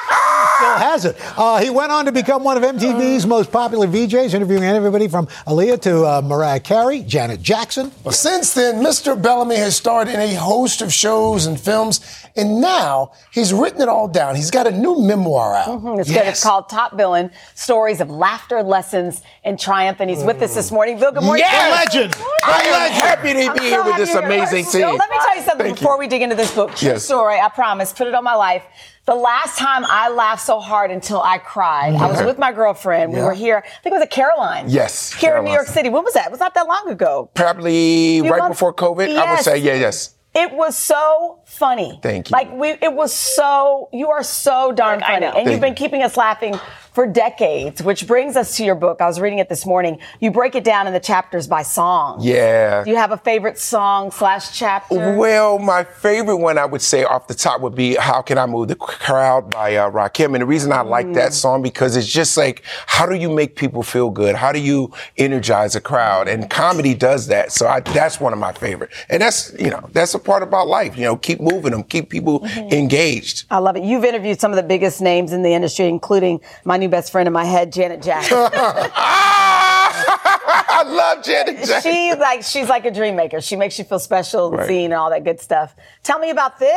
Still 0.60 0.76
has 0.76 1.04
it. 1.06 1.16
Uh, 1.38 1.58
he 1.58 1.70
went 1.70 1.90
on 1.90 2.04
to 2.04 2.12
become 2.12 2.44
one 2.44 2.62
of 2.62 2.62
MTV's 2.62 3.26
most 3.26 3.50
popular 3.50 3.86
VJs, 3.86 4.34
interviewing 4.34 4.62
everybody 4.62 5.08
from 5.08 5.26
Aaliyah 5.46 5.80
to 5.82 6.04
uh, 6.04 6.20
Mariah 6.22 6.60
Carey, 6.60 7.00
Janet 7.00 7.40
Jackson. 7.40 7.90
Well, 8.04 8.12
since 8.12 8.52
then, 8.52 8.84
Mr. 8.84 9.20
Bellamy 9.20 9.56
has 9.56 9.74
starred 9.74 10.08
in 10.08 10.20
a 10.20 10.34
host 10.34 10.82
of 10.82 10.92
shows 10.92 11.46
and 11.46 11.58
films, 11.58 12.00
and 12.36 12.60
now 12.60 13.12
he's 13.32 13.54
written 13.54 13.80
it 13.80 13.88
all 13.88 14.06
down. 14.06 14.36
He's 14.36 14.50
got 14.50 14.66
a 14.66 14.70
new 14.70 15.00
memoir 15.00 15.54
out. 15.56 15.68
Mhm, 15.82 15.98
It's 16.00 16.10
good. 16.10 16.26
It's 16.26 16.42
called 16.42 16.68
Top 16.68 16.94
Billing 16.94 17.30
Stories 17.54 18.02
of 18.02 18.10
Laughter, 18.10 18.62
Lessons, 18.62 19.22
and 19.44 19.58
Triumph. 19.58 19.98
And 20.00 20.10
he's 20.10 20.22
with 20.22 20.42
us 20.42 20.54
this 20.54 20.70
morning. 20.70 20.98
Bill, 20.98 21.10
good 21.12 21.22
morning. 21.24 21.42
Yes! 21.48 21.86
Legend. 21.94 22.14
I 22.44 22.62
am 22.64 22.90
happy 22.92 23.32
to 23.32 23.46
I'm 23.46 23.52
be 23.54 23.58
so 23.60 23.64
here 23.64 23.82
with 23.84 23.96
this 23.96 24.12
you're 24.12 24.20
here. 24.22 24.30
amazing 24.40 24.64
So 24.64 24.78
team. 24.78 24.98
let 24.98 25.08
me 25.10 25.16
tell 25.24 25.36
you 25.36 25.42
something 25.42 25.66
Thank 25.68 25.78
before 25.78 25.98
we 25.98 26.06
dig 26.06 26.20
into 26.20 26.36
this 26.36 26.54
book. 26.54 26.74
True 26.74 26.90
Yes. 26.90 27.04
story, 27.04 27.40
I 27.40 27.48
promise. 27.48 27.92
Put 27.94 28.08
it 28.08 28.14
on 28.14 28.24
my 28.24 28.34
life. 28.34 28.62
The 29.10 29.16
last 29.16 29.58
time 29.58 29.84
I 29.88 30.08
laughed 30.08 30.46
so 30.46 30.60
hard 30.60 30.92
until 30.92 31.20
I 31.20 31.38
cried, 31.38 31.96
I 31.96 32.06
was 32.06 32.22
with 32.22 32.38
my 32.38 32.52
girlfriend. 32.52 33.12
We 33.12 33.20
were 33.20 33.34
here. 33.34 33.56
I 33.66 33.82
think 33.82 33.86
it 33.86 33.92
was 33.94 34.02
at 34.02 34.10
Caroline. 34.12 34.66
Yes, 34.68 35.12
Here 35.12 35.36
in 35.36 35.44
New 35.46 35.50
York 35.50 35.66
City. 35.66 35.88
When 35.88 36.04
was 36.04 36.14
that? 36.14 36.26
It 36.26 36.30
was 36.30 36.38
not 36.38 36.54
that 36.54 36.68
long 36.68 36.88
ago. 36.88 37.28
Probably 37.34 38.20
right 38.20 38.38
months- 38.38 38.50
before 38.54 38.72
COVID. 38.72 39.16
I 39.18 39.34
would 39.34 39.42
say, 39.42 39.58
yeah, 39.58 39.74
yes. 39.74 40.14
It 40.32 40.52
was 40.52 40.76
so 40.76 41.40
funny. 41.44 41.98
Thank 42.04 42.30
you. 42.30 42.34
Like 42.34 42.52
we, 42.52 42.68
it 42.68 42.92
was 42.92 43.12
so. 43.12 43.88
You 43.92 44.10
are 44.10 44.22
so 44.22 44.70
darn 44.70 45.00
Like, 45.00 45.10
I 45.10 45.12
funny, 45.14 45.26
know. 45.26 45.32
and 45.32 45.50
you've 45.50 45.60
been 45.60 45.74
keeping 45.74 46.04
us 46.04 46.16
laughing 46.16 46.54
for 46.92 47.06
decades. 47.06 47.82
Which 47.82 48.06
brings 48.06 48.36
us 48.36 48.56
to 48.56 48.64
your 48.64 48.74
book. 48.74 49.00
I 49.00 49.06
was 49.06 49.20
reading 49.20 49.38
it 49.38 49.48
this 49.48 49.64
morning. 49.66 49.98
You 50.20 50.30
break 50.30 50.54
it 50.54 50.64
down 50.64 50.86
in 50.86 50.92
the 50.92 51.00
chapters 51.00 51.46
by 51.46 51.62
song. 51.62 52.18
Yeah. 52.20 52.84
Do 52.84 52.90
you 52.90 52.96
have 52.96 53.12
a 53.12 53.16
favorite 53.16 53.58
song 53.58 54.10
slash 54.10 54.56
chapter? 54.58 55.16
Well, 55.16 55.58
my 55.58 55.84
favorite 55.84 56.36
one 56.38 56.58
I 56.58 56.64
would 56.66 56.82
say 56.82 57.04
off 57.04 57.26
the 57.28 57.34
top 57.34 57.60
would 57.60 57.74
be 57.74 57.94
"How 57.96 58.22
Can 58.22 58.38
I 58.38 58.46
Move 58.46 58.68
the 58.68 58.74
Crowd" 58.76 59.50
by 59.50 59.76
uh, 59.76 59.90
Rakim, 59.90 60.26
and 60.34 60.42
the 60.42 60.46
reason 60.46 60.72
I 60.72 60.82
like 60.82 61.06
Mm. 61.06 61.14
that 61.14 61.32
song 61.32 61.62
because 61.62 61.96
it's 61.96 62.06
just 62.06 62.36
like, 62.36 62.62
how 62.86 63.06
do 63.06 63.14
you 63.14 63.30
make 63.30 63.56
people 63.56 63.82
feel 63.82 64.10
good? 64.10 64.34
How 64.34 64.52
do 64.52 64.58
you 64.60 64.92
energize 65.16 65.74
a 65.76 65.80
crowd? 65.80 66.28
And 66.28 66.48
comedy 66.50 66.94
does 66.94 67.26
that, 67.28 67.52
so 67.52 67.66
I, 67.66 67.80
that's 67.80 68.20
one 68.20 68.32
of 68.32 68.38
my 68.38 68.52
favorite. 68.52 68.90
And 69.08 69.22
that's 69.22 69.52
you 69.58 69.70
know 69.70 69.88
that's 69.92 70.14
a 70.14 70.18
part 70.18 70.42
about 70.42 70.68
life. 70.68 70.96
You 70.96 71.04
know, 71.04 71.16
keep 71.16 71.40
moving 71.40 71.72
them, 71.72 71.82
keep 71.84 72.10
people 72.10 72.40
Mm-hmm. 72.40 72.72
engaged. 72.74 73.44
I 73.50 73.58
love 73.58 73.76
it. 73.76 73.84
You've 73.84 74.04
interviewed 74.04 74.40
some 74.40 74.50
of 74.52 74.56
the 74.56 74.62
biggest 74.62 75.00
names 75.00 75.32
in 75.32 75.42
the 75.42 75.52
industry, 75.52 75.86
including 75.88 76.40
my 76.64 76.76
new 76.80 76.88
best 76.88 77.12
friend 77.12 77.26
in 77.26 77.32
my 77.32 77.44
head, 77.44 77.72
Janet 77.72 78.02
Jackson. 78.02 78.36
Ah! 78.52 79.70
I 80.68 80.82
love 80.84 81.24
Janet 81.24 81.58
Jackson. 81.64 81.92
She 81.92 82.14
like 82.14 82.42
she's 82.42 82.68
like 82.68 82.84
a 82.84 82.90
dream 82.90 83.16
maker. 83.16 83.40
She 83.40 83.56
makes 83.56 83.78
you 83.78 83.84
feel 83.84 83.98
special 83.98 84.48
and 84.48 84.58
Right. 84.58 84.68
seen 84.68 84.92
all 84.92 85.10
that 85.10 85.24
good 85.24 85.40
stuff. 85.40 85.74
Tell 86.02 86.18
me 86.18 86.30
about 86.30 86.58
this. 86.58 86.70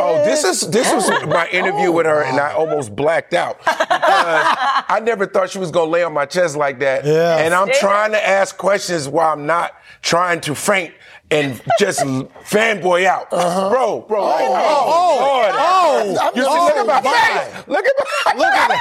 Oh, 0.00 0.22
this 0.24 0.44
is 0.44 0.68
this 0.70 0.92
was 0.92 1.08
my 1.28 1.48
interview 1.48 1.92
with 1.92 2.06
her, 2.06 2.22
and 2.22 2.38
I 2.40 2.52
almost 2.52 2.94
blacked 2.94 3.34
out 3.34 3.58
because 3.58 3.76
I 3.80 5.00
never 5.02 5.26
thought 5.26 5.50
she 5.50 5.58
was 5.58 5.70
gonna 5.70 5.90
lay 5.90 6.02
on 6.02 6.12
my 6.12 6.26
chest 6.26 6.56
like 6.56 6.80
that. 6.80 7.04
Yeah. 7.04 7.38
And 7.38 7.54
I'm 7.54 7.70
trying 7.70 8.12
to 8.12 8.28
ask 8.28 8.56
questions 8.56 9.08
while 9.08 9.32
I'm 9.32 9.46
not 9.46 9.72
trying 10.02 10.40
to 10.42 10.54
faint 10.54 10.92
and 11.30 11.60
just 11.78 12.00
fanboy 12.00 13.04
out, 13.06 13.32
uh-huh. 13.32 13.70
bro, 13.70 14.00
bro. 14.02 14.24
like, 14.24 14.44
oh, 14.48 14.54
oh, 14.54 15.18
oh, 15.18 15.42
Lord. 15.42 15.54
oh, 15.58 16.30
you 16.36 16.42
see, 16.42 16.48
oh, 16.48 16.64
look 16.66 16.76
at 16.76 16.86
my 16.86 17.00
my. 17.00 17.10
face. 17.10 17.68
Look 17.68 17.84
at 17.84 17.94
my. 17.98 18.38
Look 18.38 18.54
at 18.54 18.70
it. 18.70 18.80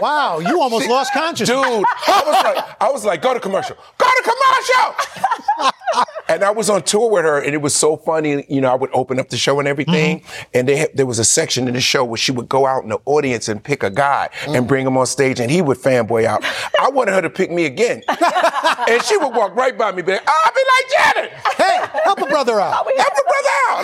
Wow, 0.00 0.38
you 0.38 0.60
almost 0.60 0.88
lost 0.88 1.12
consciousness. 1.12 1.60
Dude, 1.60 1.84
I 2.06 2.22
was 2.24 2.44
like, 2.44 2.82
I 2.82 2.90
was 2.90 3.04
like, 3.04 3.22
go 3.22 3.34
to 3.34 3.40
commercial. 3.40 3.76
Go 3.98 4.06
to 4.06 4.22
commercial. 4.22 5.72
and 6.28 6.44
I 6.44 6.50
was 6.50 6.70
on 6.70 6.82
tour 6.82 7.10
with 7.10 7.24
her, 7.24 7.40
and 7.40 7.54
it 7.54 7.62
was 7.62 7.74
so 7.74 7.96
funny. 7.96 8.44
You 8.48 8.60
know, 8.60 8.70
I 8.70 8.74
would 8.74 8.90
open 8.92 9.18
up 9.18 9.28
the 9.28 9.36
show 9.36 9.58
and 9.58 9.66
everything, 9.66 10.20
mm-hmm. 10.20 10.44
and 10.54 10.68
they 10.68 10.88
there 10.94 11.06
was 11.06 11.18
a 11.18 11.24
section 11.24 11.66
in 11.68 11.74
the 11.74 11.80
show 11.80 12.04
where 12.04 12.16
she 12.16 12.32
would 12.32 12.48
go 12.48 12.66
out 12.66 12.82
in 12.82 12.90
the 12.90 12.98
audience 13.06 13.48
and 13.48 13.62
pick 13.62 13.82
a 13.82 13.90
guy 13.90 14.28
and 14.46 14.64
mm. 14.64 14.68
bring 14.68 14.86
him 14.86 14.96
on 14.96 15.06
stage, 15.06 15.40
and 15.40 15.50
he 15.50 15.62
would 15.62 15.78
fanboy 15.78 16.24
out. 16.24 16.44
I 16.80 16.90
wanted 16.90 17.12
her 17.14 17.22
to 17.22 17.30
pick 17.30 17.50
me 17.50 17.64
again, 17.64 18.02
and 18.88 19.02
she 19.02 19.16
would 19.16 19.34
walk 19.34 19.54
right 19.56 19.76
by 19.76 19.92
me, 19.92 20.02
be 20.02 20.12
like, 20.12 20.22
ah, 20.26 20.32
"I'll 20.44 20.52
be 20.52 20.60
like 20.74 21.14
Janet. 21.14 21.32
Hey, 21.56 22.00
help 22.04 22.20
a 22.20 22.26
brother 22.26 22.60
out. 22.60 22.72
Help 22.74 22.86
a 22.86 22.94
brother 22.94 23.54
out. 23.68 23.77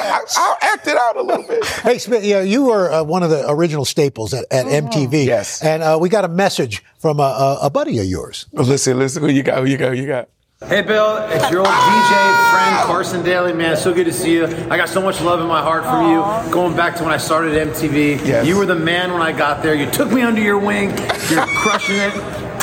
Out 1.08 1.16
a 1.16 1.22
little 1.22 1.42
bit." 1.44 1.64
Hey, 1.84 1.98
Smith, 1.98 2.24
you, 2.24 2.34
know, 2.34 2.40
you 2.40 2.64
were 2.64 2.90
uh, 2.90 3.02
one 3.04 3.22
of 3.22 3.30
the 3.30 3.44
original 3.50 3.84
staples 3.84 4.32
at, 4.32 4.46
at 4.50 4.66
MTV. 4.66 5.26
Yes. 5.26 5.62
And 5.62 5.82
uh, 5.82 5.98
we 6.00 6.08
got 6.08 6.24
a 6.24 6.28
message 6.28 6.82
from 6.98 7.20
a, 7.20 7.22
a, 7.22 7.58
a 7.66 7.70
buddy 7.70 7.98
of 7.98 8.06
yours. 8.06 8.46
Listen, 8.52 8.98
listen, 8.98 9.22
who 9.22 9.28
you 9.28 9.42
got? 9.42 9.58
Who 9.58 9.66
you 9.66 9.76
got? 9.76 9.90
Who 9.94 10.00
you 10.00 10.06
got? 10.06 10.28
Hey 10.66 10.80
Bill, 10.80 11.16
it's 11.28 11.50
your 11.50 11.60
old 11.60 11.68
DJ 11.68 12.50
friend 12.50 12.76
Carson 12.86 13.22
Daly, 13.22 13.52
man. 13.52 13.76
So 13.76 13.92
good 13.92 14.04
to 14.06 14.12
see 14.14 14.32
you. 14.32 14.46
I 14.46 14.78
got 14.78 14.88
so 14.88 15.02
much 15.02 15.20
love 15.20 15.40
in 15.40 15.46
my 15.46 15.60
heart 15.60 15.84
for 15.84 16.00
you. 16.08 16.50
Going 16.50 16.74
back 16.74 16.96
to 16.96 17.02
when 17.04 17.12
I 17.12 17.18
started 17.18 17.54
at 17.54 17.66
MTV, 17.74 18.24
Yes. 18.24 18.46
you 18.46 18.56
were 18.56 18.64
the 18.64 18.74
man 18.74 19.12
when 19.12 19.20
I 19.20 19.32
got 19.32 19.62
there. 19.62 19.74
You 19.74 19.90
took 19.90 20.10
me 20.10 20.22
under 20.22 20.40
your 20.40 20.58
wing. 20.58 20.88
You're 21.28 21.44
crushing 21.58 21.96
it. 21.96 22.14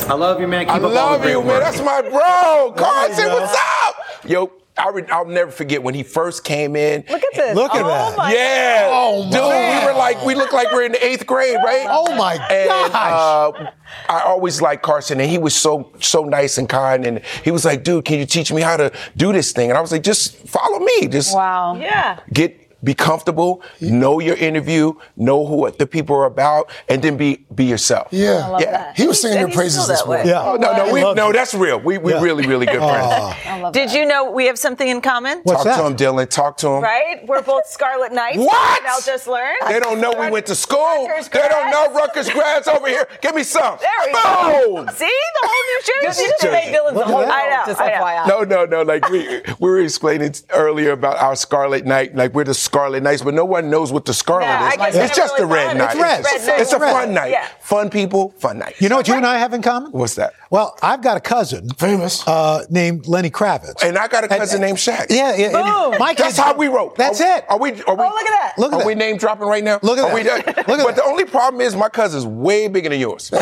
I 0.10 0.15
love 0.15 0.41
you, 0.41 0.47
man. 0.47 0.65
Keep 0.65 0.73
I 0.73 0.77
up 0.77 0.84
all 0.84 0.89
the 0.89 0.95
love 0.95 1.21
great 1.21 1.32
you, 1.34 1.43
man. 1.43 1.60
That's 1.60 1.80
my 1.82 2.01
bro. 2.01 2.73
Carson, 2.75 3.25
go. 3.25 3.36
what's 3.39 3.54
up? 3.86 3.95
Yo, 4.27 4.51
I 4.82 4.89
re- 4.89 5.06
I'll 5.12 5.26
never 5.26 5.52
forget 5.52 5.82
when 5.84 5.94
he 5.94 6.04
first 6.04 6.44
came 6.44 6.76
in. 6.76 7.04
Look 7.10 7.24
at 7.24 7.34
this. 7.36 7.56
Look 7.56 7.76
at 7.76 7.84
oh 7.86 7.88
that. 7.88 8.17
My 8.17 8.34
Yeah. 8.34 8.89
Oh, 8.91 9.24
Dude, 9.24 9.34
man. 9.34 9.86
we 9.86 9.91
were 9.91 9.98
like, 9.98 10.24
we 10.26 10.36
look 10.36 10.52
like 10.54 10.72
we're 10.72 10.84
in 10.86 10.91
the 10.94 11.06
eighth 11.06 11.26
grade, 11.28 11.58
right? 11.63 11.86
Oh, 11.89 12.15
my 12.15 12.34
and, 12.50 12.67
gosh. 12.70 12.91
Uh, 12.94 13.72
I 14.10 14.22
always 14.22 14.62
liked 14.62 14.84
Carson, 14.84 15.20
and 15.20 15.30
he 15.30 15.38
was 15.38 15.54
so 15.56 15.91
so 16.00 16.24
nice 16.24 16.58
and 16.58 16.67
kind. 16.67 17.06
And 17.06 17.22
he 17.44 17.52
was 17.52 17.65
like, 17.65 17.84
"Dude, 17.84 18.06
can 18.06 18.20
you 18.20 18.26
teach 18.26 18.52
me 18.52 18.62
how 18.62 18.78
to 18.78 18.91
do 19.17 19.34
this 19.34 19.52
thing?" 19.52 19.70
And 19.70 19.78
I 19.78 19.82
was 19.82 19.91
like, 19.91 20.02
"Just 20.04 20.36
follow 20.48 20.80
me. 20.80 21.08
Just 21.08 21.36
Wow. 21.36 21.76
Yeah. 21.76 22.20
get." 22.32 22.61
Be 22.84 22.94
comfortable, 22.94 23.62
know 23.80 24.20
your 24.20 24.36
interview, 24.36 24.94
know 25.15 25.46
who 25.46 25.56
what 25.56 25.78
the 25.78 25.86
people 25.86 26.15
are 26.15 26.26
about, 26.26 26.70
and 26.90 27.02
then 27.02 27.15
be 27.17 27.46
be 27.54 27.65
yourself. 27.65 28.08
Yeah. 28.12 28.58
yeah. 28.60 28.94
He 28.96 29.08
was 29.08 29.21
singing 29.21 29.40
your 29.40 29.52
praises 29.52 29.88
this 29.88 30.06
morning. 30.06 30.27
Yeah. 30.27 30.42
Oh, 30.44 30.56
no, 30.56 30.75
no, 30.75 30.94
we, 30.94 31.02
no, 31.13 31.32
that's 31.32 31.54
real. 31.54 31.79
We 31.79 31.98
we 32.00 32.13
Yeah. 32.13 32.21
really 32.21 32.48
really 32.48 32.65
good 32.65 32.79
ah. 32.82 33.38
friends. 33.44 33.63
Aw. 33.65 33.71
Did 33.71 33.92
you 33.94 34.06
know 34.06 34.32
we 34.32 34.46
have 34.48 34.58
something 34.58 34.88
in 34.88 35.02
common? 35.02 35.42
What's 35.44 35.63
Talk 35.63 35.65
that? 35.65 35.77
to 35.77 35.86
him, 35.88 35.96
Dylan. 35.96 36.27
Talk 36.29 36.58
to 36.58 36.67
him. 36.69 36.82
Right? 36.84 37.25
We're 37.27 37.42
both 37.44 37.67
Scarlet 37.77 38.12
Knights. 38.12 38.38
What? 38.40 38.86
I'll 38.88 39.02
just 39.02 39.27
learn. 39.27 39.56
They 39.67 39.79
don't 39.79 40.02
know 40.02 40.13
we 40.19 40.29
went 40.32 40.46
to 40.48 40.56
school. 40.56 41.08
Rutgers 41.08 41.29
They 41.29 41.48
don't 41.48 41.69
know 41.69 41.94
Rutgers 41.94 42.29
grads 42.29 42.67
over 42.67 42.88
here. 42.88 43.08
Give 43.21 43.36
me 43.36 43.44
some. 43.44 43.77
There 43.79 43.90
we 44.06 44.12
go. 44.13 44.86
See? 44.94 45.06
The 45.06 45.48
whole 45.48 45.65
New 45.69 45.82
Jersey. 46.08 46.23
You 46.23 46.34
just 46.42 46.44
made 46.44 46.75
Dylan's 46.75 46.96
Look 46.96 47.06
whole 47.06 47.19
that. 47.21 47.32
I 47.32 47.50
know, 47.50 47.63
Just 47.65 47.82
I 47.82 47.90
know. 47.90 48.02
FYI. 48.04 48.27
No, 48.27 48.44
no, 48.44 48.65
no. 48.65 48.82
Like 48.82 49.10
we 49.10 49.42
we 49.60 49.69
were 49.69 49.79
explaining 49.82 50.34
earlier 50.52 50.92
about 50.92 51.17
our 51.17 51.36
Scarlet 51.36 51.86
Knight. 51.86 52.15
Like 52.15 52.34
we're 52.34 52.44
the 52.44 52.54
Scarlet 52.72 53.04
Knights, 53.04 53.22
but 53.22 53.34
no 53.34 53.44
one 53.44 53.69
knows 53.69 53.92
what 53.92 54.06
the 54.06 54.13
Scarlet 54.13 54.46
Yeah, 54.46 54.67
is. 54.88 54.96
It's 54.96 55.10
it's 55.10 55.17
just 55.17 55.34
really 55.38 55.44
a 55.44 55.54
red 55.56 55.67
fun. 55.67 55.78
night. 55.78 55.92
It's 55.92 56.02
red. 56.02 56.19
It's, 56.22 56.34
It's 56.36 56.48
red. 56.48 56.62
it's 56.62 56.74
a 56.74 56.80
fun 56.80 57.13
night. 57.13 57.32
Yeah. 57.32 57.48
Fun 57.60 57.90
people, 57.90 58.30
fun 58.40 58.60
night. 58.60 58.76
You 58.80 58.88
know 58.88 58.96
what 58.96 59.10
you 59.10 59.15
and 59.15 59.26
I 59.26 59.38
have 59.40 59.54
in 59.54 59.62
common? 59.62 59.92
What's 59.92 60.15
that? 60.15 60.32
Well, 60.52 60.77
I've 60.83 61.02
got 61.02 61.15
a 61.15 61.21
cousin 61.21 61.69
Famous. 61.77 62.27
uh, 62.27 62.65
named 62.69 63.08
Lenny 63.08 63.29
Kravitz. 63.31 63.81
And 63.83 63.97
I 63.97 64.08
got 64.10 64.25
a 64.25 64.27
cousin 64.27 64.58
And- 64.58 64.65
named 64.67 64.77
Shaq. 64.79 65.08
Yeah, 65.10 65.33
yeah. 65.35 65.45
and 65.45 65.54
Boom. 65.91 65.97
My 65.99 66.13
That's 66.13 66.37
how 66.37 66.54
we 66.56 66.67
wrote. 66.67 66.97
That's 66.97 67.21
Are- 67.21 67.37
it. 67.37 67.45
Are 67.49 67.58
we? 67.58 67.69
Are 67.83 67.95
we? 67.95 68.04
Oh, 68.04 68.10
look 68.10 68.19
at 68.19 68.25
that. 68.27 68.54
Look 68.58 68.73
at 68.73 68.75
are 68.75 68.79
that. 68.79 68.85
we 68.87 68.93
name 68.93 69.15
dropping 69.15 69.47
right 69.47 69.63
now? 69.63 69.79
Look 69.81 69.97
at 69.97 70.04
are 70.04 70.08
that. 70.10 70.13
We 70.13 70.23
done? 70.23 70.37
Look 70.45 70.58
at 70.58 70.67
but 70.67 70.77
that. 70.77 70.95
the 70.97 71.04
only 71.06 71.23
problem 71.25 71.62
is 71.62 71.73
my 71.75 71.87
cousin's 71.87 72.25
way 72.25 72.67
bigger 72.67 72.89
than 72.89 72.99
yours. 72.99 73.31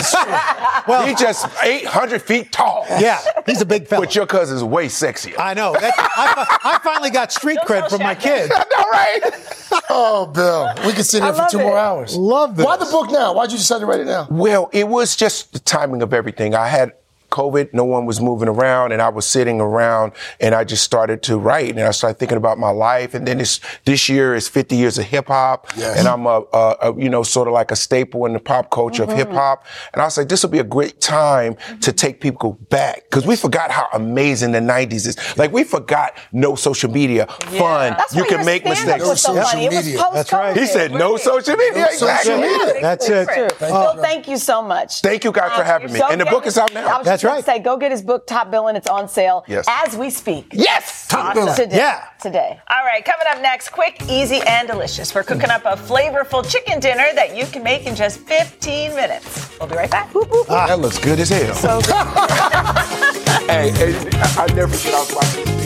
Well- 0.88 1.06
he's 1.06 1.20
just 1.20 1.46
800 1.64 2.22
feet 2.22 2.52
tall. 2.52 2.86
Yeah, 2.90 3.20
he's 3.46 3.62
a 3.62 3.66
big 3.66 3.88
fella. 3.88 4.06
But 4.06 4.16
your 4.16 4.26
cousin's 4.26 4.64
way 4.64 4.86
sexier. 4.88 5.36
I 5.38 5.54
know. 5.54 5.76
I, 5.76 6.60
I 6.64 6.80
finally 6.84 7.10
got 7.12 7.32
street 7.32 7.60
cred 7.66 7.90
from 7.90 8.02
my 8.02 8.16
kids. 8.16 8.52
I 8.56 8.64
know, 8.72 8.90
right? 8.92 9.84
Oh, 9.90 10.26
Bill. 10.28 10.74
We 10.88 10.94
could 10.94 11.06
sit 11.06 11.22
here 11.24 11.34
for 11.34 11.46
two 11.50 11.60
it. 11.60 11.64
more 11.64 11.78
hours. 11.78 12.16
Love 12.16 12.56
this. 12.56 12.66
Why 12.66 12.78
the 12.78 12.86
book 12.86 13.12
now? 13.12 13.34
Why'd 13.34 13.52
you 13.52 13.58
decide 13.58 13.80
to 13.80 13.86
write 13.86 14.00
it 14.00 14.06
now? 14.06 14.28
Well, 14.32 14.70
it 14.74 14.88
was 14.88 15.16
just 15.16 15.54
the 15.54 15.60
timing 15.60 16.02
of 16.02 16.14
everything. 16.14 16.56
I 16.56 16.68
had 16.68 16.94
COVID, 17.30 17.74
no 17.74 17.84
one 17.86 18.06
was 18.06 18.20
moving 18.20 18.48
around, 18.50 18.92
and 18.92 19.02
I 19.02 19.10
was 19.10 19.26
sitting 19.26 19.62
around, 19.62 20.14
and 20.40 20.54
I 20.56 20.64
just 20.64 20.84
started 20.84 21.22
to 21.24 21.38
write, 21.38 21.70
and 21.72 21.82
I 21.82 21.92
started 21.92 22.18
thinking 22.20 22.38
about 22.38 22.58
my 22.58 22.70
life. 22.72 23.14
And 23.14 23.28
then 23.28 23.38
this 23.38 23.60
this 23.86 24.10
year 24.10 24.36
is 24.36 24.48
50 24.48 24.76
years 24.76 24.98
of 24.98 25.06
hip 25.06 25.28
hop, 25.28 25.68
Yes. 25.78 25.98
and 25.98 26.08
I'm 26.08 26.26
a, 26.26 26.44
a, 26.54 26.76
a 26.82 26.96
you 27.00 27.10
know 27.10 27.24
sort 27.24 27.48
of 27.48 27.54
like 27.54 27.72
a 27.72 27.76
staple 27.76 28.26
in 28.26 28.34
the 28.34 28.40
pop 28.40 28.70
culture 28.72 29.04
of 29.04 29.12
hip 29.12 29.30
hop. 29.32 29.66
And 29.94 30.02
I 30.02 30.06
was 30.06 30.18
like, 30.18 30.30
this 30.30 30.44
will 30.44 30.50
be 30.50 30.60
a 30.60 30.64
great 30.64 31.00
time 31.02 31.56
to 31.82 31.92
take 31.92 32.20
people 32.22 32.54
back 32.70 33.04
because 33.04 33.26
we 33.26 33.36
forgot 33.36 33.72
how 33.72 33.88
amazing 33.94 34.52
the 34.52 34.60
90s 34.60 35.08
is. 35.08 35.38
Like 35.38 35.52
we 35.52 35.64
forgot 35.64 36.18
no 36.32 36.56
social 36.56 36.92
media, 36.92 37.28
fun, 37.28 37.94
That's 37.98 38.16
you 38.16 38.24
can 38.26 38.46
make 38.46 38.64
mistakes. 38.66 39.04
No 39.04 39.16
funny. 39.16 39.66
It 39.66 39.70
was 39.72 39.86
social 39.86 40.00
post 40.04 40.14
That's 40.14 40.34
right. 40.34 40.58
He 40.58 40.66
said 40.66 40.92
no 40.92 41.18
social 41.18 41.56
media. 41.56 41.82
No 41.86 41.92
social 41.92 42.08
exactly. 42.10 42.42
media. 42.42 42.82
That's 42.82 43.10
It's 43.10 43.32
it. 43.32 43.34
true. 43.60 43.68
Uh, 43.68 43.94
Bill, 43.94 44.02
thank 44.04 44.28
you 44.28 44.38
so 44.38 44.62
much. 44.62 45.02
Thank 45.02 45.24
you 45.24 45.32
guys 45.32 45.56
for 45.58 45.64
having 45.64 45.92
me. 45.92 46.00
So 46.00 46.08
And 46.10 46.20
the 46.22 46.26
get- 46.26 46.34
book 46.34 46.46
is 46.46 46.58
out 46.58 46.74
now. 46.74 47.02
I 47.20 47.28
That's 47.28 47.46
just 47.46 47.48
right. 47.48 47.58
Say, 47.58 47.64
go 47.64 47.78
get 47.78 47.92
his 47.92 48.02
book, 48.02 48.26
Top 48.28 48.50
Billing. 48.52 48.76
It's 48.76 48.88
on 48.88 49.08
sale 49.10 49.44
Yes. 49.48 49.66
as 49.68 49.96
we 49.96 50.10
speak. 50.10 50.48
Yes. 50.54 51.08
Top 51.08 51.34
Billing. 51.34 51.56
Today. 51.56 51.78
Yeah. 51.78 52.06
Today. 52.22 52.60
All 52.70 52.84
right, 52.86 53.04
coming 53.04 53.26
up 53.30 53.42
next, 53.42 53.70
quick, 53.70 54.02
easy, 54.10 54.42
and 54.48 54.68
delicious. 54.68 55.14
We're 55.16 55.24
cooking 55.24 55.50
up 55.50 55.64
a 55.66 55.76
flavorful 55.76 56.50
chicken 56.50 56.80
dinner 56.80 57.08
that 57.16 57.36
you 57.36 57.46
can 57.46 57.64
make 57.64 57.86
in 57.88 57.96
just 57.96 58.20
15 58.22 58.96
minutes. 58.96 59.58
We'll 59.60 59.70
be 59.70 59.76
right 59.76 59.90
back. 59.92 60.10
ah 60.16 60.68
That 60.68 60.80
looks 60.80 60.98
good 61.00 61.20
as 61.20 61.30
hell. 61.30 61.56
So 61.56 61.82
good. 61.82 63.50
hey, 63.50 63.72
hey, 63.72 64.10
I 64.14 64.46
I 64.50 64.54
never 64.54 64.74
said 64.76 64.94
I 64.94 65.00
was 65.00 65.59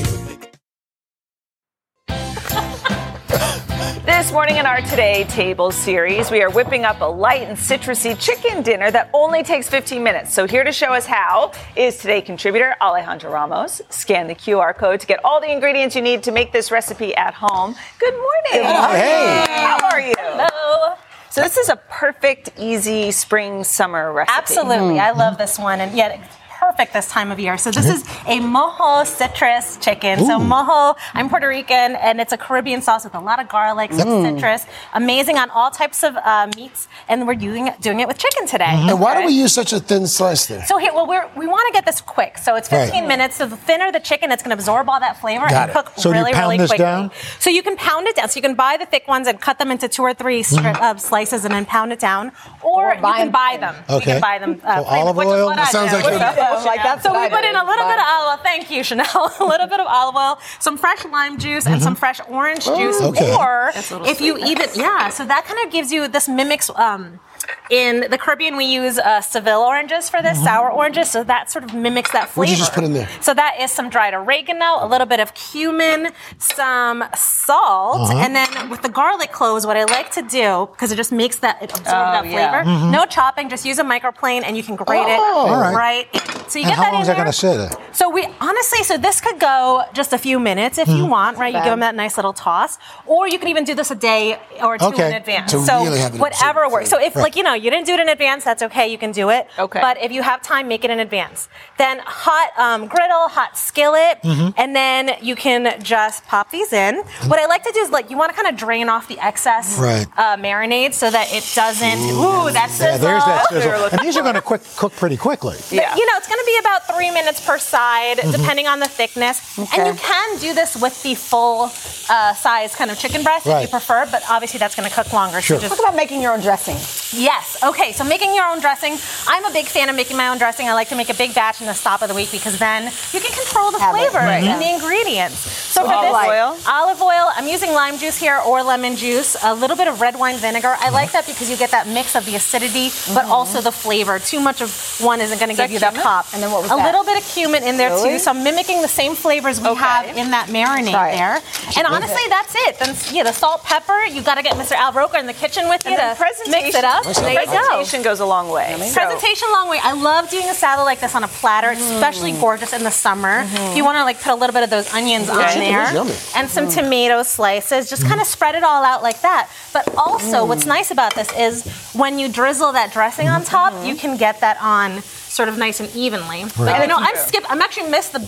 this 4.05 4.33
morning 4.33 4.57
in 4.57 4.65
our 4.65 4.81
Today 4.81 5.23
Table 5.25 5.71
series, 5.71 6.29
we 6.29 6.41
are 6.41 6.49
whipping 6.49 6.83
up 6.83 6.99
a 6.99 7.05
light 7.05 7.43
and 7.43 7.57
citrusy 7.57 8.19
chicken 8.19 8.61
dinner 8.61 8.91
that 8.91 9.09
only 9.13 9.43
takes 9.43 9.69
15 9.69 10.03
minutes. 10.03 10.33
So, 10.33 10.45
here 10.45 10.63
to 10.63 10.73
show 10.73 10.93
us 10.93 11.05
how 11.05 11.53
is 11.75 11.97
today 11.97 12.21
contributor 12.21 12.75
Alejandra 12.81 13.31
Ramos. 13.31 13.81
Scan 13.89 14.27
the 14.27 14.35
QR 14.35 14.75
code 14.75 14.99
to 14.99 15.07
get 15.07 15.23
all 15.23 15.39
the 15.39 15.49
ingredients 15.49 15.95
you 15.95 16.01
need 16.01 16.23
to 16.23 16.31
make 16.31 16.51
this 16.51 16.69
recipe 16.69 17.15
at 17.15 17.33
home. 17.33 17.75
Good 17.99 18.13
morning. 18.13 18.67
Hey. 18.69 19.45
How 19.47 19.89
are 19.89 20.01
you? 20.01 20.13
Hello. 20.17 20.95
So, 21.29 21.41
this 21.41 21.57
is 21.57 21.69
a 21.69 21.77
perfect, 21.89 22.49
easy 22.59 23.11
spring 23.11 23.63
summer 23.63 24.11
recipe. 24.11 24.33
Absolutely. 24.37 24.95
Mm-hmm. 24.95 24.99
I 24.99 25.11
love 25.11 25.37
this 25.37 25.57
one. 25.57 25.79
And 25.79 25.95
yet, 25.95 26.19
perfect 26.63 26.93
this 26.93 27.07
time 27.09 27.29
of 27.31 27.39
year. 27.39 27.57
So, 27.57 27.71
this 27.71 27.89
is 27.89 28.01
a 28.25 28.39
mojo 28.39 29.05
citrus 29.05 29.77
chicken. 29.85 30.19
So, 30.19 30.39
mojo, 30.39 30.95
I'm 31.13 31.27
Puerto 31.29 31.47
Rican, 31.47 31.95
and 32.07 32.21
it's 32.21 32.31
a 32.31 32.37
Caribbean 32.37 32.81
sauce 32.81 33.03
with 33.03 33.15
a 33.15 33.19
lot 33.29 33.37
of 33.41 33.49
garlic, 33.49 33.91
some 33.93 34.07
Mm. 34.07 34.23
citrus. 34.35 34.65
Amazing 34.93 35.37
on 35.43 35.49
all 35.49 35.69
types 35.71 36.03
of 36.03 36.15
uh, 36.15 36.47
meats. 36.55 36.87
And 37.09 37.27
we're 37.27 37.35
doing, 37.47 37.69
doing 37.81 37.99
it 37.99 38.07
with 38.07 38.17
chicken 38.17 38.47
today. 38.47 38.75
And 38.89 38.99
why 39.03 39.11
do 39.19 39.25
we 39.25 39.33
use 39.33 39.51
such 39.53 39.73
a 39.73 39.79
thin 39.79 40.07
slice 40.07 40.45
there? 40.45 40.63
So 40.65 40.77
here, 40.77 40.93
well, 40.93 41.05
we're, 41.07 41.27
we 41.35 41.47
want 41.47 41.65
to 41.69 41.73
get 41.77 41.85
this 41.85 41.99
quick. 41.99 42.37
So 42.37 42.55
it's 42.55 42.69
15 42.69 43.01
Right. 43.01 43.07
minutes. 43.13 43.35
So 43.39 43.45
the 43.45 43.57
thinner 43.57 43.91
the 43.91 43.99
chicken, 43.99 44.31
it's 44.31 44.41
going 44.43 44.55
to 44.55 44.59
absorb 44.61 44.89
all 44.89 44.99
that 45.01 45.19
flavor 45.19 45.47
Got 45.49 45.61
and 45.63 45.69
it. 45.71 45.73
cook 45.73 45.91
So 45.97 46.03
do 46.03 46.09
you 46.09 46.15
really, 46.23 46.31
pound 46.33 46.43
really 46.45 46.57
this 46.59 46.69
quickly. 46.71 46.85
down? 46.85 47.11
So 47.39 47.49
you 47.49 47.61
can 47.61 47.75
pound 47.75 48.07
it 48.07 48.15
down. 48.15 48.29
So 48.29 48.37
you 48.37 48.41
can 48.41 48.55
buy 48.55 48.77
the 48.77 48.85
thick 48.85 49.05
ones 49.07 49.27
and 49.27 49.35
cut 49.47 49.59
them 49.59 49.69
into 49.69 49.87
two 49.89 50.03
or 50.03 50.13
three 50.13 50.43
stri- 50.43 50.79
uh, 50.79 50.95
slices 50.97 51.43
and 51.45 51.53
then 51.53 51.65
pound 51.65 51.91
it 51.91 51.99
down, 51.99 52.31
or, 52.61 52.93
you 52.95 53.01
can 53.01 53.31
buy 53.31 53.57
them. 53.59 53.75
You 53.89 53.95
Okay. 53.97 54.11
can 54.13 54.21
buy 54.21 54.37
them. 54.39 54.61
Uh, 54.63 54.77
So 54.77 54.83
olive 54.85 55.17
oil? 55.17 55.49
That 55.55 55.67
sounds 55.71 55.91
like 55.93 56.03
What 56.55 56.59
a- 56.59 56.63
do 56.63 56.69
you? 56.69 56.75
Like, 56.75 56.83
that's 56.83 57.03
so 57.03 57.11
what 57.11 57.19
we 57.21 57.25
I 57.27 57.29
put 57.29 57.41
do. 57.43 57.49
in 57.49 57.55
a 57.55 57.65
little 57.65 57.85
bit 57.85 57.97
of 57.99 58.05
olive 58.07 58.39
oil. 58.39 58.43
Thank 58.43 58.71
you, 58.71 58.81
Sheinelle. 58.81 59.39
a 59.39 59.45
little 59.45 59.67
bit 59.67 59.79
of 59.79 59.87
olive 59.87 60.15
oil, 60.15 60.39
some 60.59 60.77
fresh 60.77 61.03
lime 61.05 61.37
juice, 61.37 61.65
and 61.65 61.81
some 61.81 61.95
fresh 61.95 62.19
orange 62.29 62.65
juice. 62.65 62.97
Mm-hmm. 62.99 63.05
Okay. 63.17 63.35
Or 63.35 63.71
That's 63.73 63.91
a 63.91 64.03
if 64.03 64.21
you 64.21 64.37
sweet. 64.39 64.47
even 64.51 64.69
yeah, 64.75 65.09
so 65.09 65.25
that 65.25 65.45
kind 65.45 65.59
of 65.65 65.71
gives 65.71 65.91
you 65.91 66.07
this 66.07 66.27
mimics. 66.27 66.69
Um, 66.75 67.19
in 67.69 68.09
the 68.09 68.17
Caribbean, 68.17 68.55
we 68.57 68.65
use 68.65 68.97
uh, 68.99 69.21
Seville 69.21 69.61
oranges 69.61 70.09
for 70.09 70.21
this, 70.21 70.41
sour 70.43 70.69
oranges, 70.71 71.09
so 71.09 71.23
that 71.23 71.49
sort 71.51 71.63
of 71.63 71.73
mimics 71.73 72.11
that 72.11 72.29
flavor. 72.29 72.39
What'd 72.39 72.51
you 72.51 72.57
just 72.57 72.73
put 72.73 72.83
in 72.83 72.93
there? 72.93 73.07
So 73.21 73.33
that 73.33 73.59
is 73.59 73.71
some 73.71 73.89
dried 73.89 74.13
oregano, 74.13 74.77
a 74.85 74.87
little 74.87 75.07
bit 75.07 75.19
of 75.19 75.33
cumin, 75.33 76.11
some 76.37 77.03
salt, 77.15 78.01
Uh-huh. 78.01 78.19
and 78.19 78.35
then 78.35 78.69
with 78.69 78.81
the 78.81 78.89
garlic 78.89 79.31
cloves, 79.31 79.65
what 79.65 79.77
I 79.77 79.85
like 79.85 80.11
to 80.11 80.21
do 80.21 80.67
because 80.71 80.91
it 80.91 80.95
just 80.95 81.11
makes 81.11 81.37
that 81.37 81.61
it 81.61 81.71
absorb 81.77 82.07
Oh, 82.09 82.11
that 82.11 82.25
yeah. 82.25 82.63
flavor. 82.63 82.91
No 82.91 83.05
chopping, 83.05 83.49
just 83.49 83.65
use 83.65 83.79
a 83.79 83.83
microplane 83.83 84.43
and 84.45 84.55
you 84.57 84.63
can 84.63 84.75
grate 84.75 85.07
it 85.07 85.19
Oh. 85.19 85.47
All 85.49 85.57
right. 85.59 85.75
right. 85.75 86.07
So 86.47 86.59
you 86.59 86.65
And 86.65 86.71
get 86.71 86.77
how 86.77 86.83
that 86.83 86.91
long 86.91 86.95
in 86.97 87.01
is 87.03 87.07
that 87.07 87.15
going 87.15 87.27
to 87.27 87.33
sit? 87.33 87.57
there? 87.57 87.69
So 87.93 88.09
we 88.09 88.27
honestly, 88.41 88.83
so 88.83 88.97
this 88.97 89.21
could 89.21 89.39
go 89.39 89.83
just 89.93 90.13
a 90.13 90.17
few 90.17 90.39
minutes 90.39 90.77
if 90.77 90.87
Mm-hmm. 90.87 90.97
you 90.97 91.05
want, 91.05 91.37
right? 91.37 91.53
You 91.53 91.59
give 91.61 91.71
them 91.71 91.79
that 91.79 91.95
nice 91.95 92.17
little 92.17 92.33
toss, 92.33 92.77
or 93.05 93.27
you 93.27 93.39
can 93.39 93.47
even 93.47 93.63
do 93.63 93.73
this 93.75 93.89
a 93.91 93.95
day 93.95 94.37
or 94.61 94.77
two 94.77 94.85
Okay. 94.87 95.07
in 95.07 95.13
advance. 95.13 95.51
To 95.51 95.59
so 95.59 95.83
really 95.83 95.99
have 95.99 96.13
it 96.15 96.19
whatever 96.19 96.69
works. 96.69 96.89
So 96.89 96.99
if 96.99 97.15
Right. 97.15 97.23
like 97.23 97.32
you 97.35 97.43
know 97.43 97.53
you 97.53 97.69
didn't 97.71 97.85
do 97.85 97.93
it 97.93 97.99
in 97.99 98.09
advance, 98.09 98.43
that's 98.43 98.61
okay. 98.63 98.87
You 98.87 98.97
can 98.97 99.11
do 99.11 99.29
it. 99.29 99.47
Okay. 99.57 99.79
But 99.81 99.97
if 100.01 100.11
you 100.11 100.21
have 100.23 100.41
time, 100.41 100.67
make 100.67 100.83
it 100.83 100.91
in 100.91 100.99
advance. 100.99 101.47
Then 101.77 101.99
hot 102.05 102.49
um, 102.57 102.87
griddle, 102.87 103.27
hot 103.29 103.57
skillet, 103.57 104.19
Mm-hmm. 104.23 104.49
and 104.57 104.75
then 104.75 105.11
you 105.21 105.35
can 105.35 105.81
just 105.83 106.25
pop 106.25 106.49
these 106.51 106.71
in. 106.73 106.97
What 107.27 107.39
I 107.39 107.45
like 107.45 107.63
to 107.63 107.71
do 107.73 107.79
is 107.81 107.89
like 107.89 108.09
you 108.09 108.17
want 108.17 108.31
to 108.31 108.35
kind 108.35 108.47
of 108.47 108.55
drain 108.59 108.89
off 108.89 109.07
the 109.07 109.19
excess 109.19 109.77
Right. 109.79 110.05
uh, 110.17 110.37
marinade 110.37 110.93
so 110.93 111.09
that 111.09 111.27
it 111.33 111.43
doesn't. 111.55 111.99
Ooh, 111.99 112.51
that's 112.51 112.79
Yeah, 112.79 112.97
there's 112.97 113.23
that 113.25 113.47
sizzle. 113.49 113.71
sizzle. 113.71 113.89
And 113.91 113.99
these 114.01 114.15
are 114.17 114.21
going 114.23 114.35
to 114.35 114.41
quick 114.41 114.61
cook 114.77 114.93
pretty 114.93 115.17
quickly. 115.17 115.57
Yeah. 115.71 115.95
You 115.95 116.05
know, 116.05 116.13
it's 116.17 116.27
going 116.27 116.39
to 116.39 116.45
be 116.45 116.57
about 116.59 116.87
three 116.95 117.11
minutes 117.11 117.45
per 117.45 117.57
side, 117.57 118.17
Mm-hmm. 118.17 118.31
depending 118.31 118.67
on 118.67 118.79
the 118.79 118.87
thickness. 118.87 119.57
Okay. 119.59 119.81
And 119.81 119.87
you 119.97 120.01
can 120.01 120.37
do 120.39 120.53
this 120.53 120.75
with 120.79 121.01
the 121.03 121.15
full 121.15 121.69
uh, 122.09 122.33
size 122.33 122.75
kind 122.75 122.91
of 122.91 122.97
chicken 122.99 123.23
breast 123.23 123.45
if 123.47 123.61
you 123.63 123.67
prefer, 123.67 124.05
but 124.11 124.23
obviously 124.29 124.57
that's 124.59 124.75
going 124.75 124.87
to 124.87 124.93
cook 124.95 125.11
longer. 125.13 125.41
Sure. 125.41 125.59
So 125.59 125.67
Talk 125.67 125.79
about 125.79 125.95
making 125.95 126.21
your 126.21 126.33
own 126.33 126.41
dressing. 126.41 126.77
Yes. 127.23 127.57
Okay. 127.63 127.91
So 127.93 128.03
making 128.03 128.35
your 128.35 128.45
own 128.45 128.59
dressing. 128.59 128.97
I'm 129.27 129.45
a 129.45 129.53
big 129.53 129.65
fan 129.67 129.89
of 129.89 129.95
making 129.95 130.17
my 130.17 130.27
own 130.27 130.37
dressing. 130.37 130.67
I 130.67 130.73
like 130.73 130.89
to 130.89 130.95
make 130.95 131.09
a 131.09 131.13
big 131.13 131.33
batch 131.33 131.61
in 131.61 131.67
the 131.67 131.73
stop 131.73 132.01
of 132.01 132.09
the 132.09 132.15
week 132.15 132.31
because 132.31 132.59
then 132.59 132.91
you 133.13 133.19
can 133.19 133.31
control 133.31 133.71
the 133.71 133.79
Have 133.79 133.95
flavor 133.95 134.17
Right. 134.19 134.43
and 134.43 134.45
mm-hmm. 134.45 134.59
the 134.59 134.69
ingredients. 134.75 135.39
So 135.73 135.81
So 135.81 135.87
for 135.87 135.93
Olive 135.93 136.21
this, 136.21 136.29
oil? 136.29 136.49
olive 136.67 137.01
oil. 137.01 137.25
I'm 137.35 137.47
using 137.47 137.71
lime 137.71 137.97
juice 137.97 138.17
here 138.17 138.39
or 138.45 138.61
lemon 138.63 138.95
juice. 138.95 139.35
A 139.43 139.53
little 139.55 139.77
bit 139.77 139.87
of 139.87 140.01
red 140.01 140.15
wine 140.19 140.37
vinegar. 140.37 140.75
I 140.79 140.89
like 140.89 141.11
that 141.13 141.25
because 141.25 141.49
you 141.49 141.57
get 141.57 141.71
that 141.71 141.87
mix 141.87 142.15
of 142.15 142.25
the 142.25 142.35
acidity, 142.35 142.89
but 143.13 143.23
mm-hmm. 143.23 143.31
also 143.31 143.61
the 143.61 143.71
flavor. 143.71 144.19
Too 144.19 144.39
much 144.39 144.61
of 144.61 144.69
one 144.99 145.21
isn't 145.21 145.39
going 145.39 145.49
to 145.49 145.55
give 145.55 145.71
you 145.71 145.79
that 145.79 145.95
pop. 145.95 146.25
And 146.33 146.43
then 146.43 146.51
what 146.51 146.61
was 146.63 146.71
a 146.71 146.75
that? 146.75 146.85
little 146.85 147.03
bit 147.03 147.17
of 147.17 147.23
cumin 147.33 147.63
in 147.63 147.77
there 147.77 147.89
Really? 147.89 148.11
too. 148.11 148.19
So 148.19 148.31
I'm 148.31 148.43
mimicking 148.43 148.81
the 148.81 148.87
same 148.87 149.15
flavors 149.15 149.59
we 149.59 149.73
have 149.75 150.05
in 150.17 150.31
that 150.31 150.47
marinade 150.47 150.91
there. 151.15 151.39
And 151.77 151.87
honestly, 151.87 152.21
that's 152.29 152.53
it. 152.67 152.79
Then 152.79 152.95
yeah, 153.11 153.23
the 153.23 153.31
salt, 153.33 153.63
pepper. 153.63 154.05
You 154.05 154.21
got 154.21 154.35
to 154.35 154.43
get 154.43 154.55
Mr. 154.55 154.73
Al 154.73 154.91
Roker 154.93 155.17
in 155.17 155.25
the 155.25 155.33
kitchen 155.33 155.69
with 155.69 155.85
you 155.85 155.95
And 155.95 156.17
to 156.17 156.51
mix 156.51 156.75
it 156.75 156.83
up. 156.83 157.03
Presentation- 157.21 157.23
There 157.23 157.55
you 157.55 157.61
go. 157.61 157.67
presentation 157.67 158.01
goes 158.01 158.19
a 158.19 158.25
long 158.25 158.49
way. 158.49 158.75
So- 158.89 159.01
Presentation 159.01 159.47
long 159.51 159.69
way. 159.69 159.79
I 159.81 159.93
love 159.93 160.29
doing 160.29 160.49
a 160.49 160.53
salad 160.53 160.85
like 160.85 160.99
this 160.99 161.15
on 161.15 161.23
a 161.23 161.27
platter. 161.27 161.71
It's 161.71 161.81
mm. 161.81 161.95
especially 161.95 162.31
gorgeous 162.33 162.73
in 162.73 162.83
the 162.83 162.91
summer. 162.91 163.45
If 163.53 163.77
you 163.77 163.83
want 163.83 163.97
to 163.97 164.03
like 164.03 164.21
put 164.21 164.31
a 164.31 164.35
little 164.35 164.53
bit 164.53 164.63
of 164.63 164.69
those 164.69 164.93
onions 164.93 165.27
Yeah, 165.27 165.33
on 165.33 165.59
there, 165.59 166.05
and 166.35 166.49
some 166.49 166.67
mm. 166.67 166.73
tomato 166.73 167.23
slices, 167.23 167.89
just 167.89 168.01
mm-hmm. 168.01 168.09
kind 168.09 168.21
of 168.21 168.27
spread 168.27 168.55
it 168.55 168.63
all 168.63 168.83
out 168.83 169.03
like 169.03 169.21
that. 169.21 169.49
But 169.73 169.93
also, 169.97 170.45
what's 170.45 170.65
nice 170.65 170.91
about 170.91 171.15
this 171.15 171.31
is 171.37 171.65
when 171.93 172.19
you 172.19 172.29
drizzle 172.29 172.71
that 172.73 172.93
dressing 172.93 173.27
on 173.27 173.43
top, 173.43 173.73
you 173.85 173.95
can 173.95 174.17
get 174.17 174.39
that 174.41 174.57
on 174.61 175.01
sort 175.01 175.49
of 175.49 175.57
nice 175.57 175.79
and 175.79 175.89
evenly. 175.95 176.43
But 176.43 176.57
Right. 176.59 176.81
you 176.83 176.87
know, 176.87 176.97
I'm 176.97 177.15
Thank 177.15 177.27
skip. 177.27 177.43
I'm 177.51 177.59
actually 177.61 177.89
missed 177.89 178.13
the 178.13 178.19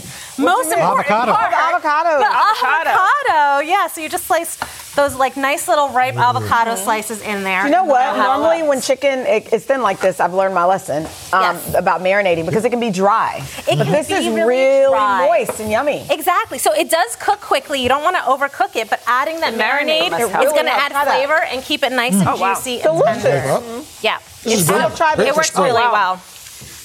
most 0.42 0.68
you 0.70 0.74
important 0.74 1.06
Avocado. 1.12 1.34
part. 1.34 1.54
Avocado. 1.54 2.18
The 2.18 2.26
Avocado. 2.26 2.90
avocado. 2.90 3.60
Yeah. 3.68 3.88
So 3.88 4.02
you 4.02 4.10
just 4.10 4.26
slice 4.26 4.58
those 4.96 5.14
like 5.14 5.36
nice 5.38 5.68
little 5.68 5.90
ripe 5.90 6.16
avocado 6.16 6.76
slices 6.76 7.22
in 7.22 7.44
there. 7.44 7.66
You 7.66 7.72
know 7.72 7.84
what? 7.84 8.16
Normally, 8.18 8.64
when 8.64 8.82
chicken 8.82 9.20
it, 9.28 9.52
it's 9.54 9.66
thin 9.66 9.82
like 9.84 10.00
this, 10.00 10.20
I've 10.20 10.34
learned 10.34 10.56
my 10.56 10.64
lesson 10.66 11.06
um, 11.34 11.60
about 11.76 12.02
marinating 12.02 12.46
because 12.46 12.64
it 12.66 12.70
can 12.72 12.80
be 12.80 12.90
dry. 12.92 13.44
It 13.68 13.78
but 13.78 13.84
can 13.84 13.92
this 13.92 14.08
be 14.08 14.14
is 14.16 14.26
really 14.28 14.48
really 14.48 14.90
dry. 14.90 15.28
moist 15.28 15.60
and 15.60 15.70
yummy. 15.70 16.08
Exactly. 16.10 16.58
So 16.58 16.74
it 16.74 16.90
does 16.90 17.16
cook 17.18 17.40
quickly. 17.42 17.84
You 17.84 17.90
don't 17.90 18.04
want 18.04 18.16
to 18.16 18.22
overcook 18.24 18.76
it, 18.78 18.90
but 18.90 19.02
adding 19.06 19.42
that 19.42 19.54
The 19.54 19.60
marinade 19.60 20.10
marinade 20.10 20.22
is 20.26 20.30
help. 20.32 20.54
going 20.56 20.66
to 20.66 20.72
add 20.72 20.92
help. 20.94 21.08
Flavor 21.36 21.54
and 21.54 21.64
keep 21.64 21.84
it 21.84 21.92
nice 21.92 22.14
mm. 22.16 22.20
and 22.22 22.30
Oh, 22.30 22.38
juicy 22.56 22.82
Delicious. 22.82 23.26
and 23.26 23.44
tender. 23.44 23.86
Yeah. 24.02 24.18
This 24.44 24.54
is 24.60 24.70
It's- 24.70 24.90
good. 24.90 24.98
Try 24.98 25.16
this. 25.16 25.28
It 25.28 25.36
works 25.36 25.56
really 25.58 25.74
well. 25.74 26.22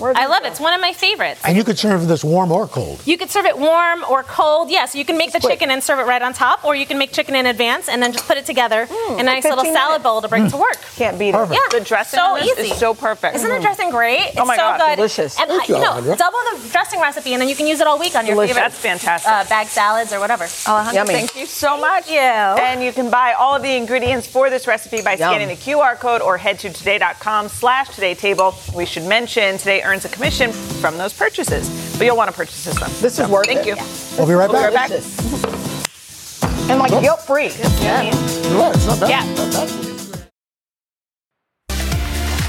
I 0.03 0.27
love 0.27 0.45
it. 0.45 0.49
It's 0.49 0.61
one 0.61 0.73
of 0.75 0.81
my 0.81 0.93
favorites. 0.93 1.41
And 1.45 1.57
you 1.57 1.65
could 1.65 1.79
serve 1.79 2.09
this 2.09 2.25
warm 2.25 2.51
or 2.53 2.67
cold. 2.67 3.03
You 3.07 3.17
could 3.19 3.31
serve 3.31 3.47
it 3.47 3.59
warm 3.59 4.05
or 4.09 4.23
cold. 4.23 4.71
Yes, 4.71 4.95
you 4.95 5.05
can 5.05 5.17
make 5.19 5.33
the 5.33 5.41
chicken 5.41 5.71
and 5.71 5.83
serve 5.83 5.99
it 5.99 6.05
right 6.07 6.23
on 6.23 6.33
top, 6.33 6.65
or 6.65 6.75
you 6.75 6.87
can 6.87 6.99
make 6.99 7.13
chicken 7.13 7.35
in 7.35 7.47
advance 7.47 7.89
and 7.89 8.03
then 8.03 8.13
just 8.13 8.27
put 8.27 8.37
it 8.37 8.47
together 8.47 8.87
in 9.13 9.21
a 9.21 9.23
nice 9.23 9.45
little 9.45 9.59
15 9.65 9.75
salad 9.75 10.03
bowl 10.03 10.21
to 10.23 10.29
bring 10.29 10.49
to 10.51 10.57
work. 10.57 10.77
Can't 10.97 11.19
beat 11.19 11.33
Perfect. 11.33 11.61
Yeah, 11.73 11.79
The 11.79 11.85
dressing 11.85 12.19
so 12.19 12.25
on 12.37 12.43
easy. 12.43 12.63
is 12.73 12.77
so 12.79 12.95
perfect. 12.95 13.37
Isn't 13.37 13.49
the 13.51 13.61
dressing 13.61 13.91
great? 13.91 14.21
It's 14.29 14.37
Oh 14.39 14.45
my 14.45 14.57
so 14.57 14.63
God, 14.63 14.79
good. 14.81 14.97
delicious. 14.97 15.39
And 15.39 15.49
Thank 15.49 15.63
uh, 15.63 15.65
you, 15.69 15.75
you 15.77 15.81
know, 15.83 15.93
Alejandra. 15.93 16.17
double 16.19 16.39
the 16.53 16.69
dressing 16.71 17.01
recipe, 17.01 17.33
and 17.33 17.41
then 17.41 17.49
you 17.49 17.55
can 17.57 17.67
use 17.67 17.81
it 17.81 17.87
all 17.87 17.99
week 17.99 18.15
on 18.17 18.27
your 18.27 18.35
Delicious. 18.35 18.57
favorite. 18.57 18.71
That's 18.73 18.79
fantastic. 19.03 19.31
Uh, 19.31 19.45
bag 19.49 19.67
salads 19.69 20.13
or 20.13 20.21
whatever. 20.21 20.45
Alejandra, 20.45 20.95
Yummy. 20.95 21.13
thank 21.15 21.37
you 21.37 21.47
so 21.47 21.79
much. 21.79 22.09
you. 22.11 22.19
And 22.19 22.83
you 22.83 22.93
can 22.93 23.11
buy 23.11 23.33
all 23.33 23.55
of 23.57 23.63
the 23.63 23.75
ingredients 23.77 24.27
for 24.27 24.51
this 24.51 24.67
recipe 24.67 25.03
by 25.03 25.13
Yum. 25.13 25.19
scanning 25.31 25.49
the 25.49 25.55
QR 25.57 25.99
code 25.99 26.21
or 26.23 26.37
head 26.39 26.59
to 26.61 26.71
today.com 26.73 27.49
slash 27.49 27.89
today 27.95 28.15
table. 28.15 28.55
We 28.75 28.87
should 28.87 29.05
mention 29.05 29.59
today 29.59 29.83
earns 29.91 30.05
a 30.05 30.09
commission 30.09 30.53
from 30.53 30.97
those 30.97 31.13
purchases. 31.13 31.69
But 31.99 32.05
you'll 32.05 32.17
want 32.17 32.31
to 32.31 32.37
purchase 32.37 32.65
this 32.65 32.81
one. 32.81 32.91
This 33.01 33.19
is 33.19 33.29
worth 33.29 33.47
Thank 33.47 33.67
it. 33.67 33.67
you. 33.67 33.77
We'll 34.17 34.27
be 34.29 34.35
right 34.35 34.49
We'll 34.49 34.63
back. 34.73 34.89
be 34.91 34.95
right 34.95 35.43
back. 35.43 36.71
And 36.71 36.79
like 36.79 36.91
guilt 37.03 37.21
free. 37.23 37.49
Yeah. 37.83 38.03
it's 38.05 38.87
not 38.87 39.01
bad. 39.01 39.11
Yeah. 39.11 39.35
Not 39.35 39.53
bad. 39.53 39.80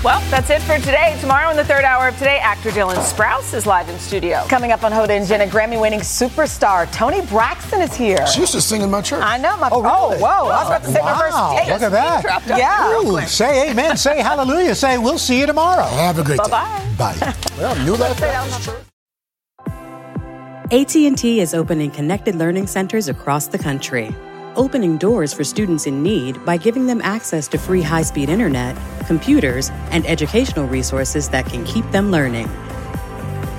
Well, 0.04 0.20
that's 0.32 0.50
it 0.50 0.64
for 0.64 0.78
today. 0.80 1.16
Tomorrow 1.22 1.52
in 1.52 1.58
the 1.58 1.64
third 1.64 1.84
hour 1.84 2.08
of 2.08 2.18
today, 2.18 2.40
actor 2.40 2.72
Dylan 2.72 2.96
Sprouse 2.96 3.54
is 3.54 3.68
live 3.68 3.88
in 3.88 4.00
studio. 4.00 4.44
Coming 4.50 4.72
up 4.72 4.84
on 4.84 4.92
Hoda 4.92 5.12
and 5.12 5.28
Jenna, 5.28 5.46
Grammy-winning 5.46 6.00
superstar 6.00 6.92
Toni 6.92 7.22
Braxton 7.28 7.82
is 7.82 7.94
here. 7.94 8.26
She 8.26 8.40
used 8.40 8.54
to 8.54 8.62
sing 8.62 8.82
in 8.82 8.90
my 8.90 9.02
church. 9.04 9.22
I 9.24 9.38
know. 9.38 9.56
My, 9.58 9.70
Oh, 9.72 9.82
really? 9.84 9.96
Oh, 9.96 10.20
whoa! 10.20 10.50
I 10.50 10.58
was 10.64 10.68
about 10.70 10.84
to 10.86 10.92
say 10.92 11.02
my 11.02 11.20
first 11.20 11.34
Wow, 11.38 11.56
date. 11.56 11.72
look 11.72 11.82
at 11.84 11.92
that. 11.92 12.44
Yeah. 12.48 12.98
Ooh, 12.98 13.22
say 13.28 13.70
amen, 13.70 13.96
say 13.96 14.22
hallelujah, 14.22 14.74
say 14.74 14.98
we'll 14.98 15.20
see 15.20 15.40
you 15.40 15.46
tomorrow. 15.46 15.84
Have 15.84 16.18
a 16.18 16.24
great 16.24 16.40
day. 16.40 16.50
Bye-bye. 16.50 17.16
Bye. 17.20 17.36
Well, 17.60 17.76
New 17.86 17.96
Life 17.96 18.20
Baptist 18.20 18.64
Church. 18.66 18.84
AT&T 20.72 21.40
is 21.42 21.54
opening 21.54 21.92
connected 21.92 22.34
learning 22.36 22.66
centers 22.66 23.08
across 23.08 23.46
the 23.48 23.58
country, 23.60 24.16
opening 24.56 24.98
doors 24.98 25.34
for 25.34 25.44
students 25.44 25.88
in 25.88 26.02
need 26.02 26.44
by 26.46 26.58
giving 26.58 26.86
them 26.88 27.02
access 27.02 27.48
to 27.50 27.58
free 27.58 27.82
high-speed 27.82 28.30
internet, 28.30 28.78
computers, 29.08 29.70
and 29.92 30.06
educational 30.06 30.68
resources 30.68 31.30
that 31.30 31.46
can 31.46 31.64
keep 31.66 31.90
them 31.92 32.12
learning. 32.12 32.50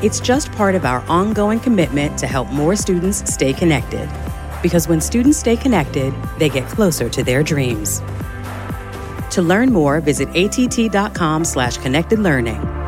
It's 0.02 0.20
just 0.20 0.50
part 0.52 0.74
of 0.74 0.84
our 0.84 1.00
ongoing 1.08 1.60
commitment 1.60 2.18
to 2.18 2.26
help 2.26 2.48
more 2.50 2.76
students 2.76 3.32
stay 3.32 3.52
connected. 3.52 4.08
Because 4.62 4.88
when 4.88 5.00
students 5.00 5.38
stay 5.38 5.56
connected, 5.56 6.14
they 6.38 6.48
get 6.48 6.68
closer 6.68 7.08
to 7.08 7.22
their 7.22 7.42
dreams. 7.42 8.00
To 9.30 9.42
learn 9.42 9.72
more, 9.72 10.00
visit 10.00 10.28
att.com 10.36 11.44
slash 11.44 11.76
connected 11.78 12.18
learning. 12.18 12.81